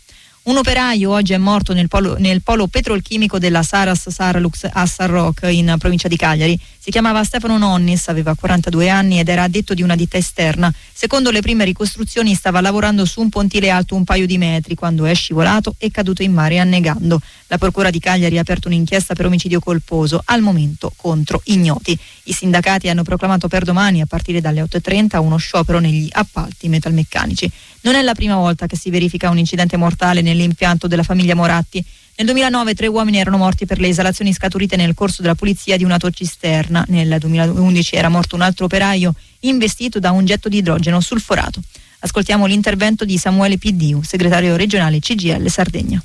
Un 0.49 0.57
operaio 0.57 1.11
oggi 1.11 1.35
è 1.35 1.36
morto 1.36 1.74
nel 1.74 1.89
polo, 1.89 2.16
nel 2.16 2.40
polo 2.40 2.69
petrolchimico 2.69 3.39
della 3.39 3.62
Saras 3.62 4.09
Sarlux 4.09 4.66
a 4.73 4.86
San 4.86 5.09
Roque 5.09 5.53
in 5.53 5.74
provincia 5.78 6.09
di 6.09 6.16
Cagliari. 6.16 6.59
Si 6.89 6.94
chiamava 6.94 7.23
Stefano 7.23 7.59
Nonnis, 7.59 8.09
aveva 8.09 8.35
42 8.35 8.89
anni 8.89 9.19
ed 9.19 9.28
era 9.28 9.43
addetto 9.43 9.74
di 9.74 9.82
una 9.82 9.94
ditta 9.94 10.16
esterna. 10.16 10.73
Secondo 10.90 11.31
le 11.31 11.43
prime 11.43 11.66
ricostruzioni 11.66 12.32
stava 12.32 12.62
lavorando 12.62 13.05
su 13.05 13.20
un 13.20 13.28
pontile 13.28 13.69
alto 13.69 13.94
un 13.94 14.05
paio 14.05 14.24
di 14.24 14.39
metri 14.39 14.74
quando 14.74 15.05
è 15.05 15.15
scivolato 15.15 15.74
e 15.77 15.90
caduto 15.90 16.23
in 16.23 16.32
mare 16.32 16.59
annegando. 16.59 17.20
La 17.48 17.59
Procura 17.59 17.90
di 17.90 17.98
Cagliari 17.98 18.39
ha 18.39 18.40
aperto 18.40 18.69
un'inchiesta 18.69 19.15
per 19.15 19.27
omicidio 19.27 19.60
colposo, 19.60 20.23
al 20.24 20.40
momento 20.40 20.90
contro 20.97 21.43
ignoti. 21.44 21.94
I 22.23 22.32
sindacati 22.32 22.89
hanno 22.89 23.02
proclamato 23.02 23.48
per 23.48 23.65
domani, 23.65 24.01
a 24.01 24.06
partire 24.06 24.40
dalle 24.40 24.62
8.30, 24.62 25.19
uno 25.19 25.36
sciopero 25.36 25.81
negli 25.81 26.09
appalti 26.12 26.70
metalmeccanici. 26.70 27.52
Non 27.82 27.97
è 27.97 28.02
la 28.02 28.15
prima 28.15 28.36
volta 28.36 28.66
che 28.66 28.78
si 28.78 28.89
verifica 28.89 29.28
un 29.28 29.36
incidente 29.36 29.77
mortale 29.77 30.23
nell'impianto 30.23 30.86
della 30.86 31.02
famiglia 31.02 31.35
Moratti. 31.35 31.85
Nel 32.19 32.27
2009 32.27 32.74
tre 32.74 32.89
uomini 32.89 33.19
erano 33.19 33.36
morti 33.36 33.65
per 33.65 33.78
le 33.78 33.86
esalazioni 33.86 34.32
scaturite 34.32 34.74
nel 34.74 34.93
corso 34.93 35.23
della 35.23 35.36
pulizia 35.36 35.77
di 35.77 35.85
una 35.85 35.99
tocisterna. 35.99 36.85
Nel 36.89 37.16
2011 37.16 37.95
era 37.95 38.09
morto 38.09 38.35
un 38.35 38.40
altro 38.40 38.65
operaio 38.65 39.15
investito 39.40 40.01
da 40.01 40.11
un 40.11 40.24
getto 40.24 40.49
di 40.49 40.57
idrogeno 40.57 40.99
sulforato. 41.01 41.61
Ascoltiamo 42.01 42.47
l'intervento 42.47 43.05
di 43.05 43.16
Samuele 43.19 43.57
Piddiu, 43.57 44.03
segretario 44.03 44.57
regionale 44.57 44.99
CGL 44.99 45.47
Sardegna. 45.47 46.03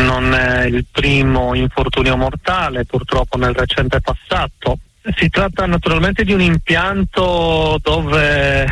Non 0.00 0.34
è 0.34 0.64
il 0.64 0.84
primo 0.90 1.54
infortunio 1.54 2.16
mortale, 2.16 2.84
purtroppo 2.84 3.38
nel 3.38 3.54
recente 3.54 4.00
passato. 4.00 4.80
Si 5.16 5.28
tratta 5.28 5.64
naturalmente 5.64 6.24
di 6.24 6.32
un 6.32 6.40
impianto 6.40 7.78
dove 7.80 8.66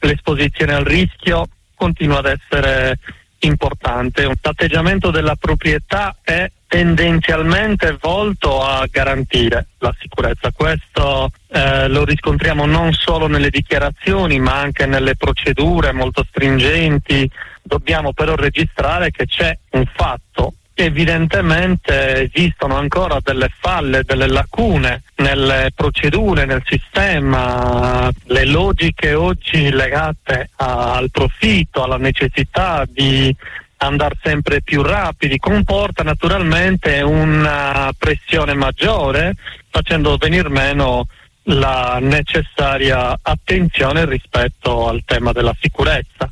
l'esposizione 0.00 0.74
al 0.74 0.84
rischio 0.84 1.46
continua 1.76 2.18
ad 2.18 2.26
essere 2.26 2.98
importante. 3.40 4.24
L'atteggiamento 4.24 5.10
della 5.10 5.36
proprietà 5.36 6.16
è 6.22 6.50
tendenzialmente 6.66 7.96
volto 8.00 8.62
a 8.62 8.86
garantire 8.90 9.66
la 9.78 9.94
sicurezza. 9.98 10.50
Questo 10.52 11.30
eh, 11.48 11.88
lo 11.88 12.04
riscontriamo 12.04 12.66
non 12.66 12.92
solo 12.92 13.28
nelle 13.28 13.50
dichiarazioni 13.50 14.38
ma 14.38 14.58
anche 14.58 14.86
nelle 14.86 15.16
procedure 15.16 15.92
molto 15.92 16.24
stringenti. 16.28 17.30
Dobbiamo 17.62 18.12
però 18.12 18.34
registrare 18.34 19.10
che 19.10 19.26
c'è 19.26 19.56
un 19.70 19.84
fatto 19.94 20.54
evidentemente 20.78 22.30
esistono 22.30 22.76
ancora 22.76 23.18
delle 23.22 23.48
falle, 23.58 24.02
delle 24.04 24.26
lacune 24.26 25.04
nelle 25.16 25.70
procedure, 25.74 26.44
nel 26.44 26.62
sistema, 26.66 28.10
le 28.24 28.44
logiche 28.44 29.14
oggi 29.14 29.70
legate 29.70 30.50
al 30.56 31.10
profitto, 31.10 31.82
alla 31.82 31.96
necessità 31.96 32.84
di 32.86 33.34
andare 33.78 34.18
sempre 34.22 34.60
più 34.60 34.82
rapidi 34.82 35.38
comporta 35.38 36.02
naturalmente 36.02 37.00
una 37.00 37.92
pressione 37.96 38.52
maggiore 38.54 39.34
facendo 39.70 40.16
venir 40.18 40.50
meno 40.50 41.06
la 41.44 41.98
necessaria 42.00 43.18
attenzione 43.22 44.04
rispetto 44.04 44.88
al 44.88 45.02
tema 45.06 45.32
della 45.32 45.56
sicurezza. 45.58 46.30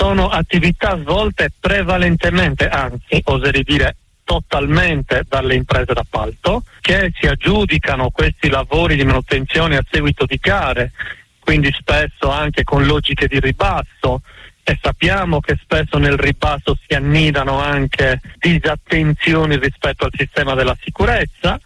Sono 0.00 0.30
attività 0.30 0.98
svolte 0.98 1.52
prevalentemente, 1.60 2.66
anzi 2.66 3.20
oserei 3.22 3.62
dire 3.62 3.96
totalmente 4.24 5.24
dalle 5.28 5.54
imprese 5.54 5.92
d'appalto 5.92 6.62
che 6.80 7.12
si 7.20 7.26
aggiudicano 7.26 8.08
questi 8.08 8.48
lavori 8.48 8.96
di 8.96 9.04
manutenzione 9.04 9.76
a 9.76 9.84
seguito 9.90 10.24
di 10.24 10.38
gare, 10.40 10.92
quindi 11.38 11.70
spesso 11.78 12.30
anche 12.30 12.64
con 12.64 12.86
logiche 12.86 13.28
di 13.28 13.40
ribasso. 13.40 14.22
E 14.62 14.78
sappiamo 14.80 15.38
che 15.40 15.58
spesso 15.60 15.98
nel 15.98 16.16
ribasso 16.16 16.78
si 16.86 16.94
annidano 16.94 17.60
anche 17.60 18.22
disattenzioni 18.38 19.58
rispetto 19.58 20.06
al 20.06 20.12
sistema 20.16 20.54
della 20.54 20.76
sicurezza 20.80 21.60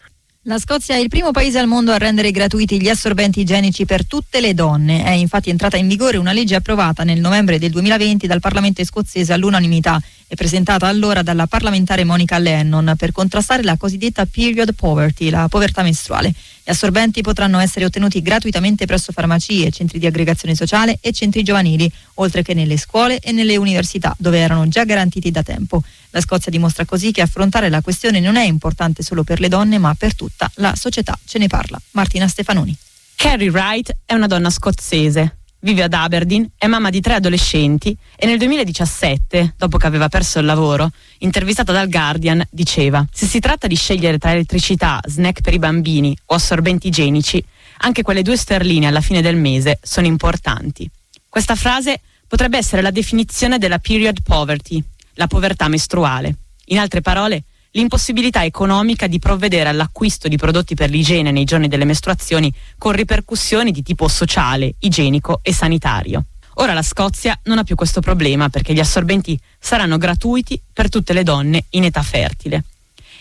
la 0.47 0.59
Scozia 0.59 0.95
è 0.95 0.99
il 0.99 1.09
primo 1.09 1.31
paese 1.31 1.59
al 1.59 1.67
mondo 1.67 1.93
a 1.93 1.97
rendere 1.97 2.31
gratuiti 2.31 2.79
gli 2.79 2.91
assorbenti 2.91 3.41
igienici 3.41 3.87
per 3.87 4.07
tutte 4.07 4.43
le 4.43 4.53
donne. 4.53 5.03
È 5.03 5.11
infatti 5.11 5.49
entrata 5.49 5.79
in 5.79 5.89
vigore 5.89 6.19
una 6.19 6.33
legge 6.33 6.55
approvata 6.55 7.03
nel 7.03 7.19
novembre 7.19 7.59
del 7.59 7.71
2020 7.71 8.27
dal 8.27 8.41
Parlamento 8.41 8.85
scozzese 8.85 9.33
all'unanimità 9.33 9.99
presentata 10.35 10.87
allora 10.87 11.23
dalla 11.23 11.47
parlamentare 11.47 12.05
Monica 12.05 12.39
Lennon 12.39 12.95
per 12.97 13.13
contrastare 13.13 13.63
la 13.63 13.77
cosiddetta 13.77 14.27
period 14.27 14.75
poverty, 14.75 15.31
la 15.31 15.49
povertà 15.49 15.83
mestruale. 15.83 16.29
Gli 16.29 16.71
assorbenti 16.71 17.21
potranno 17.21 17.59
essere 17.59 17.85
ottenuti 17.85 18.23
gratuitamente 18.23 18.87
presso 18.87 19.13
farmacie, 19.13 19.71
centri 19.71 19.99
di 19.99 20.07
aggregazione 20.07 20.55
sociale 20.55 20.99
e 21.01 21.13
centri 21.13 21.43
giovanili, 21.43 21.91
oltre 22.15 22.43
che 22.43 22.55
nelle 22.55 22.79
scuole 22.79 23.19
e 23.19 23.33
nelle 23.33 23.57
università, 23.57 24.15
dove 24.19 24.39
erano 24.39 24.67
già 24.69 24.85
garantiti 24.85 25.31
da 25.31 25.43
tempo. 25.43 25.83
La 26.11 26.21
Scozia 26.21 26.51
dimostra 26.51 26.85
così 26.85 27.13
che 27.13 27.21
affrontare 27.21 27.69
la 27.69 27.83
questione 27.83 28.21
non 28.21 28.37
è 28.37 28.45
importante 28.45 29.03
solo 29.03 29.25
per 29.25 29.41
le 29.41 29.49
donne, 29.49 29.79
ma 29.79 29.95
per 29.95 30.15
tutta 30.15 30.51
la 30.55 30.75
società. 30.75 31.19
Ce 31.25 31.39
ne 31.39 31.49
parla 31.49 31.81
Martina 31.91 32.27
Stefanoni. 32.29 32.75
Carrie 33.15 33.51
Wright 33.51 33.95
è 34.05 34.15
una 34.15 34.27
donna 34.27 34.51
scozzese. 34.51 35.37
Vive 35.65 35.83
ad 35.83 35.95
Aberdeen, 35.95 36.51
è 36.59 36.67
mamma 36.67 36.91
di 36.91 37.01
tre 37.01 37.15
adolescenti 37.15 37.97
e 38.17 38.27
nel 38.27 38.37
2017, 38.37 39.55
dopo 39.57 39.79
che 39.79 39.87
aveva 39.87 40.11
perso 40.11 40.39
il 40.39 40.45
lavoro, 40.45 40.91
intervistata 41.21 41.73
dal 41.73 41.89
Guardian, 41.89 42.47
diceva: 42.51 43.03
Se 43.11 43.25
si 43.25 43.41
tratta 43.41 43.67
di 43.67 43.75
scegliere 43.75 44.19
tra 44.19 44.33
elettricità, 44.33 45.01
snack 45.03 45.41
per 45.41 45.55
i 45.55 45.59
bambini 45.59 46.15
o 46.27 46.35
assorbenti 46.35 46.89
igienici, 46.89 47.43
anche 47.79 48.03
quelle 48.03 48.21
due 48.21 48.37
sterline 48.37 48.89
alla 48.89 49.01
fine 49.01 49.23
del 49.23 49.37
mese 49.37 49.79
sono 49.83 50.07
importanti. 50.07 50.87
Questa 51.27 51.55
frase 51.55 51.99
potrebbe 52.29 52.59
essere 52.59 52.83
la 52.83 52.91
definizione 52.91 53.57
della 53.57 53.79
period 53.79 54.21
poverty, 54.23 54.85
la 55.15 55.29
povertà 55.29 55.69
mestruale. 55.69 56.35
In 56.67 56.79
altre 56.79 57.01
parole, 57.01 57.45
l'impossibilità 57.77 58.45
economica 58.45 59.07
di 59.07 59.19
provvedere 59.19 59.69
all'acquisto 59.69 60.29
di 60.29 60.37
prodotti 60.37 60.75
per 60.75 60.91
l'igiene 60.91 61.33
nei 61.33 61.45
giorni 61.45 61.69
delle 61.69 61.85
mestruazioni 61.85 62.53
con 62.79 62.93
ripercussioni 62.93 63.73
di 63.73 63.83
tipo 63.83 64.07
sociale, 64.09 64.75
igienico 64.81 65.41
e 65.43 65.53
sanitario. 65.53 66.25
Ora 66.59 66.73
la 66.73 66.83
Scozia 66.83 67.39
non 67.45 67.59
ha 67.59 67.65
più 67.65 67.75
questo 67.75 68.01
problema 68.01 68.49
perché 68.49 68.73
gli 68.73 68.81
assorbenti 68.81 69.39
saranno 69.59 69.99
gratuiti 69.99 70.61
per 70.73 70.89
tutte 70.89 71.13
le 71.13 71.25
donne 71.25 71.65
in 71.71 71.83
età 71.83 72.03
fertile. 72.03 72.63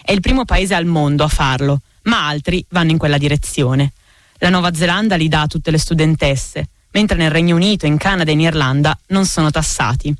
È 0.03 0.11
il 0.11 0.21
primo 0.21 0.45
paese 0.45 0.75
al 0.75 0.85
mondo 0.85 1.23
a 1.23 1.29
farlo, 1.29 1.81
ma 2.03 2.27
altri 2.27 2.63
vanno 2.69 2.91
in 2.91 2.99
quella 2.99 3.17
direzione. 3.17 3.93
La 4.37 4.49
Nuova 4.49 4.73
Zelanda 4.73 5.15
li 5.15 5.29
dà 5.29 5.41
a 5.41 5.47
tutte 5.47 5.71
le 5.71 5.79
studentesse, 5.79 6.67
mentre 6.91 7.17
nel 7.17 7.31
Regno 7.31 7.55
Unito, 7.55 7.87
in 7.87 7.97
Canada 7.97 8.29
e 8.29 8.33
in 8.33 8.41
Irlanda 8.41 8.95
non 9.07 9.25
sono 9.25 9.49
tassati. 9.49 10.13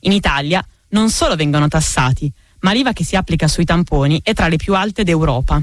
In 0.00 0.12
Italia 0.12 0.64
non 0.90 1.10
solo 1.10 1.36
vengono 1.36 1.68
tassati, 1.68 2.32
ma 2.66 2.72
l'IVA 2.72 2.92
che 2.92 3.04
si 3.04 3.14
applica 3.14 3.46
sui 3.46 3.64
tamponi 3.64 4.20
è 4.24 4.34
tra 4.34 4.48
le 4.48 4.56
più 4.56 4.74
alte 4.74 5.04
d'Europa. 5.04 5.62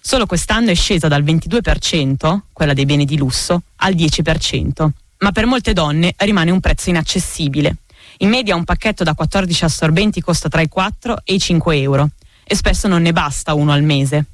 Solo 0.00 0.26
quest'anno 0.26 0.70
è 0.70 0.74
scesa 0.74 1.06
dal 1.06 1.22
22%, 1.22 2.40
quella 2.52 2.72
dei 2.72 2.86
beni 2.86 3.04
di 3.04 3.16
lusso, 3.16 3.62
al 3.76 3.94
10%, 3.94 4.88
ma 5.18 5.30
per 5.30 5.46
molte 5.46 5.72
donne 5.72 6.12
rimane 6.16 6.50
un 6.50 6.58
prezzo 6.58 6.90
inaccessibile. 6.90 7.76
In 8.18 8.30
media 8.30 8.56
un 8.56 8.64
pacchetto 8.64 9.04
da 9.04 9.14
14 9.14 9.64
assorbenti 9.64 10.20
costa 10.20 10.48
tra 10.48 10.60
i 10.60 10.66
4 10.66 11.20
e 11.22 11.34
i 11.34 11.38
5 11.38 11.80
euro 11.80 12.10
e 12.42 12.56
spesso 12.56 12.88
non 12.88 13.02
ne 13.02 13.12
basta 13.12 13.54
uno 13.54 13.70
al 13.70 13.84
mese. 13.84 14.24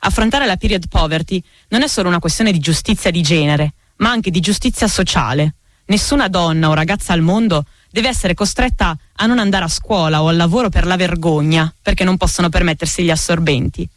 Affrontare 0.00 0.46
la 0.46 0.56
period 0.56 0.86
poverty 0.86 1.42
non 1.70 1.82
è 1.82 1.88
solo 1.88 2.06
una 2.06 2.20
questione 2.20 2.52
di 2.52 2.60
giustizia 2.60 3.10
di 3.10 3.22
genere, 3.22 3.72
ma 3.96 4.10
anche 4.10 4.30
di 4.30 4.38
giustizia 4.38 4.86
sociale. 4.86 5.54
Nessuna 5.86 6.28
donna 6.28 6.68
o 6.68 6.74
ragazza 6.74 7.12
al 7.12 7.22
mondo 7.22 7.64
deve 7.96 8.08
essere 8.08 8.34
costretta 8.34 8.94
a 9.14 9.24
non 9.24 9.38
andare 9.38 9.64
a 9.64 9.68
scuola 9.68 10.22
o 10.22 10.28
al 10.28 10.36
lavoro 10.36 10.68
per 10.68 10.84
la 10.84 10.96
vergogna, 10.96 11.72
perché 11.80 12.04
non 12.04 12.18
possono 12.18 12.50
permettersi 12.50 13.02
gli 13.02 13.10
assorbenti. 13.10 13.88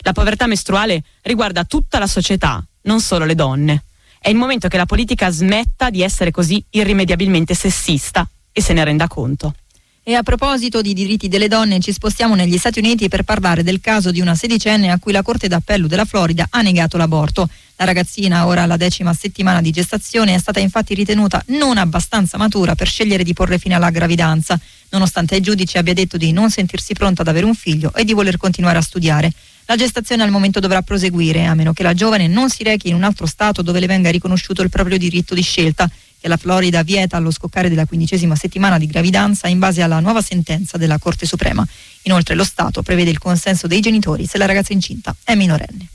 La 0.00 0.12
povertà 0.12 0.46
mestruale 0.46 1.02
riguarda 1.22 1.64
tutta 1.64 1.98
la 1.98 2.06
società, 2.06 2.62
non 2.82 3.00
solo 3.00 3.24
le 3.24 3.34
donne. 3.34 3.84
È 4.20 4.28
il 4.28 4.36
momento 4.36 4.68
che 4.68 4.76
la 4.76 4.84
politica 4.84 5.30
smetta 5.30 5.88
di 5.88 6.02
essere 6.02 6.30
così 6.30 6.62
irrimediabilmente 6.68 7.54
sessista 7.54 8.28
e 8.52 8.60
se 8.60 8.74
ne 8.74 8.84
renda 8.84 9.08
conto. 9.08 9.54
E 10.02 10.12
a 10.12 10.22
proposito 10.22 10.82
di 10.82 10.92
diritti 10.92 11.28
delle 11.28 11.48
donne, 11.48 11.80
ci 11.80 11.92
spostiamo 11.92 12.34
negli 12.34 12.58
Stati 12.58 12.80
Uniti 12.80 13.08
per 13.08 13.22
parlare 13.22 13.62
del 13.62 13.80
caso 13.80 14.10
di 14.10 14.20
una 14.20 14.34
sedicenne 14.34 14.90
a 14.90 14.98
cui 14.98 15.12
la 15.12 15.22
Corte 15.22 15.48
d'Appello 15.48 15.86
della 15.86 16.04
Florida 16.04 16.46
ha 16.50 16.60
negato 16.60 16.98
l'aborto. 16.98 17.48
La 17.78 17.84
ragazzina, 17.84 18.46
ora 18.46 18.62
alla 18.62 18.78
decima 18.78 19.12
settimana 19.12 19.60
di 19.60 19.70
gestazione, 19.70 20.34
è 20.34 20.38
stata 20.38 20.60
infatti 20.60 20.94
ritenuta 20.94 21.42
non 21.48 21.76
abbastanza 21.76 22.38
matura 22.38 22.74
per 22.74 22.88
scegliere 22.88 23.22
di 23.22 23.34
porre 23.34 23.58
fine 23.58 23.74
alla 23.74 23.90
gravidanza, 23.90 24.58
nonostante 24.90 25.36
il 25.36 25.42
giudice 25.42 25.76
abbia 25.76 25.92
detto 25.92 26.16
di 26.16 26.32
non 26.32 26.50
sentirsi 26.50 26.94
pronta 26.94 27.20
ad 27.20 27.28
avere 27.28 27.44
un 27.44 27.54
figlio 27.54 27.92
e 27.94 28.04
di 28.04 28.14
voler 28.14 28.38
continuare 28.38 28.78
a 28.78 28.82
studiare. 28.82 29.30
La 29.66 29.76
gestazione 29.76 30.22
al 30.22 30.30
momento 30.30 30.58
dovrà 30.58 30.80
proseguire, 30.80 31.44
a 31.44 31.52
meno 31.52 31.74
che 31.74 31.82
la 31.82 31.92
giovane 31.92 32.28
non 32.28 32.48
si 32.48 32.62
rechi 32.62 32.88
in 32.88 32.94
un 32.94 33.02
altro 33.02 33.26
stato 33.26 33.60
dove 33.60 33.78
le 33.78 33.86
venga 33.86 34.10
riconosciuto 34.10 34.62
il 34.62 34.70
proprio 34.70 34.96
diritto 34.96 35.34
di 35.34 35.42
scelta 35.42 35.90
che 36.18 36.28
la 36.28 36.38
Florida 36.38 36.82
vieta 36.82 37.18
allo 37.18 37.30
scoccare 37.30 37.68
della 37.68 37.84
quindicesima 37.84 38.36
settimana 38.36 38.78
di 38.78 38.86
gravidanza 38.86 39.48
in 39.48 39.58
base 39.58 39.82
alla 39.82 40.00
nuova 40.00 40.22
sentenza 40.22 40.78
della 40.78 40.98
Corte 40.98 41.26
Suprema. 41.26 41.66
Inoltre 42.02 42.34
lo 42.34 42.44
Stato 42.44 42.80
prevede 42.82 43.10
il 43.10 43.18
consenso 43.18 43.66
dei 43.66 43.80
genitori 43.80 44.24
se 44.24 44.38
la 44.38 44.46
ragazza 44.46 44.72
incinta 44.72 45.14
è 45.22 45.34
minorenne. 45.34 45.88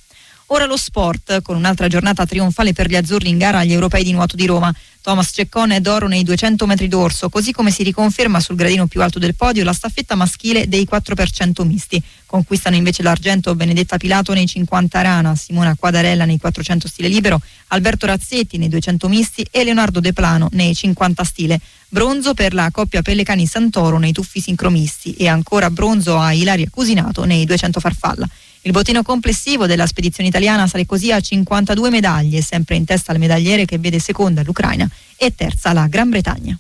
Ora 0.54 0.66
lo 0.66 0.76
sport, 0.76 1.42
con 1.44 1.56
un'altra 1.56 1.88
giornata 1.88 2.26
trionfale 2.26 2.74
per 2.74 2.90
gli 2.90 2.98
azzurri 2.98 3.30
in 3.30 3.38
gara 3.38 3.60
agli 3.60 3.72
europei 3.72 4.04
di 4.04 4.12
nuoto 4.12 4.36
di 4.36 4.46
Roma. 4.46 4.74
Thomas 5.02 5.32
Ceccone 5.34 5.78
è 5.78 5.80
d'oro 5.80 6.10
nei 6.10 6.24
200 6.24 6.66
metri 6.66 6.90
d'orso, 6.90 7.30
così 7.30 7.54
come 7.54 7.72
si 7.72 7.84
riconferma 7.84 8.42
sul 8.42 8.58
gradino 8.58 8.86
più 8.86 9.02
alto 9.02 9.18
del 9.18 9.34
podio 9.34 9.64
la 9.64 9.72
staffetta 9.72 10.16
maschile 10.16 10.68
dei 10.68 10.86
4% 10.92 11.66
misti. 11.66 12.04
Conquistano 12.26 12.76
invece 12.76 13.02
l'argento 13.02 13.56
Benedetta 13.56 13.96
Pilato 13.96 14.34
nei 14.34 14.46
50 14.46 15.02
rana, 15.02 15.38
Simona 15.38 15.74
Quadarella 15.74 16.26
nei 16.26 16.38
400 16.38 16.86
stile 16.90 17.08
libero, 17.08 17.42
Alberto 17.68 18.06
Razzetti 18.06 18.58
nei 18.58 18.68
200 18.68 19.08
misti 19.08 19.48
e 19.50 19.64
Leonardo 19.64 20.02
De 20.02 20.12
Plano 20.12 20.50
nei 20.52 20.76
50 20.76 21.24
stile. 21.24 21.62
Bronzo 21.88 22.34
per 22.34 22.54
la 22.54 22.68
coppia 22.72 23.02
Pellecani 23.02 23.46
Santoro 23.48 23.98
nei 23.98 24.12
tuffi 24.12 24.42
sincromisti 24.42 25.14
e 25.14 25.30
ancora 25.30 25.70
bronzo 25.70 26.20
a 26.20 26.34
Ilaria 26.34 26.68
Cusinato 26.70 27.24
nei 27.24 27.46
200 27.46 27.80
farfalla. 27.80 28.28
Il 28.64 28.72
bottino 28.74 29.02
complessivo 29.02 29.66
della 29.66 29.88
spedizione 29.88 30.30
italiana 30.30 30.68
sale 30.68 30.86
così 30.86 31.12
a 31.12 31.20
52 31.20 31.90
medaglie, 31.90 32.44
sempre 32.44 32.76
in 32.76 32.86
testa 32.86 33.12
al 33.12 33.18
medagliere 33.18 33.66
che 33.66 33.80
vede 33.80 33.98
seconda 33.98 34.44
l'Ucraina 34.44 34.88
e 35.18 35.34
terza 35.34 35.74
la 35.74 35.88
Gran 35.88 36.10
Bretagna. 36.10 36.56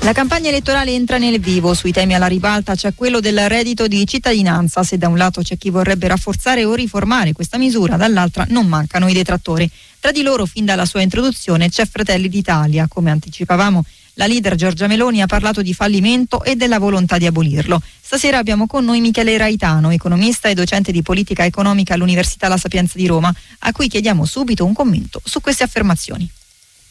La 0.00 0.12
campagna 0.12 0.48
elettorale 0.48 0.90
entra 0.90 1.18
nel 1.18 1.38
vivo, 1.38 1.74
sui 1.74 1.92
temi 1.92 2.14
alla 2.14 2.26
ribalta 2.26 2.74
c'è 2.74 2.92
quello 2.96 3.20
del 3.20 3.48
reddito 3.48 3.86
di 3.86 4.04
cittadinanza, 4.04 4.82
se 4.82 4.98
da 4.98 5.06
un 5.06 5.16
lato 5.16 5.42
c'è 5.42 5.56
chi 5.56 5.70
vorrebbe 5.70 6.08
rafforzare 6.08 6.64
o 6.64 6.74
riformare 6.74 7.32
questa 7.32 7.56
misura, 7.56 7.96
dall'altra 7.96 8.44
non 8.48 8.66
mancano 8.66 9.06
i 9.06 9.12
detrattori. 9.12 9.70
Tra 10.00 10.10
di 10.10 10.22
loro 10.22 10.46
fin 10.46 10.64
dalla 10.64 10.84
sua 10.84 11.02
introduzione 11.02 11.68
c'è 11.68 11.86
Fratelli 11.86 12.28
d'Italia, 12.28 12.88
come 12.88 13.12
anticipavamo 13.12 13.84
la 14.14 14.26
leader 14.26 14.54
Giorgia 14.54 14.86
Meloni 14.86 15.22
ha 15.22 15.26
parlato 15.26 15.62
di 15.62 15.72
fallimento 15.72 16.42
e 16.44 16.56
della 16.56 16.78
volontà 16.78 17.18
di 17.18 17.26
abolirlo. 17.26 17.80
Stasera 18.00 18.38
abbiamo 18.38 18.66
con 18.66 18.84
noi 18.84 19.00
Michele 19.00 19.36
Raitano, 19.36 19.90
economista 19.90 20.48
e 20.48 20.54
docente 20.54 20.92
di 20.92 21.02
politica 21.02 21.44
economica 21.44 21.94
all'Università 21.94 22.48
La 22.48 22.56
Sapienza 22.56 22.98
di 22.98 23.06
Roma, 23.06 23.32
a 23.60 23.72
cui 23.72 23.88
chiediamo 23.88 24.24
subito 24.24 24.64
un 24.64 24.74
commento 24.74 25.20
su 25.24 25.40
queste 25.40 25.64
affermazioni. 25.64 26.30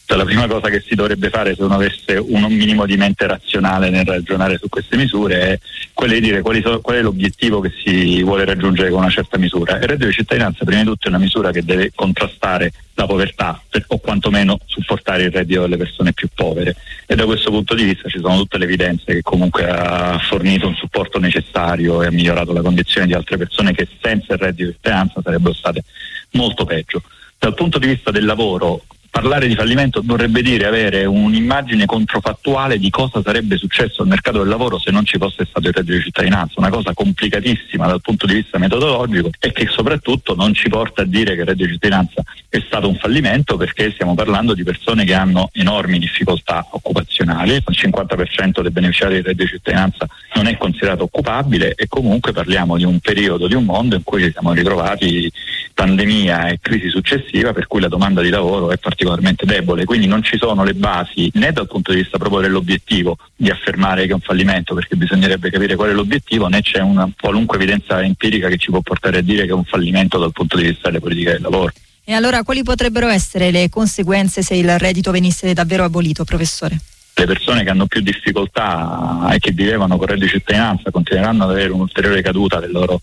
Cioè, 0.04 0.16
la 0.16 0.24
prima 0.24 0.46
cosa 0.48 0.68
che 0.68 0.84
si 0.86 0.94
dovrebbe 0.94 1.30
fare 1.30 1.54
se 1.54 1.62
uno 1.62 1.74
avesse 1.74 2.16
un 2.16 2.42
minimo 2.42 2.86
di 2.86 2.96
mente 2.96 3.26
razionale 3.26 3.88
nel 3.88 4.04
ragionare 4.04 4.58
su 4.58 4.68
queste 4.68 4.96
misure 4.96 5.40
è 5.40 5.58
quella 6.02 6.14
di 6.14 6.20
dire 6.20 6.42
sono, 6.62 6.80
qual 6.80 6.96
è 6.96 7.00
l'obiettivo 7.00 7.60
che 7.60 7.70
si 7.84 8.24
vuole 8.24 8.44
raggiungere 8.44 8.90
con 8.90 8.98
una 8.98 9.08
certa 9.08 9.38
misura. 9.38 9.76
Il 9.76 9.84
reddito 9.84 10.06
di 10.06 10.12
cittadinanza 10.12 10.64
prima 10.64 10.80
di 10.80 10.88
tutto 10.88 11.06
è 11.06 11.10
una 11.10 11.18
misura 11.18 11.52
che 11.52 11.62
deve 11.62 11.92
contrastare 11.94 12.72
la 12.94 13.06
povertà 13.06 13.62
per, 13.68 13.84
o 13.86 13.98
quantomeno 13.98 14.58
supportare 14.66 15.22
il 15.22 15.30
reddito 15.30 15.60
delle 15.60 15.76
persone 15.76 16.12
più 16.12 16.26
povere 16.34 16.74
e 17.06 17.14
da 17.14 17.24
questo 17.24 17.50
punto 17.50 17.74
di 17.74 17.84
vista 17.84 18.08
ci 18.08 18.18
sono 18.18 18.36
tutte 18.38 18.58
le 18.58 18.64
evidenze 18.64 19.14
che 19.14 19.22
comunque 19.22 19.68
ha 19.68 20.18
fornito 20.18 20.66
un 20.66 20.74
supporto 20.74 21.20
necessario 21.20 22.02
e 22.02 22.06
ha 22.06 22.10
migliorato 22.10 22.52
la 22.52 22.62
condizione 22.62 23.06
di 23.06 23.14
altre 23.14 23.36
persone 23.36 23.72
che 23.72 23.86
senza 24.00 24.32
il 24.32 24.40
reddito 24.40 24.70
di 24.70 24.72
cittadinanza 24.72 25.20
sarebbero 25.22 25.54
state 25.54 25.84
molto 26.32 26.64
peggio. 26.64 27.00
Dal 27.38 27.54
punto 27.54 27.78
di 27.78 27.86
vista 27.86 28.10
del 28.10 28.24
lavoro, 28.24 28.86
parlare 29.12 29.46
di 29.46 29.54
fallimento 29.54 30.00
dovrebbe 30.00 30.40
dire 30.40 30.66
avere 30.66 31.04
un'immagine 31.04 31.84
controfattuale 31.84 32.78
di 32.78 32.88
cosa 32.88 33.20
sarebbe 33.22 33.58
successo 33.58 34.00
al 34.00 34.08
mercato 34.08 34.38
del 34.38 34.48
lavoro 34.48 34.78
se 34.78 34.90
non 34.90 35.04
ci 35.04 35.18
fosse 35.18 35.44
stato 35.44 35.68
il 35.68 35.74
reddito 35.74 35.98
di 35.98 36.02
cittadinanza, 36.02 36.54
una 36.56 36.70
cosa 36.70 36.94
complicatissima 36.94 37.86
dal 37.86 38.00
punto 38.00 38.24
di 38.24 38.32
vista 38.32 38.56
metodologico 38.56 39.28
e 39.38 39.52
che 39.52 39.68
soprattutto 39.68 40.34
non 40.34 40.54
ci 40.54 40.70
porta 40.70 41.02
a 41.02 41.04
dire 41.04 41.34
che 41.34 41.42
il 41.42 41.46
reddito 41.46 41.66
di 41.66 41.72
cittadinanza 41.74 42.22
è 42.48 42.58
stato 42.66 42.88
un 42.88 42.96
fallimento 42.96 43.58
perché 43.58 43.90
stiamo 43.92 44.14
parlando 44.14 44.54
di 44.54 44.62
persone 44.62 45.04
che 45.04 45.12
hanno 45.12 45.50
enormi 45.52 45.98
difficoltà 45.98 46.66
occupazionali, 46.70 47.52
il 47.52 47.64
50% 47.68 48.62
dei 48.62 48.70
beneficiari 48.70 49.16
del 49.16 49.24
reddito 49.24 49.44
di 49.44 49.50
cittadinanza 49.50 50.06
non 50.36 50.46
è 50.46 50.56
considerato 50.56 51.02
occupabile 51.02 51.74
e 51.74 51.86
comunque 51.86 52.32
parliamo 52.32 52.78
di 52.78 52.84
un 52.84 52.98
periodo, 52.98 53.46
di 53.46 53.54
un 53.54 53.64
mondo 53.64 53.94
in 53.94 54.04
cui 54.04 54.22
ci 54.22 54.32
siamo 54.32 54.54
ritrovati 54.54 55.30
pandemia 55.72 56.48
e 56.48 56.58
crisi 56.60 56.88
successiva 56.88 57.52
per 57.52 57.66
cui 57.66 57.80
la 57.80 57.88
domanda 57.88 58.20
di 58.22 58.30
lavoro 58.30 58.70
è 58.70 58.78
particolarmente 58.78 59.46
debole, 59.46 59.84
quindi 59.84 60.06
non 60.06 60.22
ci 60.22 60.36
sono 60.38 60.64
le 60.64 60.74
basi 60.74 61.30
né 61.34 61.52
dal 61.52 61.66
punto 61.66 61.92
di 61.92 61.98
vista 61.98 62.18
proprio 62.18 62.40
dell'obiettivo 62.40 63.16
di 63.34 63.50
affermare 63.50 64.04
che 64.04 64.10
è 64.10 64.14
un 64.14 64.20
fallimento, 64.20 64.74
perché 64.74 64.96
bisognerebbe 64.96 65.50
capire 65.50 65.76
qual 65.76 65.90
è 65.90 65.92
l'obiettivo, 65.92 66.48
né 66.48 66.62
c'è 66.62 66.80
una 66.80 67.10
qualunque 67.18 67.56
evidenza 67.56 68.00
empirica 68.02 68.48
che 68.48 68.56
ci 68.56 68.70
può 68.70 68.80
portare 68.80 69.18
a 69.18 69.22
dire 69.22 69.44
che 69.44 69.50
è 69.50 69.54
un 69.54 69.64
fallimento 69.64 70.18
dal 70.18 70.32
punto 70.32 70.56
di 70.56 70.64
vista 70.64 70.88
delle 70.88 71.00
politiche 71.00 71.32
del 71.32 71.42
lavoro. 71.42 71.72
E 72.04 72.12
allora 72.12 72.42
quali 72.42 72.62
potrebbero 72.62 73.08
essere 73.08 73.50
le 73.50 73.68
conseguenze 73.68 74.42
se 74.42 74.54
il 74.54 74.78
reddito 74.78 75.10
venisse 75.10 75.52
davvero 75.52 75.84
abolito, 75.84 76.24
professore? 76.24 76.80
le 77.14 77.26
persone 77.26 77.62
che 77.62 77.70
hanno 77.70 77.86
più 77.86 78.00
difficoltà 78.00 79.28
e 79.32 79.38
che 79.38 79.52
vivevano 79.52 79.96
con 79.96 80.06
reddito 80.06 80.26
di 80.26 80.32
cittadinanza 80.32 80.90
continueranno 80.90 81.44
ad 81.44 81.50
avere 81.50 81.72
un'ulteriore 81.72 82.22
caduta 82.22 82.58
del 82.58 82.72
loro 82.72 83.00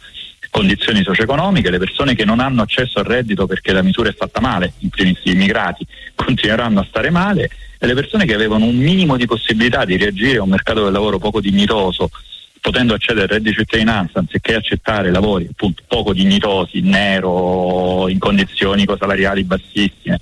condizioni 0.49 1.03
socio-economiche, 1.03 1.69
le 1.69 1.77
persone 1.77 2.15
che 2.15 2.25
non 2.25 2.39
hanno 2.39 2.61
accesso 2.61 2.99
al 2.99 3.05
reddito 3.05 3.45
perché 3.45 3.71
la 3.71 3.81
misura 3.81 4.09
è 4.09 4.13
fatta 4.13 4.39
male, 4.39 4.73
in 4.79 4.89
primis 4.89 5.19
gli 5.23 5.31
immigrati, 5.31 5.85
continueranno 6.15 6.81
a 6.81 6.85
stare 6.87 7.09
male 7.09 7.49
e 7.77 7.87
le 7.87 7.93
persone 7.93 8.25
che 8.25 8.33
avevano 8.33 8.65
un 8.65 8.75
minimo 8.75 9.15
di 9.15 9.25
possibilità 9.25 9.85
di 9.85 9.97
reagire 9.97 10.39
a 10.39 10.43
un 10.43 10.49
mercato 10.49 10.83
del 10.83 10.91
lavoro 10.91 11.17
poco 11.17 11.39
dignitoso, 11.39 12.09
potendo 12.59 12.93
accedere 12.93 13.23
al 13.23 13.29
reddito 13.29 13.49
di 13.51 13.65
cittadinanza 13.65 14.19
anziché 14.19 14.55
accettare 14.55 15.11
lavori 15.11 15.47
appunto 15.49 15.83
poco 15.87 16.13
dignitosi, 16.13 16.81
nero, 16.81 18.09
in 18.09 18.19
condizioni 18.19 18.85
salariali 18.97 19.43
bassissime 19.43 20.19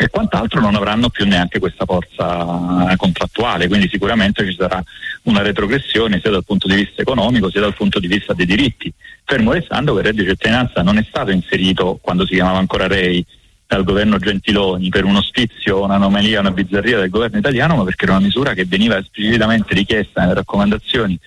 e 0.00 0.08
quant'altro 0.10 0.60
non 0.60 0.76
avranno 0.76 1.08
più 1.08 1.26
neanche 1.26 1.58
questa 1.58 1.84
forza 1.84 2.94
contrattuale, 2.96 3.66
quindi 3.66 3.88
sicuramente 3.88 4.44
ci 4.48 4.54
sarà 4.56 4.80
una 5.22 5.42
retrogressione 5.42 6.20
sia 6.20 6.30
dal 6.30 6.44
punto 6.44 6.68
di 6.68 6.76
vista 6.76 7.02
economico 7.02 7.50
sia 7.50 7.60
dal 7.60 7.74
punto 7.74 7.98
di 7.98 8.06
vista 8.06 8.32
dei 8.32 8.46
diritti, 8.46 8.92
fermo 9.24 9.50
restando 9.50 9.94
che 9.94 9.98
il 9.98 10.04
reddito 10.04 10.22
di 10.22 10.30
cittadinanza 10.30 10.82
non 10.82 10.98
è 10.98 11.04
stato 11.08 11.32
inserito 11.32 11.98
quando 12.00 12.24
si 12.24 12.34
chiamava 12.34 12.58
ancora 12.58 12.86
REI 12.86 13.26
dal 13.66 13.82
governo 13.82 14.18
Gentiloni 14.18 14.88
per 14.88 15.04
uno 15.04 15.20
spizio, 15.20 15.82
un'anomalia, 15.82 16.38
una 16.38 16.52
bizzarria 16.52 17.00
del 17.00 17.10
governo 17.10 17.38
italiano, 17.38 17.74
ma 17.74 17.82
perché 17.82 18.04
era 18.04 18.12
una 18.12 18.24
misura 18.24 18.54
che 18.54 18.66
veniva 18.66 18.98
esplicitamente 18.98 19.74
richiesta 19.74 20.20
nelle 20.20 20.34
raccomandazioni 20.34 21.18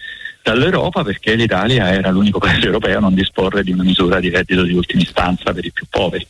dall'Europa 0.41 1.03
perché 1.03 1.35
l'Italia 1.35 1.91
era 1.91 2.10
l'unico 2.10 2.39
paese 2.39 2.68
europeo 2.68 2.98
a 2.98 3.02
non 3.02 3.14
disporre 3.14 3.64
di 3.64 3.73
una 3.73 3.84
misura 3.84 4.22
di 4.22 4.30
reddito 4.30 4.64
di 4.64 4.73
ultima 4.73 5.02
istanza 5.02 5.52
per 5.52 5.65
i 5.65 5.72
più 5.73 5.85
poveri. 5.89 6.26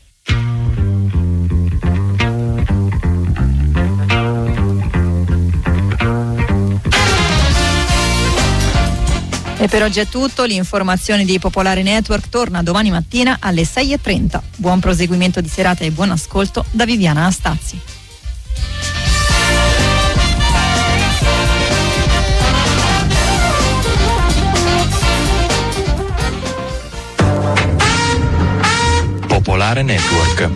E 9.61 9.67
per 9.67 9.83
oggi 9.83 9.99
è 9.99 10.07
tutto, 10.07 10.43
l'informazione 10.43 11.23
di 11.23 11.37
Popolare 11.37 11.83
Network 11.83 12.29
torna 12.29 12.63
domani 12.63 12.89
mattina 12.89 13.37
alle 13.39 13.61
6.30. 13.61 14.39
Buon 14.55 14.79
proseguimento 14.79 15.39
di 15.39 15.47
serata 15.47 15.83
e 15.83 15.91
buon 15.91 16.09
ascolto 16.09 16.65
da 16.71 16.83
Viviana 16.83 17.27
Astazzi. 17.27 17.79
Popolare 29.27 29.83
Network. 29.83 30.49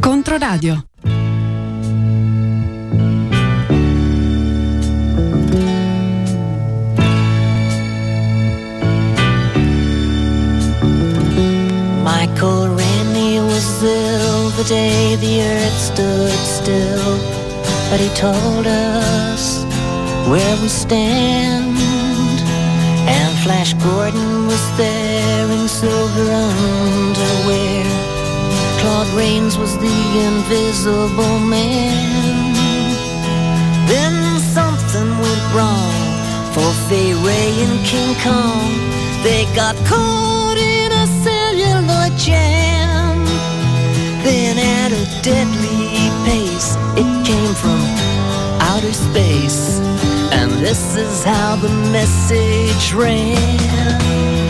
Controradio. 0.00 0.86
Rennie 12.44 13.38
was 13.38 13.82
ill 13.84 14.50
the 14.50 14.64
day 14.64 15.14
the 15.16 15.42
earth 15.42 15.78
stood 15.78 16.30
still, 16.44 17.16
but 17.88 18.00
he 18.00 18.08
told 18.16 18.66
us 18.66 19.62
where 20.28 20.56
we 20.60 20.66
stand. 20.66 21.78
And 23.06 23.38
Flash 23.44 23.74
Gordon 23.74 24.46
was 24.48 24.76
there 24.76 25.46
in 25.52 25.68
silver 25.68 26.32
underwear. 26.32 27.84
Claude 28.80 29.12
Rains 29.14 29.56
was 29.56 29.78
the 29.78 29.98
invisible 30.26 31.38
man. 31.38 32.54
Then 33.86 34.40
something 34.40 35.10
went 35.24 35.44
wrong 35.54 35.94
for 36.52 36.68
Fay 36.88 37.14
Ray 37.14 37.52
and 37.66 37.86
King 37.86 38.14
Kong. 38.16 38.72
They 39.22 39.44
got 39.54 39.76
caught 39.86 40.58
in 40.58 40.91
jam. 42.16 43.24
Then 44.24 44.58
at 44.58 44.92
a 44.92 45.04
deadly 45.22 46.10
pace, 46.24 46.76
it 46.96 47.26
came 47.26 47.54
from 47.54 47.80
outer 48.60 48.92
space. 48.92 49.80
And 50.32 50.50
this 50.52 50.96
is 50.96 51.24
how 51.24 51.56
the 51.56 51.68
message 51.90 52.94
ran. 52.94 54.41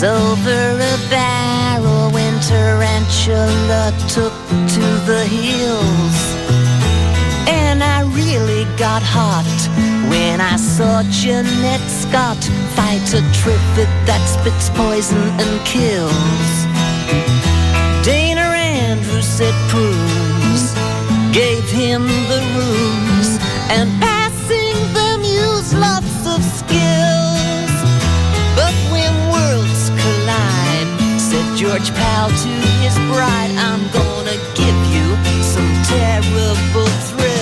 Was 0.00 0.04
over 0.04 0.78
a 0.78 1.10
barrel 1.10 2.10
when 2.12 2.38
Tarantula 2.40 3.92
took 4.08 4.32
to 4.74 4.86
the 5.10 5.24
hills. 5.26 6.18
And 7.48 7.82
I 7.82 8.02
really 8.14 8.64
got 8.76 9.02
hot 9.02 9.48
when 10.08 10.40
I 10.40 10.56
saw 10.56 11.02
Jeanette 11.10 11.90
Scott 11.90 12.38
fight 12.76 13.08
a 13.12 13.22
triffid 13.38 13.90
that 14.06 14.22
spits 14.34 14.70
poison 14.70 15.18
and 15.42 15.66
kills. 15.66 16.52
Dana 18.04 18.54
Andrews 18.54 19.26
said 19.26 19.54
prunes 19.68 20.74
gave 21.34 21.68
him 21.70 22.06
the 22.30 22.40
rooms 22.54 23.38
and 23.74 23.88
passing 24.00 24.76
the 24.94 25.18
muse 25.18 25.74
lots 25.74 26.26
of 26.26 26.42
skills. 26.44 27.17
George 31.58 31.92
Powell 31.92 32.28
to 32.28 32.48
his 32.84 32.94
bride, 33.10 33.50
I'm 33.58 33.82
gonna 33.90 34.38
give 34.54 34.78
you 34.94 35.42
some 35.42 35.68
terrible 35.90 36.86
thrills 36.86 37.37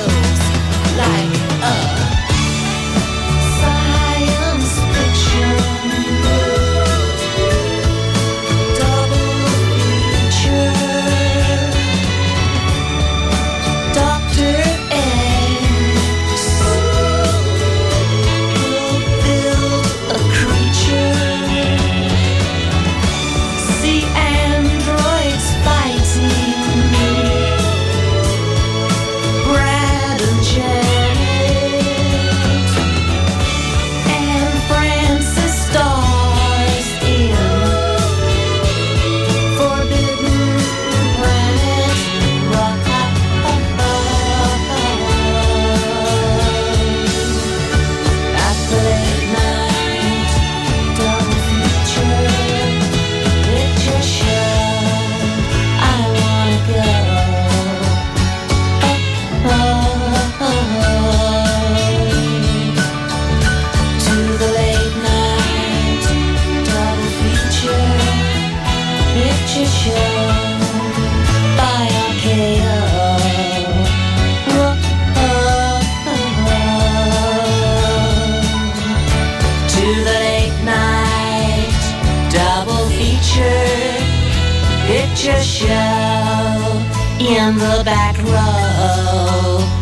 in 87.29 87.59
the 87.59 87.83
back 87.85 88.17
row. 88.19 89.76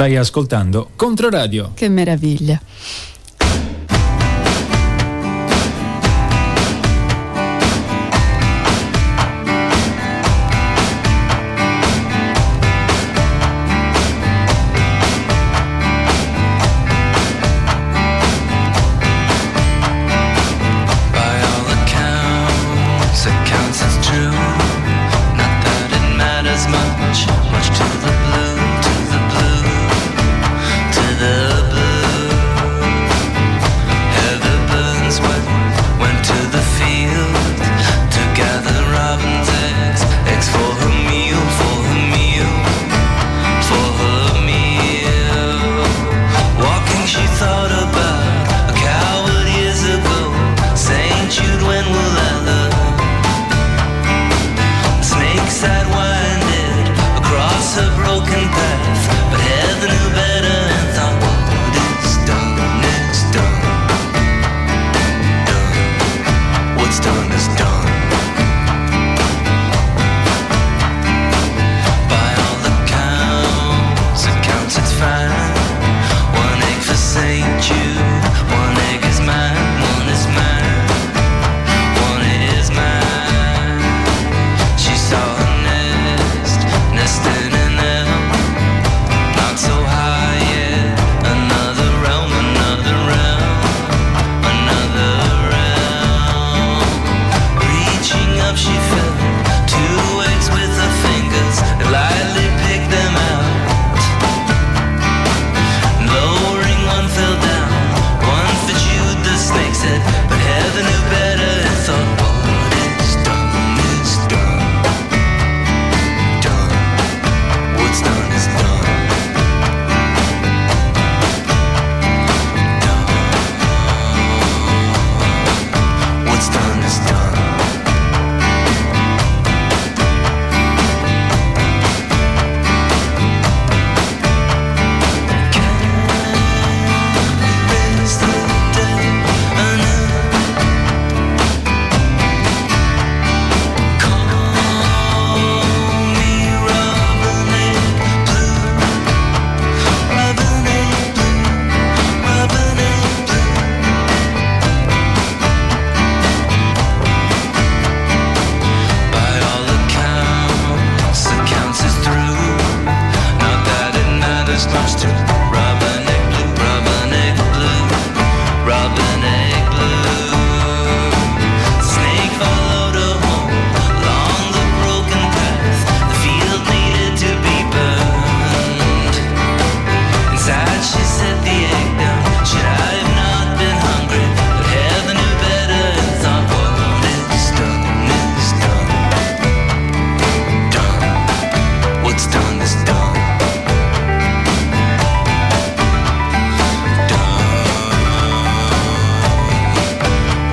Stai 0.00 0.16
ascoltando 0.16 0.92
Controradio. 0.96 1.72
Che 1.74 1.90
meraviglia. 1.90 2.58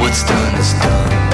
What's 0.07 0.23
done 0.23 0.55
is 0.55 0.71
done. 0.75 1.26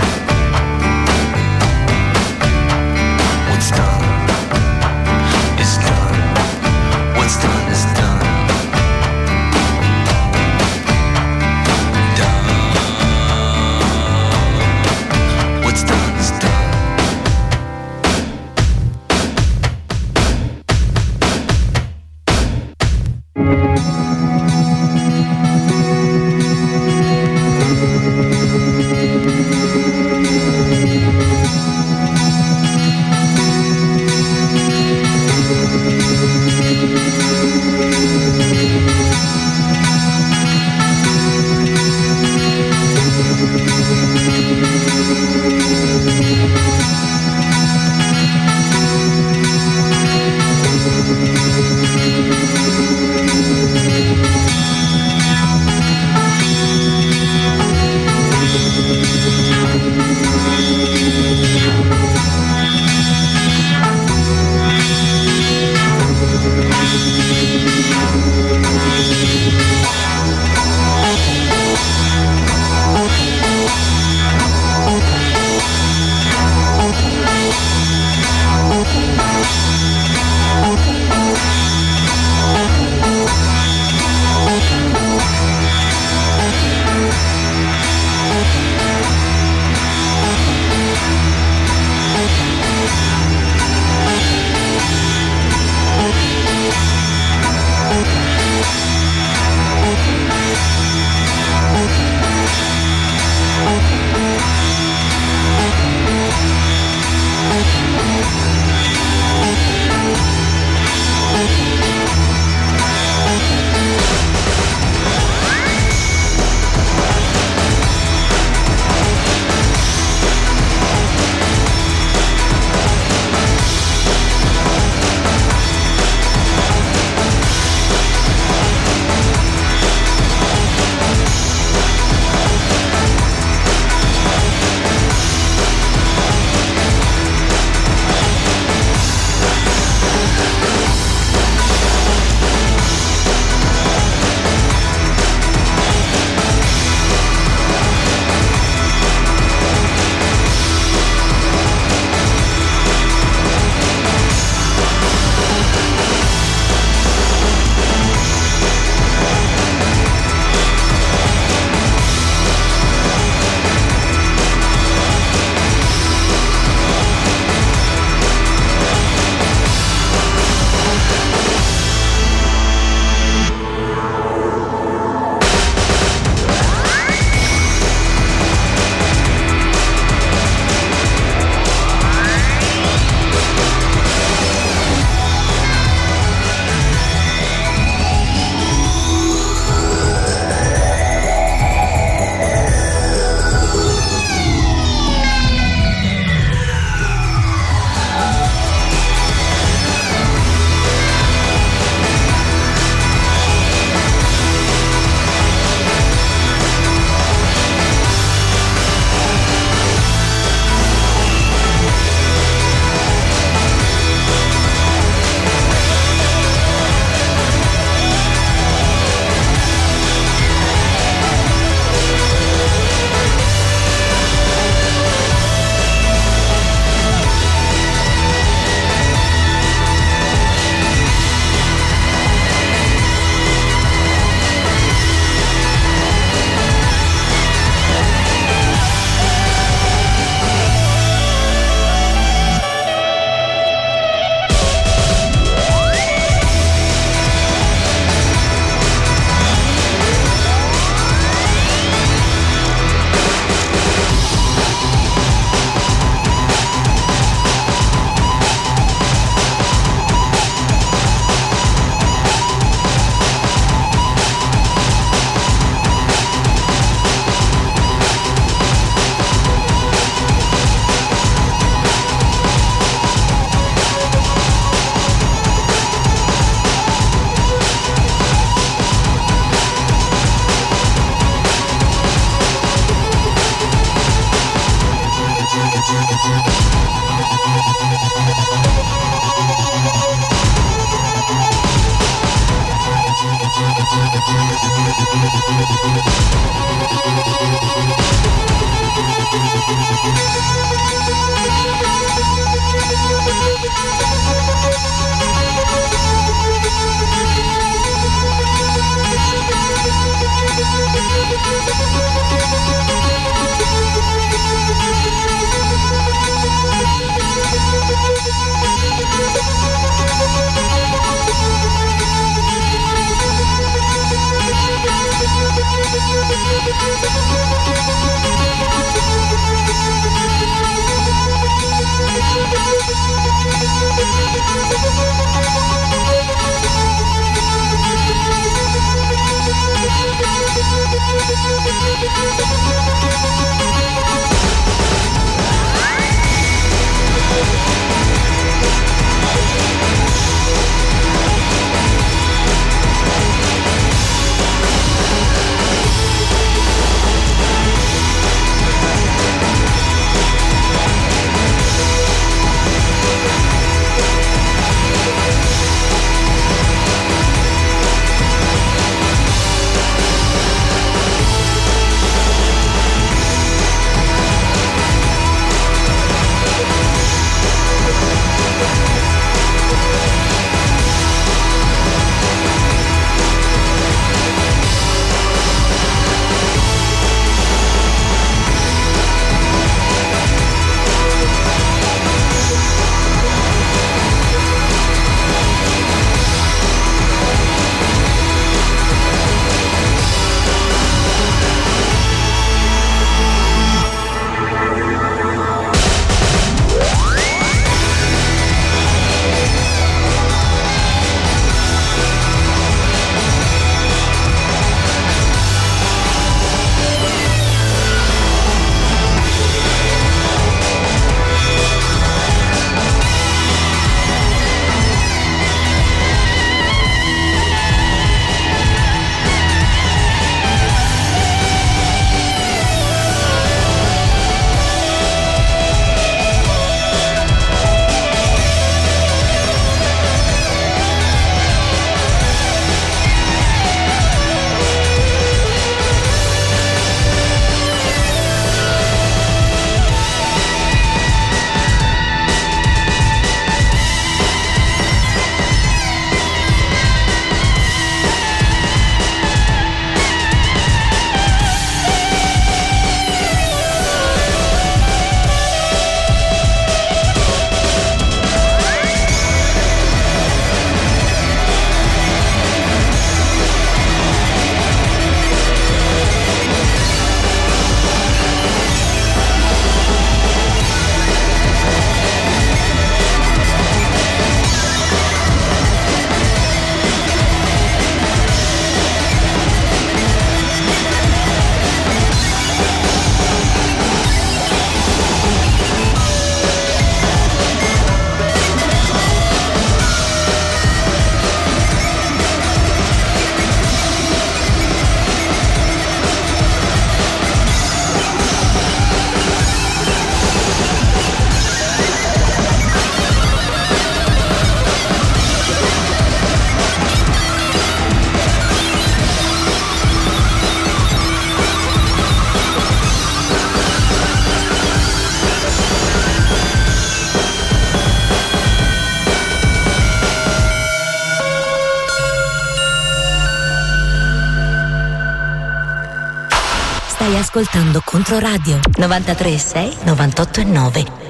Ascoltando 537.44 537.82
Controradio 537.82 538.58
93.6 538.78 539.84
98.9. 539.84 541.03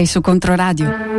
Sei 0.00 0.06
su 0.06 0.22
Controradio. 0.22 1.09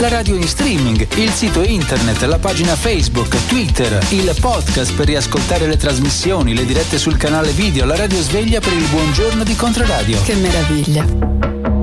la 0.00 0.08
radio 0.08 0.34
in 0.34 0.46
streaming, 0.46 1.06
il 1.16 1.30
sito 1.30 1.62
internet, 1.62 2.20
la 2.22 2.38
pagina 2.38 2.74
Facebook, 2.74 3.46
Twitter, 3.46 4.04
il 4.10 4.34
podcast 4.40 4.92
per 4.94 5.06
riascoltare 5.06 5.66
le 5.66 5.76
trasmissioni, 5.76 6.54
le 6.54 6.64
dirette 6.66 6.98
sul 6.98 7.16
canale 7.16 7.50
video, 7.50 7.86
la 7.86 7.96
radio 7.96 8.20
sveglia 8.20 8.60
per 8.60 8.72
il 8.72 8.86
buongiorno 8.88 9.42
di 9.42 9.54
Contraradio. 9.54 10.20
Che 10.22 10.34
meraviglia! 10.34 11.75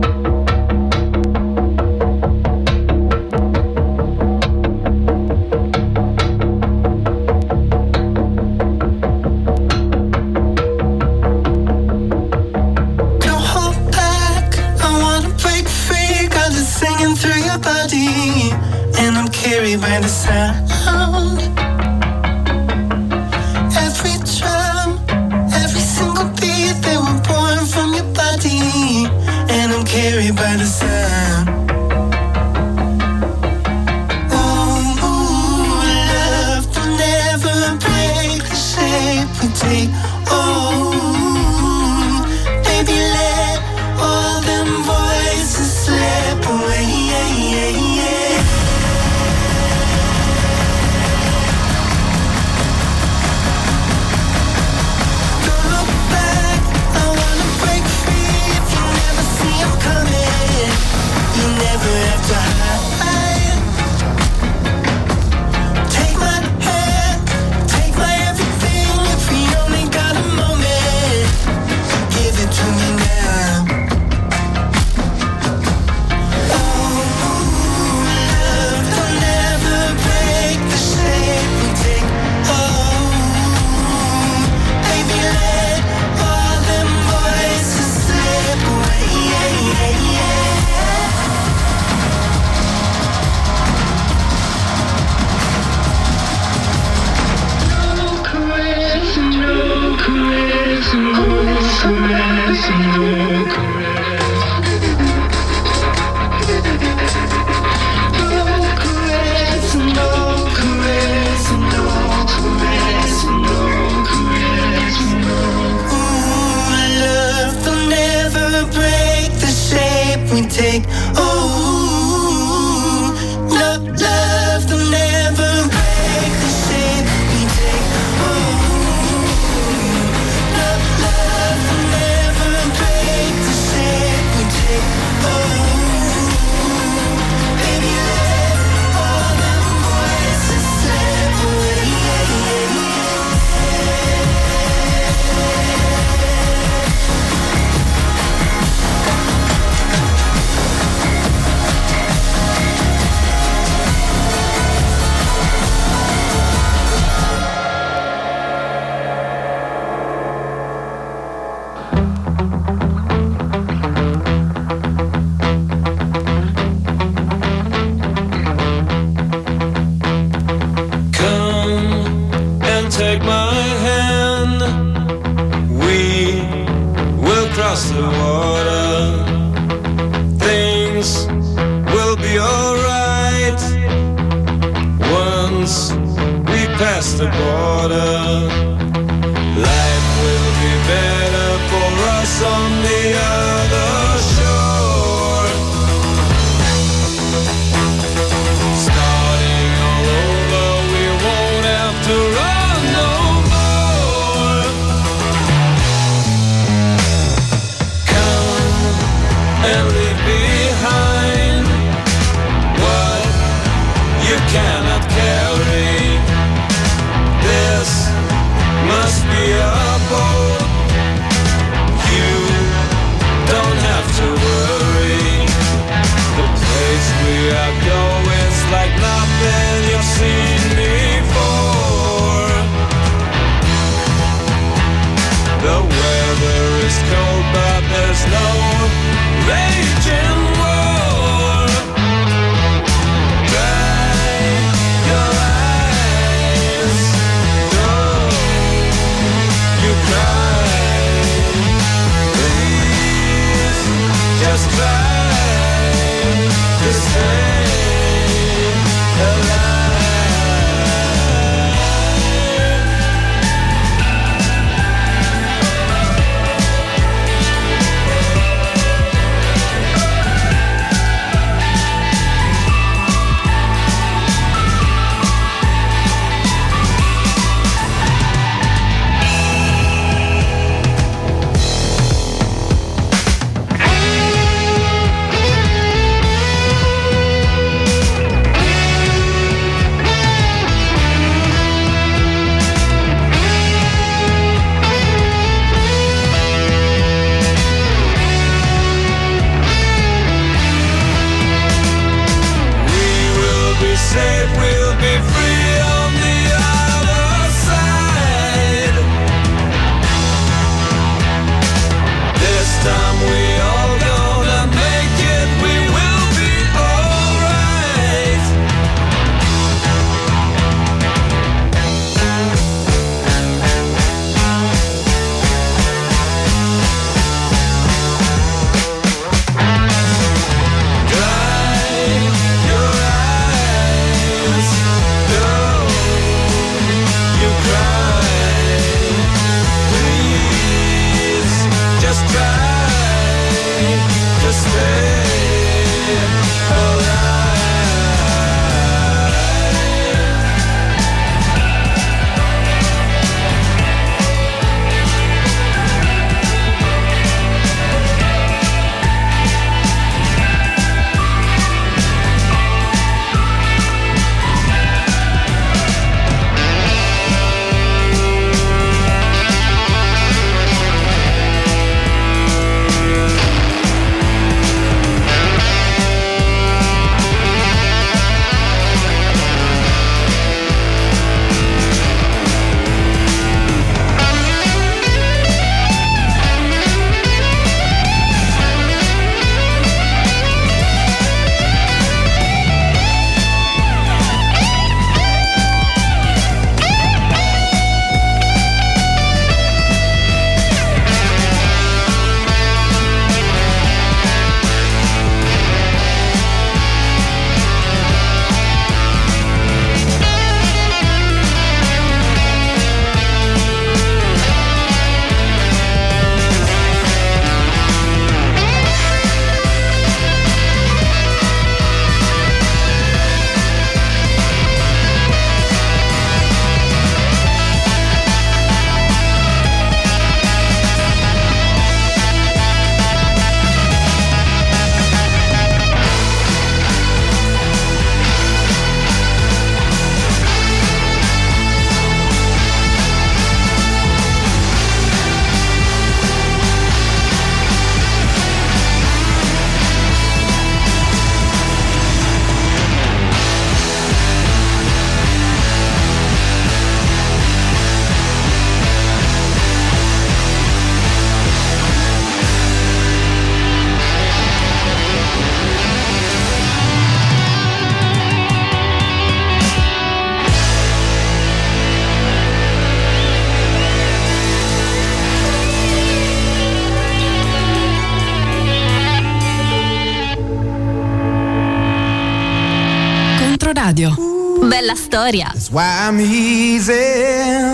Bella 485.23 485.31
storia. 485.31 485.51
That's 485.53 485.71
why 485.71 486.07
I'm 486.07 486.19
easy. 486.19 487.72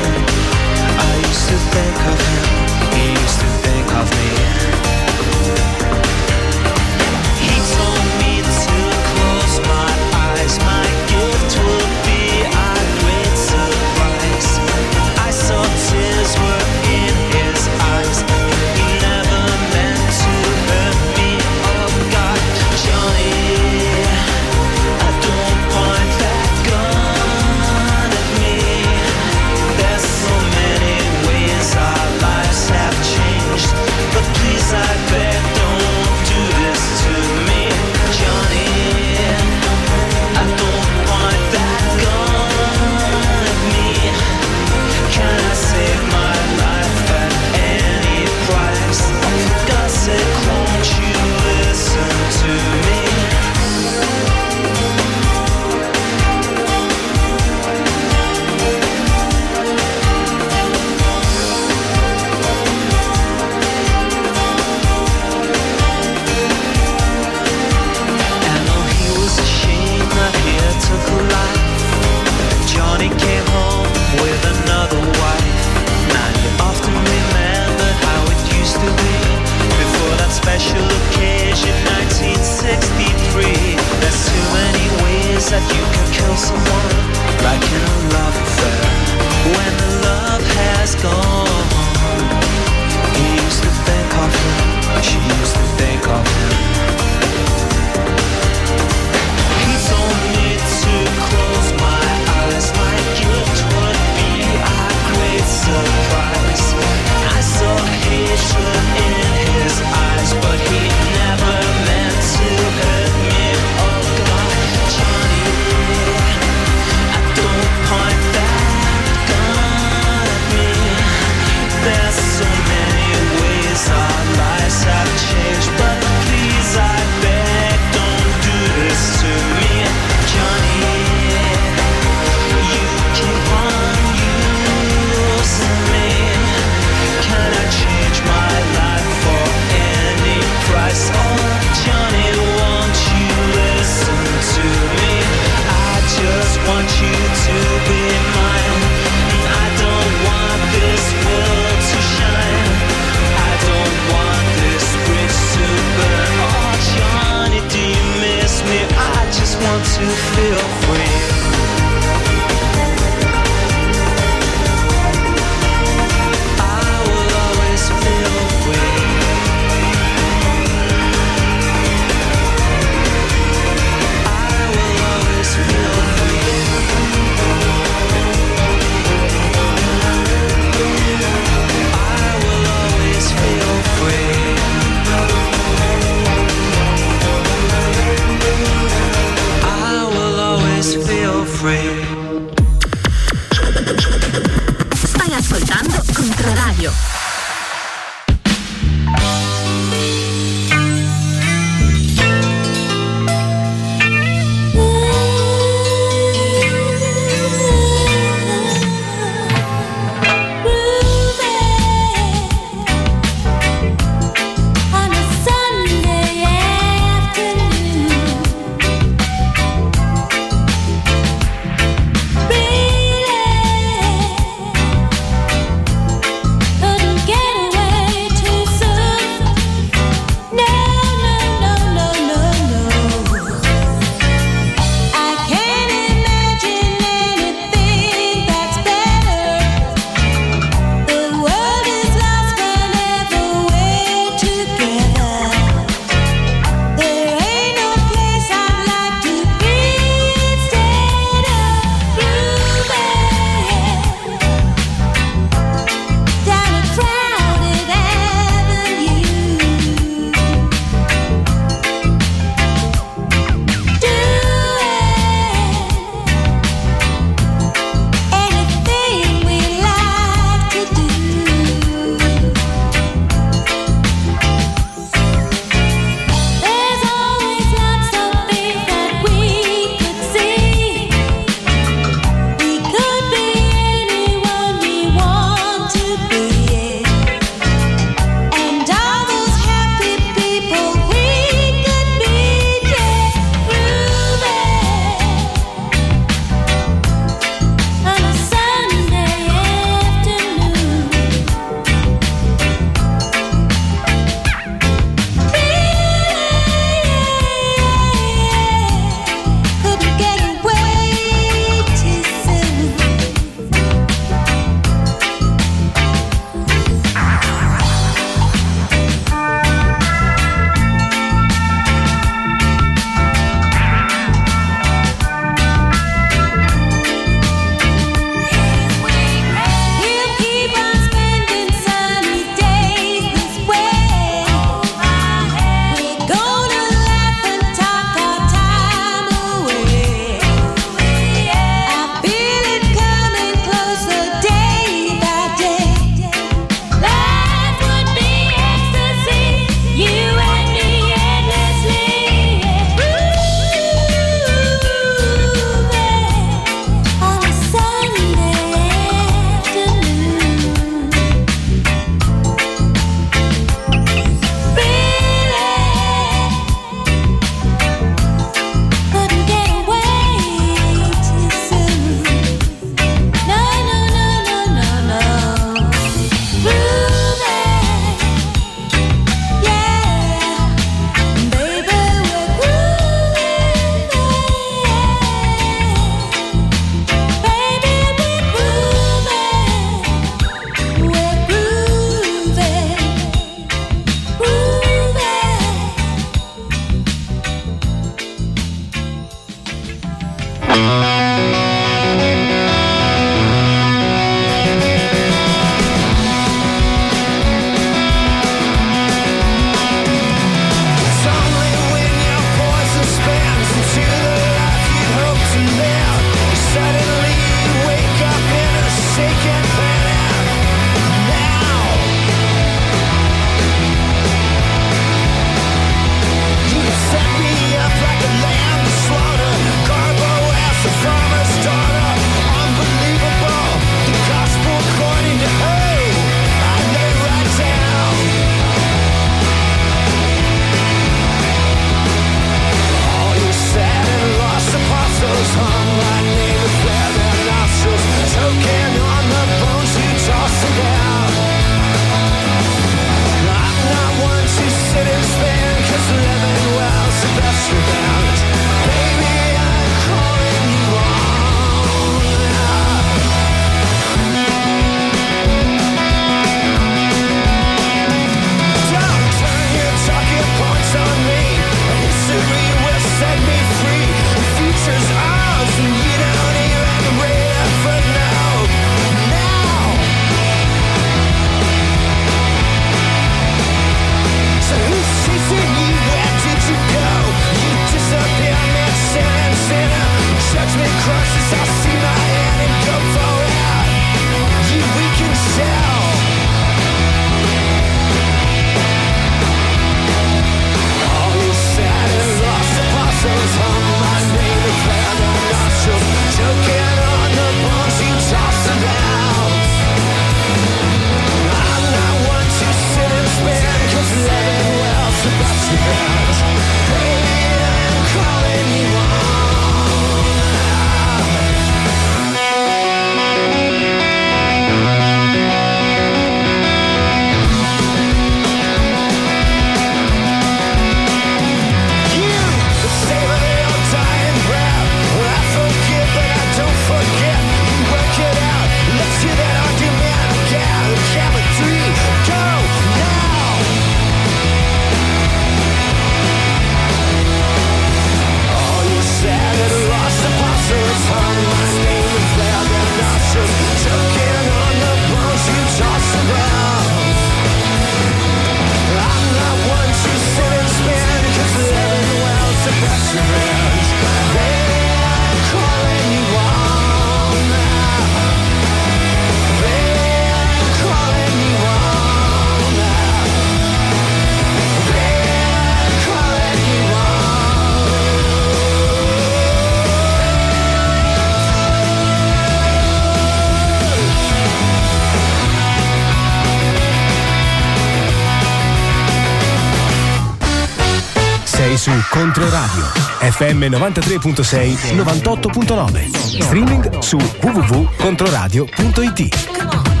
Controradio 592.11 592.83
FM 593.21 593.69
93.6 593.69 594.95
98.9. 594.95 596.41
Streaming 596.41 596.83
su 597.01 597.17
www.controradio.it. 597.41 600.00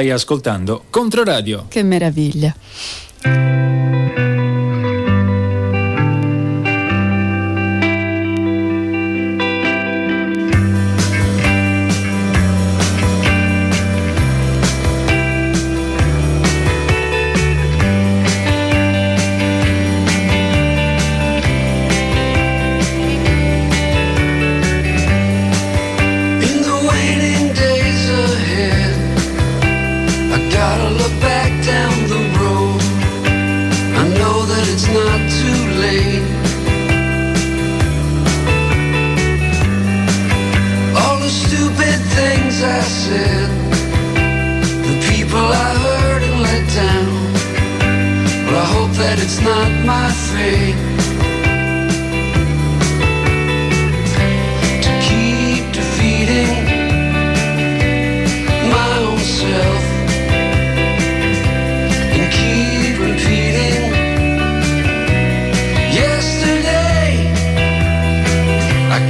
Stai 0.00 0.12
ascoltando 0.12 0.84
Controradio. 0.88 1.66
Che 1.68 1.82
meraviglia. 1.82 2.54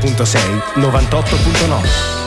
93.6 0.00 0.38
98.9. 0.76 2.17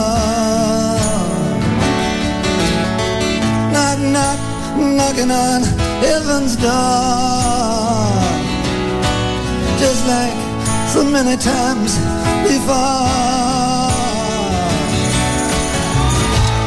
Knock, 3.73 3.99
knock, 4.15 4.39
knocking 4.79 5.31
on 5.31 5.63
heaven's 6.03 6.57
door. 6.57 6.73
Just 9.79 10.07
like 10.07 10.37
so 10.89 11.05
many 11.05 11.37
times 11.37 11.99
before. 12.47 12.77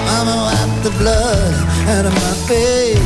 Mama 0.07 0.35
wiped 0.45 0.83
the 0.83 0.91
blood 0.97 1.53
out 1.89 2.05
of 2.05 2.13
my 2.13 2.33
face. 2.47 3.04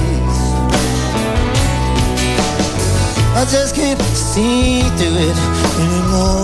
I 3.39 3.45
just 3.45 3.73
can't 3.73 4.01
see 4.01 4.81
through 4.97 5.15
it 5.15 5.37
anymore. 5.79 6.43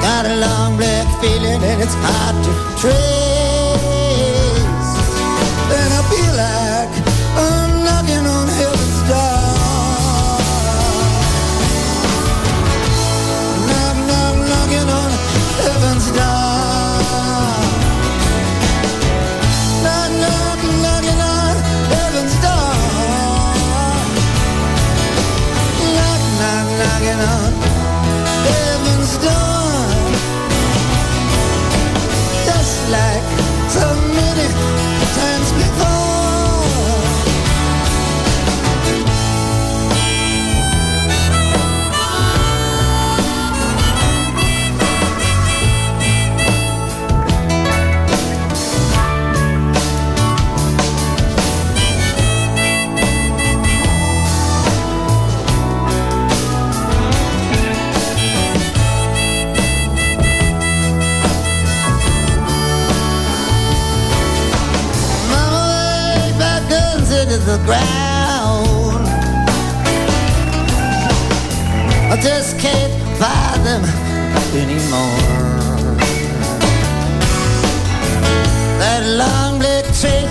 Got 0.00 0.26
a 0.26 0.36
long 0.36 0.76
black 0.76 1.08
feeling 1.20 1.60
and 1.60 1.82
it's 1.82 1.94
hard 1.94 2.44
to 2.44 2.80
trace. 2.80 3.25
out 27.18 27.55
the 67.46 67.58
ground. 67.58 69.06
I 72.12 72.18
just 72.20 72.58
can't 72.58 72.92
find 73.20 73.64
them 73.64 73.84
anymore. 74.62 75.96
That 78.80 79.02
long 79.22 79.60
black 79.60 79.84
train 80.00 80.26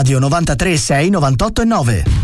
Controradio 0.00 0.18
93 0.18 0.78
6 0.78 1.10
98 1.10 1.62
e 1.62 1.64
9. 1.66 2.19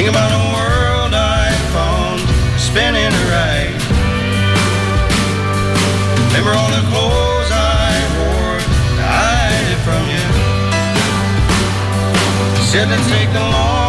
Think 0.00 0.12
about 0.12 0.30
the 0.30 0.44
world 0.56 1.12
I 1.12 1.52
found 1.76 2.20
spinning 2.58 3.12
right. 3.28 3.76
Remember 6.28 6.56
all 6.56 6.70
the 6.70 6.80
clothes 6.88 7.50
I 7.52 7.92
wore 8.16 8.60
to 8.96 9.04
hide 9.04 9.68
it 9.68 9.80
from 9.84 10.02
you. 10.08 10.24
Said 12.64 12.88
let's 12.88 13.06
take 13.10 13.30
the 13.34 13.40
long 13.40 13.79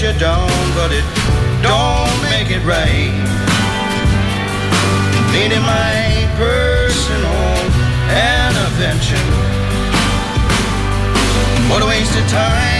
gets 0.00 0.14
you 0.14 0.20
down, 0.20 0.48
but 0.74 0.92
it 0.92 1.04
don't 1.62 2.22
make 2.22 2.50
it 2.50 2.62
right. 2.64 3.12
Needing 5.32 5.62
my 5.62 6.28
personal 6.36 7.56
intervention. 8.10 9.24
What 11.70 11.82
a 11.82 11.86
waste 11.86 12.16
of 12.18 12.28
time, 12.28 12.75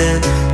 it. 0.00 0.49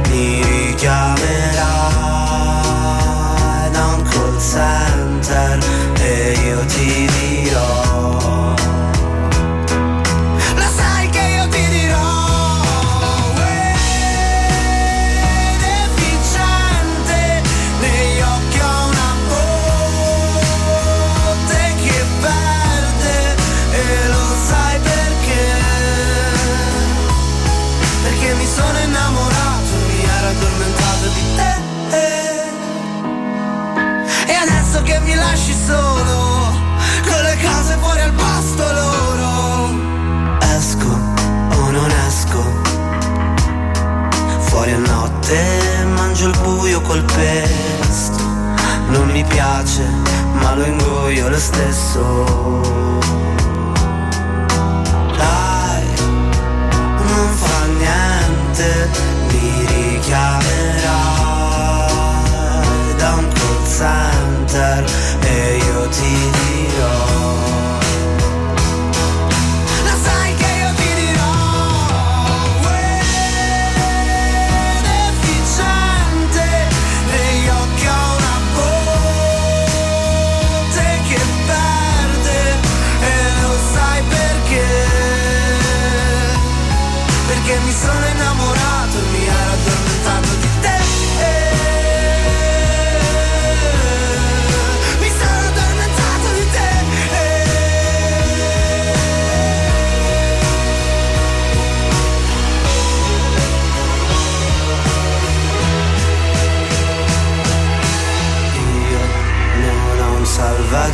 col 46.86 47.02
pesto. 47.02 48.22
Non 48.88 49.10
mi 49.10 49.24
piace 49.24 49.84
ma 50.40 50.54
lo 50.54 50.64
ingoio 50.64 51.28
lo 51.28 51.38
stesso. 51.38 52.00
Dai, 55.16 55.86
non 56.98 57.28
fa 57.34 57.64
niente 57.78 58.90
Mi 59.28 59.66
richiamerai 59.66 60.84
da 62.96 63.14
un 63.14 63.28
call 63.32 63.64
center 63.66 64.84
E 65.20 65.56
io 65.56 65.88
ti 65.88 66.30
dirò 66.30 66.45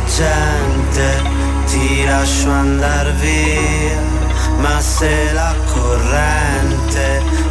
gente, 0.07 1.07
ti 1.65 2.05
lascio 2.05 2.51
andar 2.51 3.11
via, 3.21 3.99
ma 4.59 4.79
se 4.81 5.33
la 5.33 5.53
corrente 5.73 7.42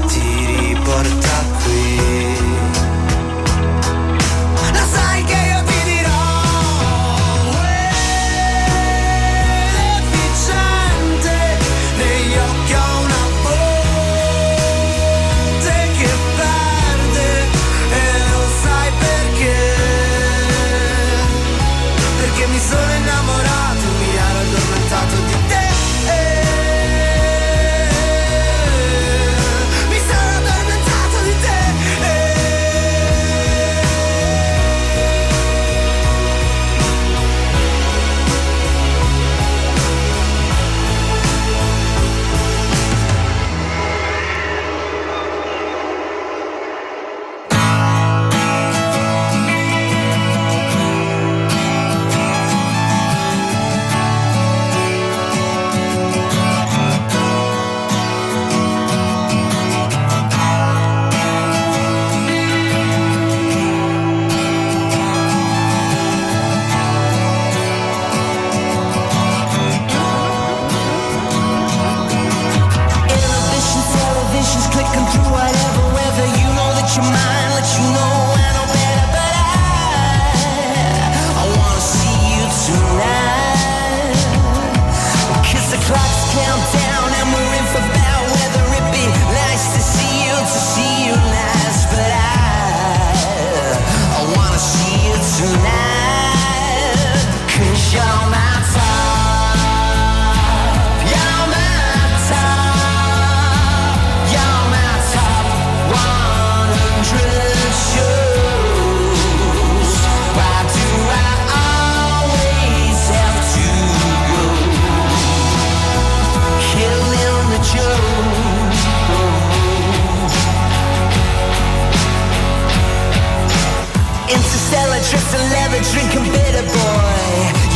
drinking 125.90 126.30
bitter 126.30 126.62
boy. 126.62 127.22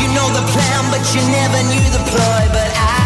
You 0.00 0.06
know 0.14 0.28
the 0.30 0.44
plan, 0.52 0.82
but 0.90 1.02
you 1.14 1.22
never 1.30 1.60
knew 1.70 1.86
the 1.90 2.02
ploy. 2.10 2.42
But 2.52 2.70
I. 2.74 3.05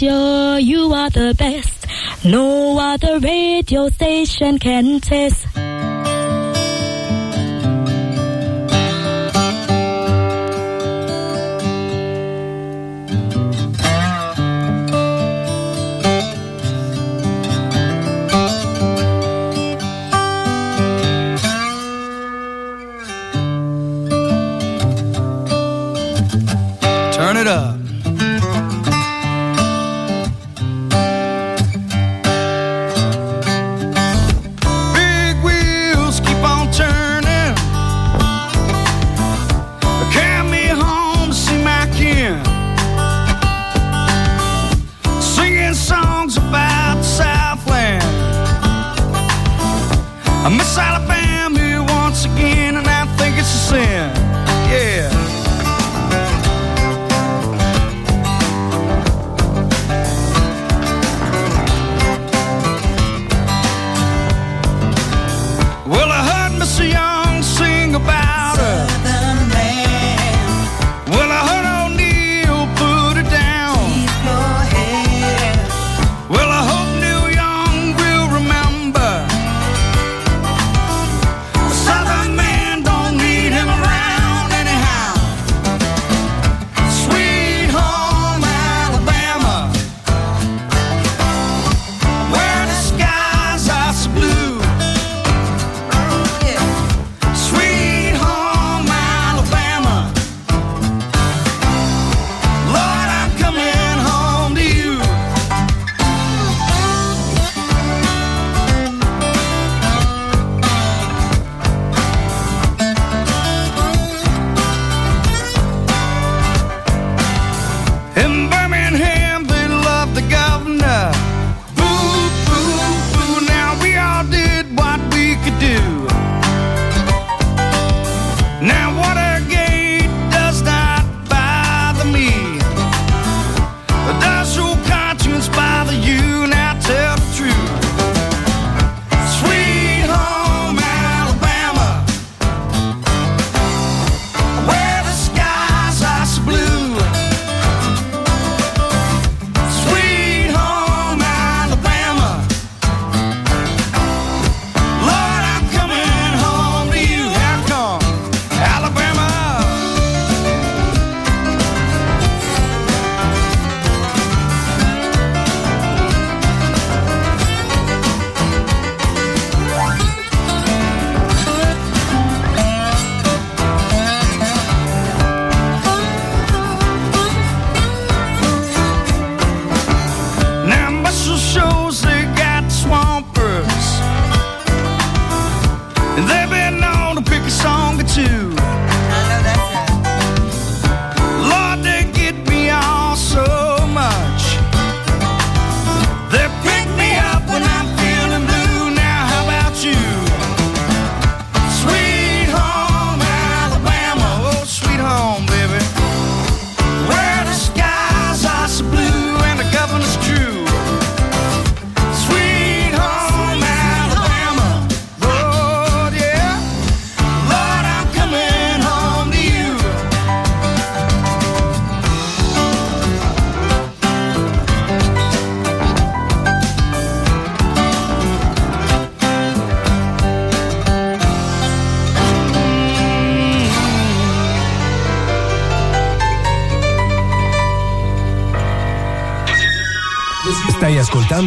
radio, 0.00 0.56
you 0.56 0.92
are 0.92 1.10
the 1.10 1.34
best. 1.36 1.86
No 2.24 2.78
other 2.78 3.18
radio 3.18 3.88
station 3.88 4.58
can 4.58 5.00
test. 5.00 5.49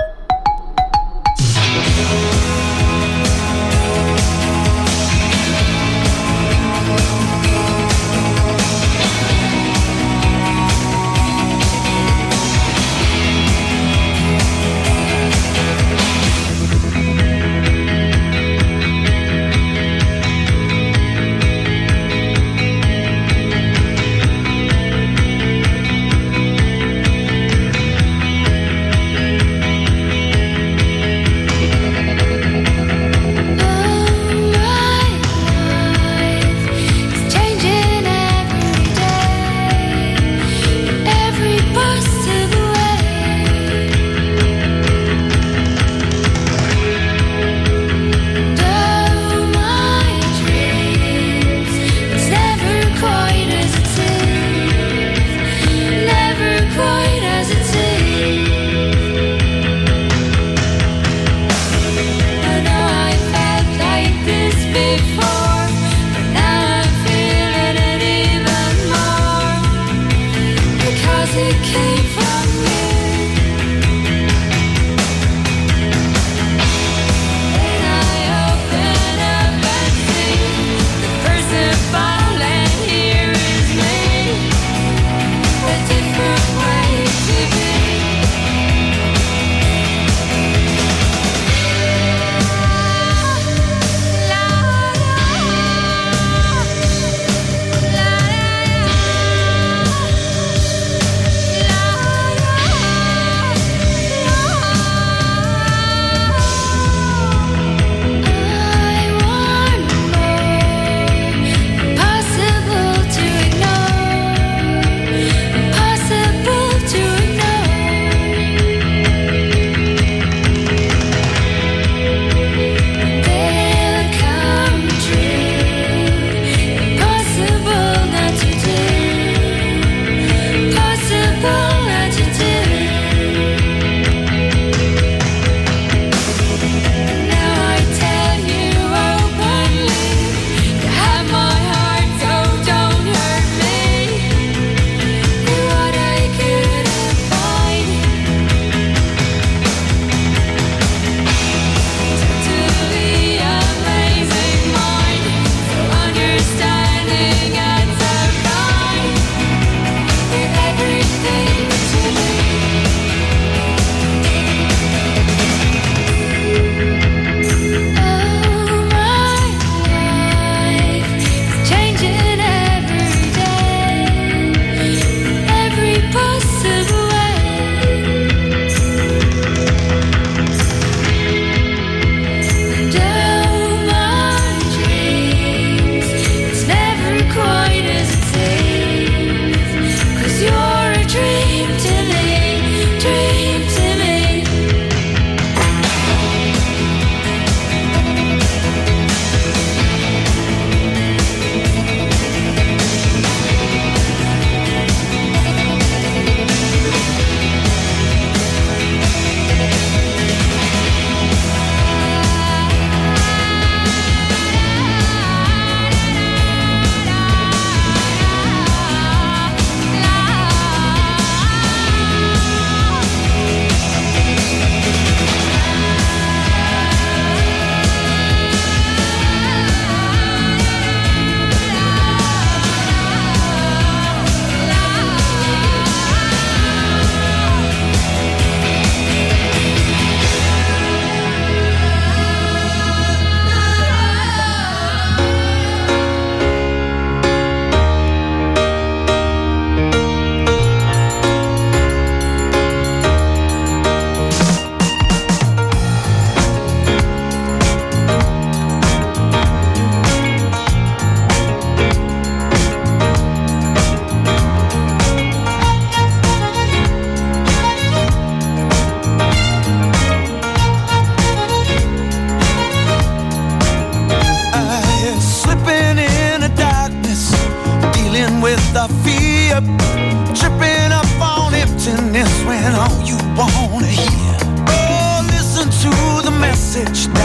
мечта 286.86 287.25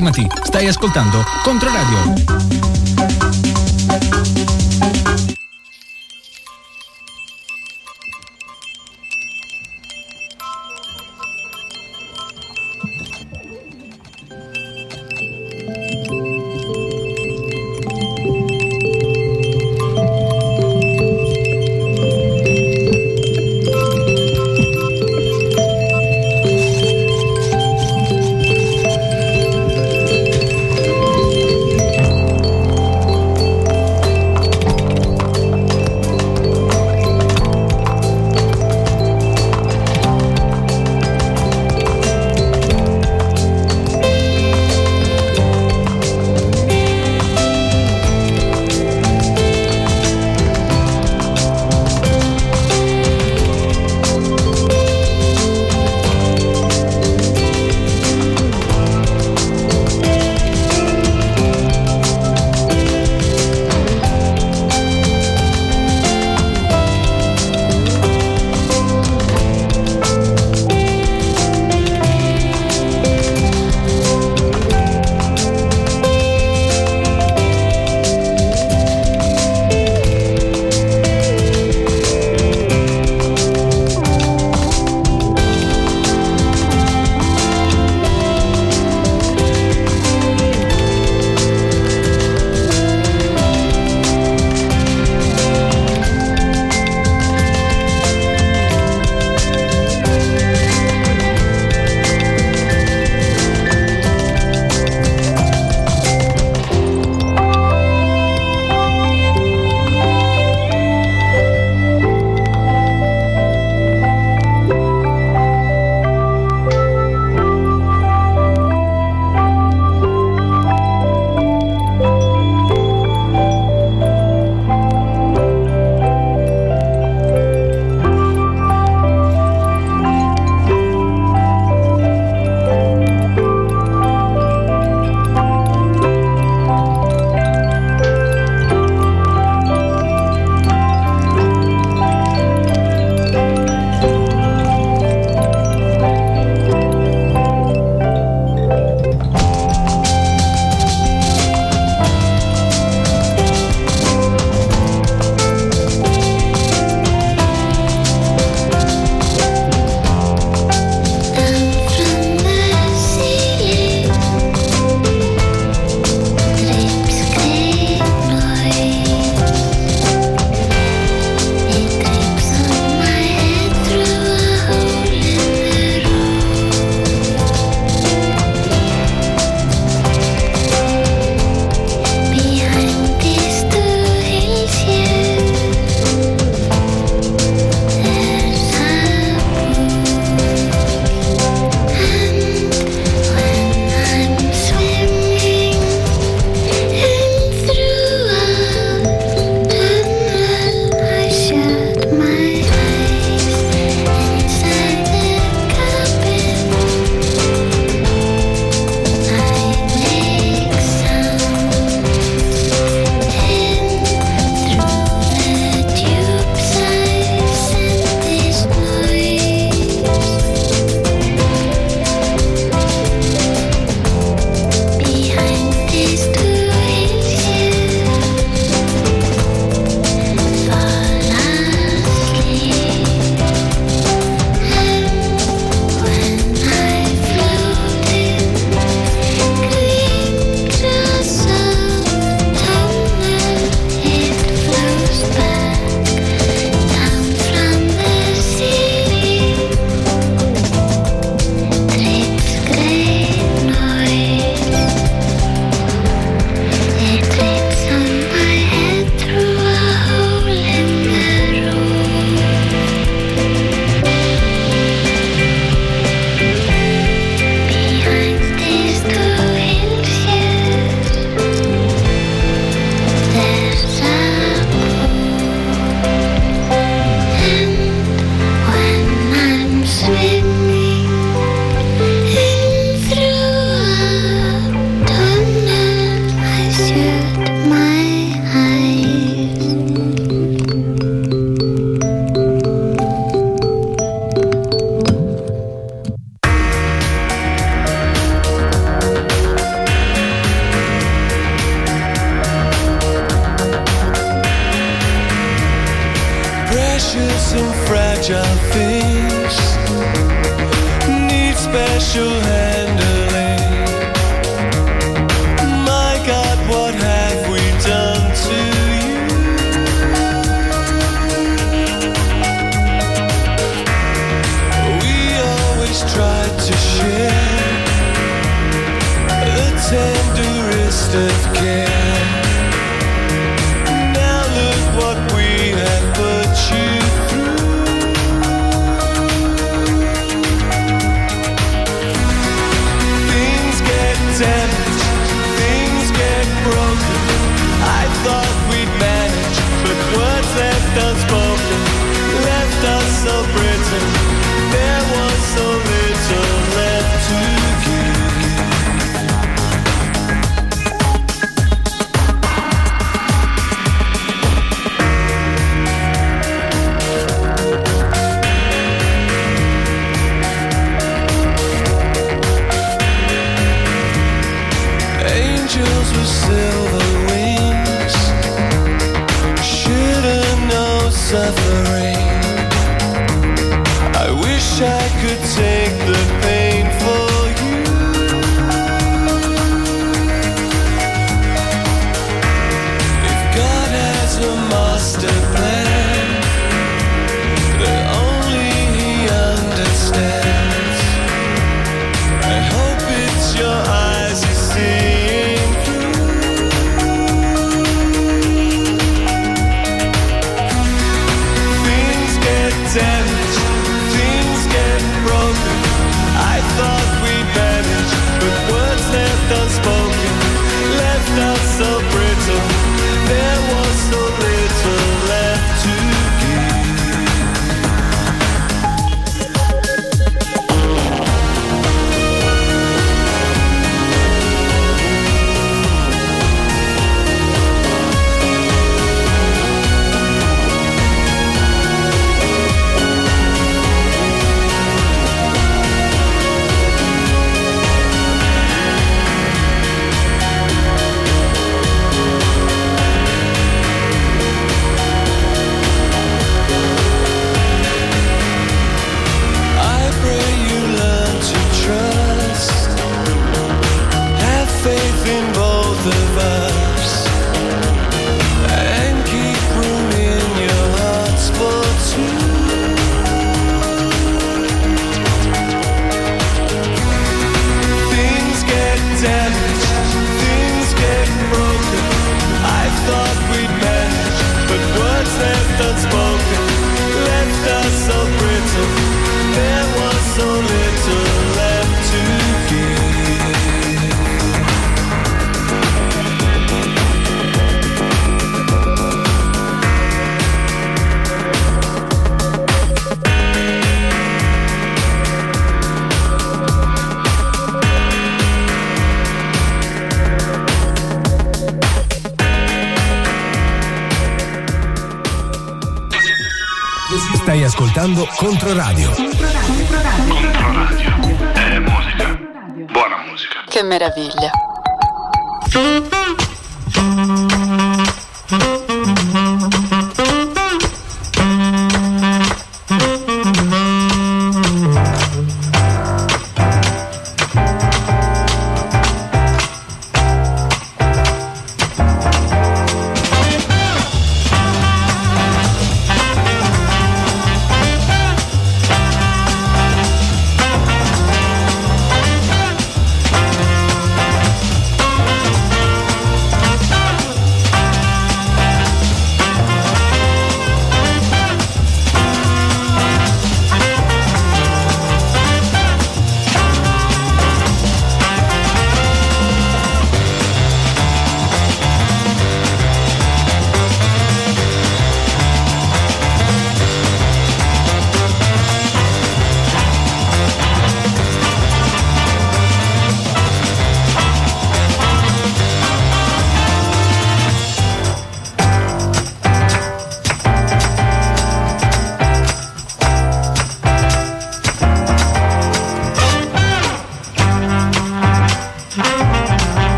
fermati, 0.00 0.26
stai 0.42 0.66
ascoltando 0.66 1.22
Controradio. 1.42 2.39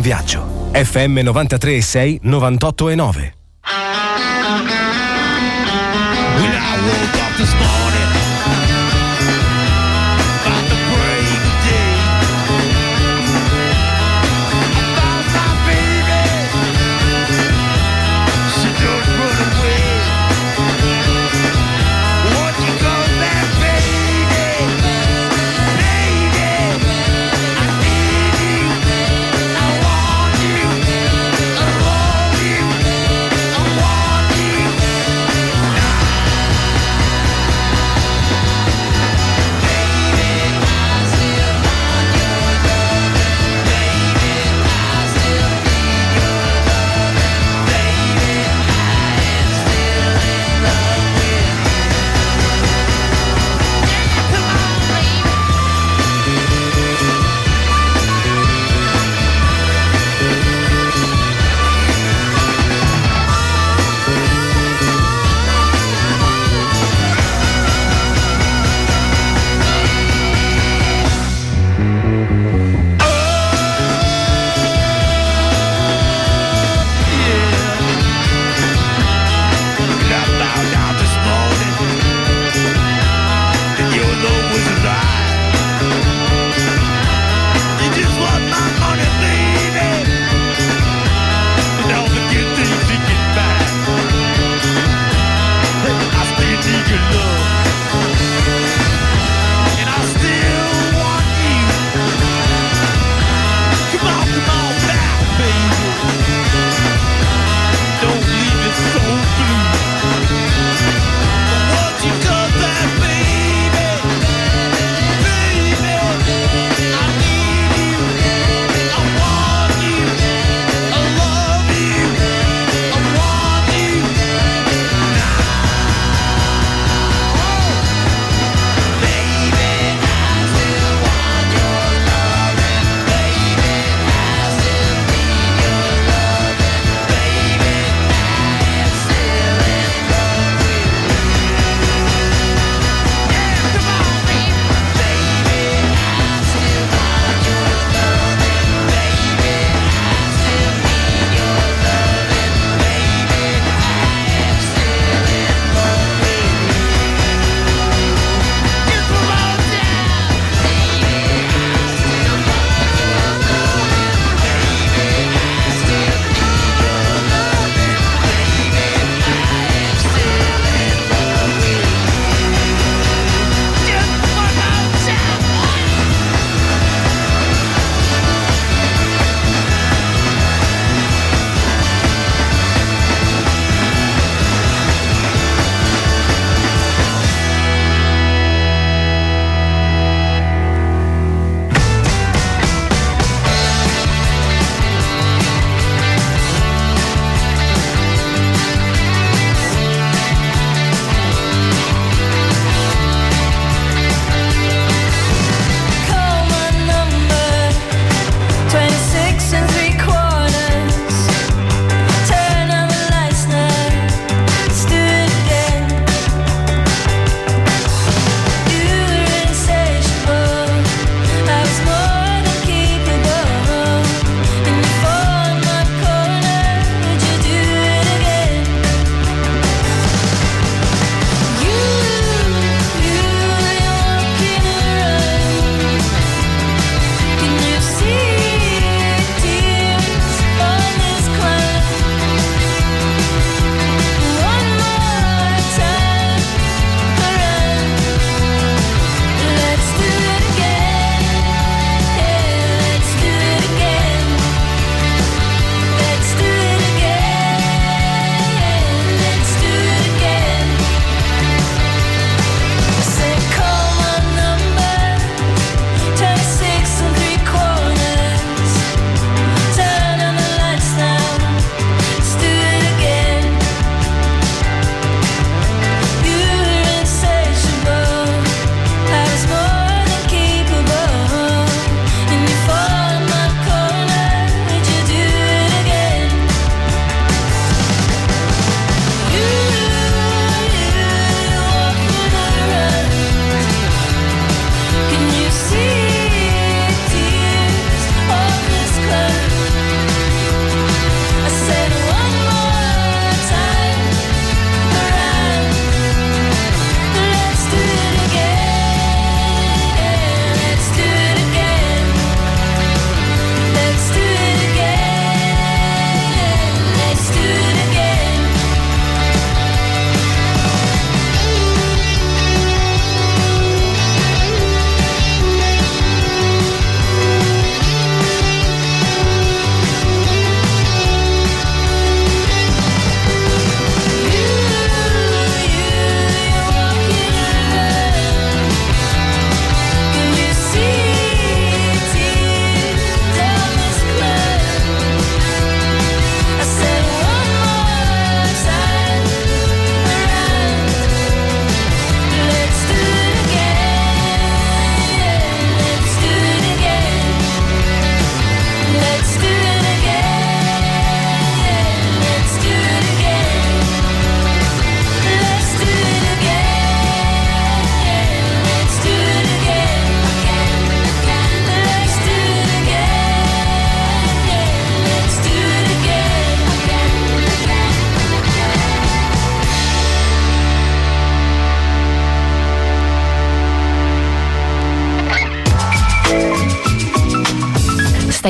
Buon 0.00 0.02
viaggio. 0.02 0.70
FM 0.72 1.20
93.6 1.20 2.18
98 2.22 2.88
e 2.88 2.94
9. 2.94 3.39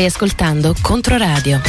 Stai 0.00 0.08
ascoltando 0.08 0.74
Controradio. 0.80 1.60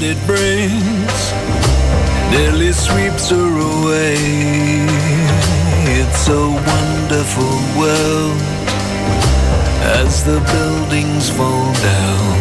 That 0.00 0.16
it 0.16 0.26
brings. 0.26 1.20
Nearly 2.30 2.72
sweeps 2.72 3.30
her 3.30 3.36
away. 3.36 4.16
It's 5.98 6.28
a 6.28 6.46
wonderful 6.72 7.56
world 7.78 8.40
as 10.00 10.24
the 10.24 10.40
buildings 10.52 11.30
fall 11.30 11.72
down. 11.74 12.36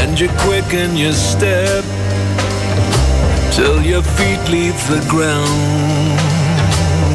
And 0.00 0.18
you 0.18 0.28
quicken 0.40 0.96
your 0.96 1.12
step 1.12 1.84
till 3.52 3.82
your 3.82 4.02
feet 4.02 4.42
leave 4.50 4.78
the 4.88 5.04
ground. 5.08 6.18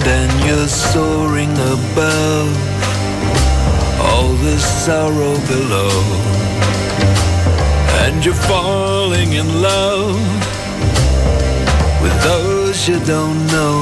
And 0.08 0.32
you're 0.46 0.68
soaring 0.68 1.52
above 1.52 2.50
all 4.00 4.34
the 4.34 4.58
sorrow 4.60 5.36
below 5.48 6.37
and 8.08 8.24
you're 8.24 8.34
falling 8.34 9.34
in 9.34 9.62
love 9.62 10.16
with 12.02 12.18
those 12.24 12.88
you 12.88 12.98
don't 13.04 13.40
know. 13.48 13.76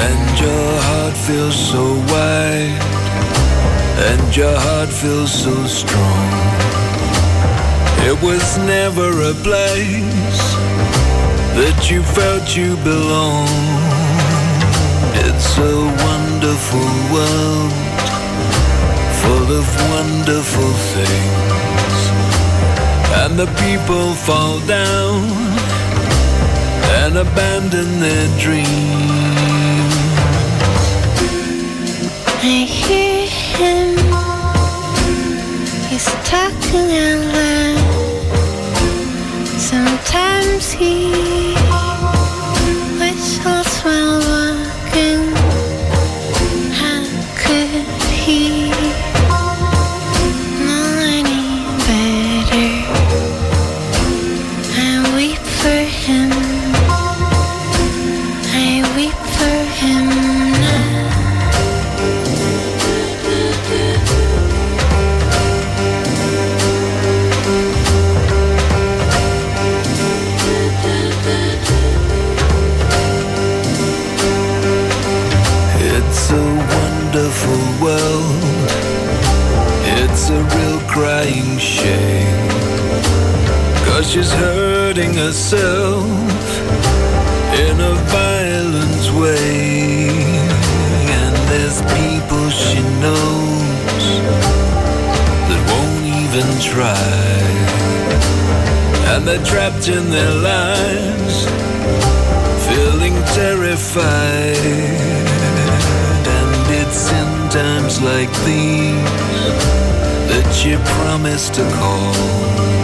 And 0.00 0.40
your 0.40 0.70
heart 0.88 1.16
feels 1.26 1.56
so 1.70 1.84
wide, 2.12 2.80
and 4.08 4.36
your 4.36 4.56
heart 4.66 4.88
feels 4.88 5.32
so 5.44 5.54
strong. 5.66 6.28
It 8.08 8.16
was 8.22 8.56
never 8.56 9.10
a 9.32 9.34
place 9.46 10.42
that 11.58 11.88
you 11.90 12.02
felt 12.02 12.56
you 12.56 12.76
belonged. 12.76 13.97
It's 15.26 15.58
a 15.58 15.76
wonderful 16.06 16.88
world 17.14 17.72
full 19.20 19.50
of 19.60 19.66
wonderful 19.90 20.72
things. 20.94 21.98
And 23.20 23.32
the 23.42 23.48
people 23.64 24.14
fall 24.14 24.60
down 24.60 25.16
and 27.00 27.16
abandon 27.16 28.00
their 28.00 28.28
dreams. 28.38 28.68
I 32.40 32.64
hear 32.80 33.26
him. 33.58 33.90
He's 35.90 36.08
talking 36.32 36.88
out 37.06 37.22
loud. 37.34 37.98
Sometimes 39.70 40.70
he 40.70 41.67
herself 85.18 86.04
in 87.66 87.76
a 87.80 87.94
violent 88.06 89.04
way. 89.20 90.10
And 91.18 91.34
there's 91.50 91.80
people 91.98 92.44
she 92.50 92.80
knows 93.02 94.04
that 95.48 95.60
won't 95.70 96.06
even 96.22 96.48
try. 96.62 97.18
And 99.10 99.26
they're 99.26 99.44
trapped 99.44 99.88
in 99.88 100.08
their 100.10 100.34
lives, 100.52 101.36
feeling 102.68 103.16
terrified. 103.34 104.56
And 106.36 106.50
it's 106.80 107.10
in 107.10 107.30
times 107.50 108.00
like 108.00 108.30
these 108.46 109.18
that 110.30 110.62
you 110.64 110.78
promise 111.00 111.50
to 111.50 111.62
call. 111.80 112.77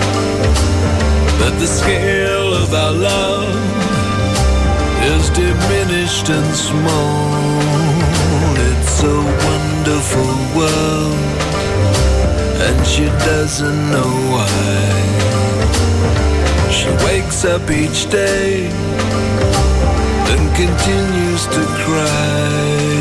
But 1.41 1.59
the 1.59 1.67
scale 1.67 2.55
of 2.55 2.73
our 2.73 2.93
love 2.93 3.55
is 5.15 5.31
diminished 5.31 6.29
and 6.31 6.55
small. 6.55 7.31
It's 8.69 9.03
a 9.03 9.19
wonderful 9.49 10.33
world, 10.59 11.19
and 12.67 12.87
she 12.87 13.07
doesn't 13.31 13.91
know 13.91 14.13
why. 14.35 14.85
She 16.71 16.89
wakes 17.05 17.45
up 17.45 17.71
each 17.71 18.11
day 18.11 18.69
and 20.31 20.43
continues 20.57 21.47
to 21.47 21.63
cry. 21.85 22.94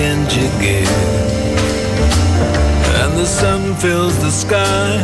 And 0.00 0.28
give. 0.60 0.88
And 3.00 3.16
the 3.16 3.26
sun 3.26 3.74
fills 3.76 4.18
the 4.18 4.30
sky 4.30 4.96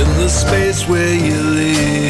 in 0.00 0.08
the 0.16 0.28
space 0.28 0.88
where 0.88 1.14
you 1.14 1.40
live. 1.42 2.07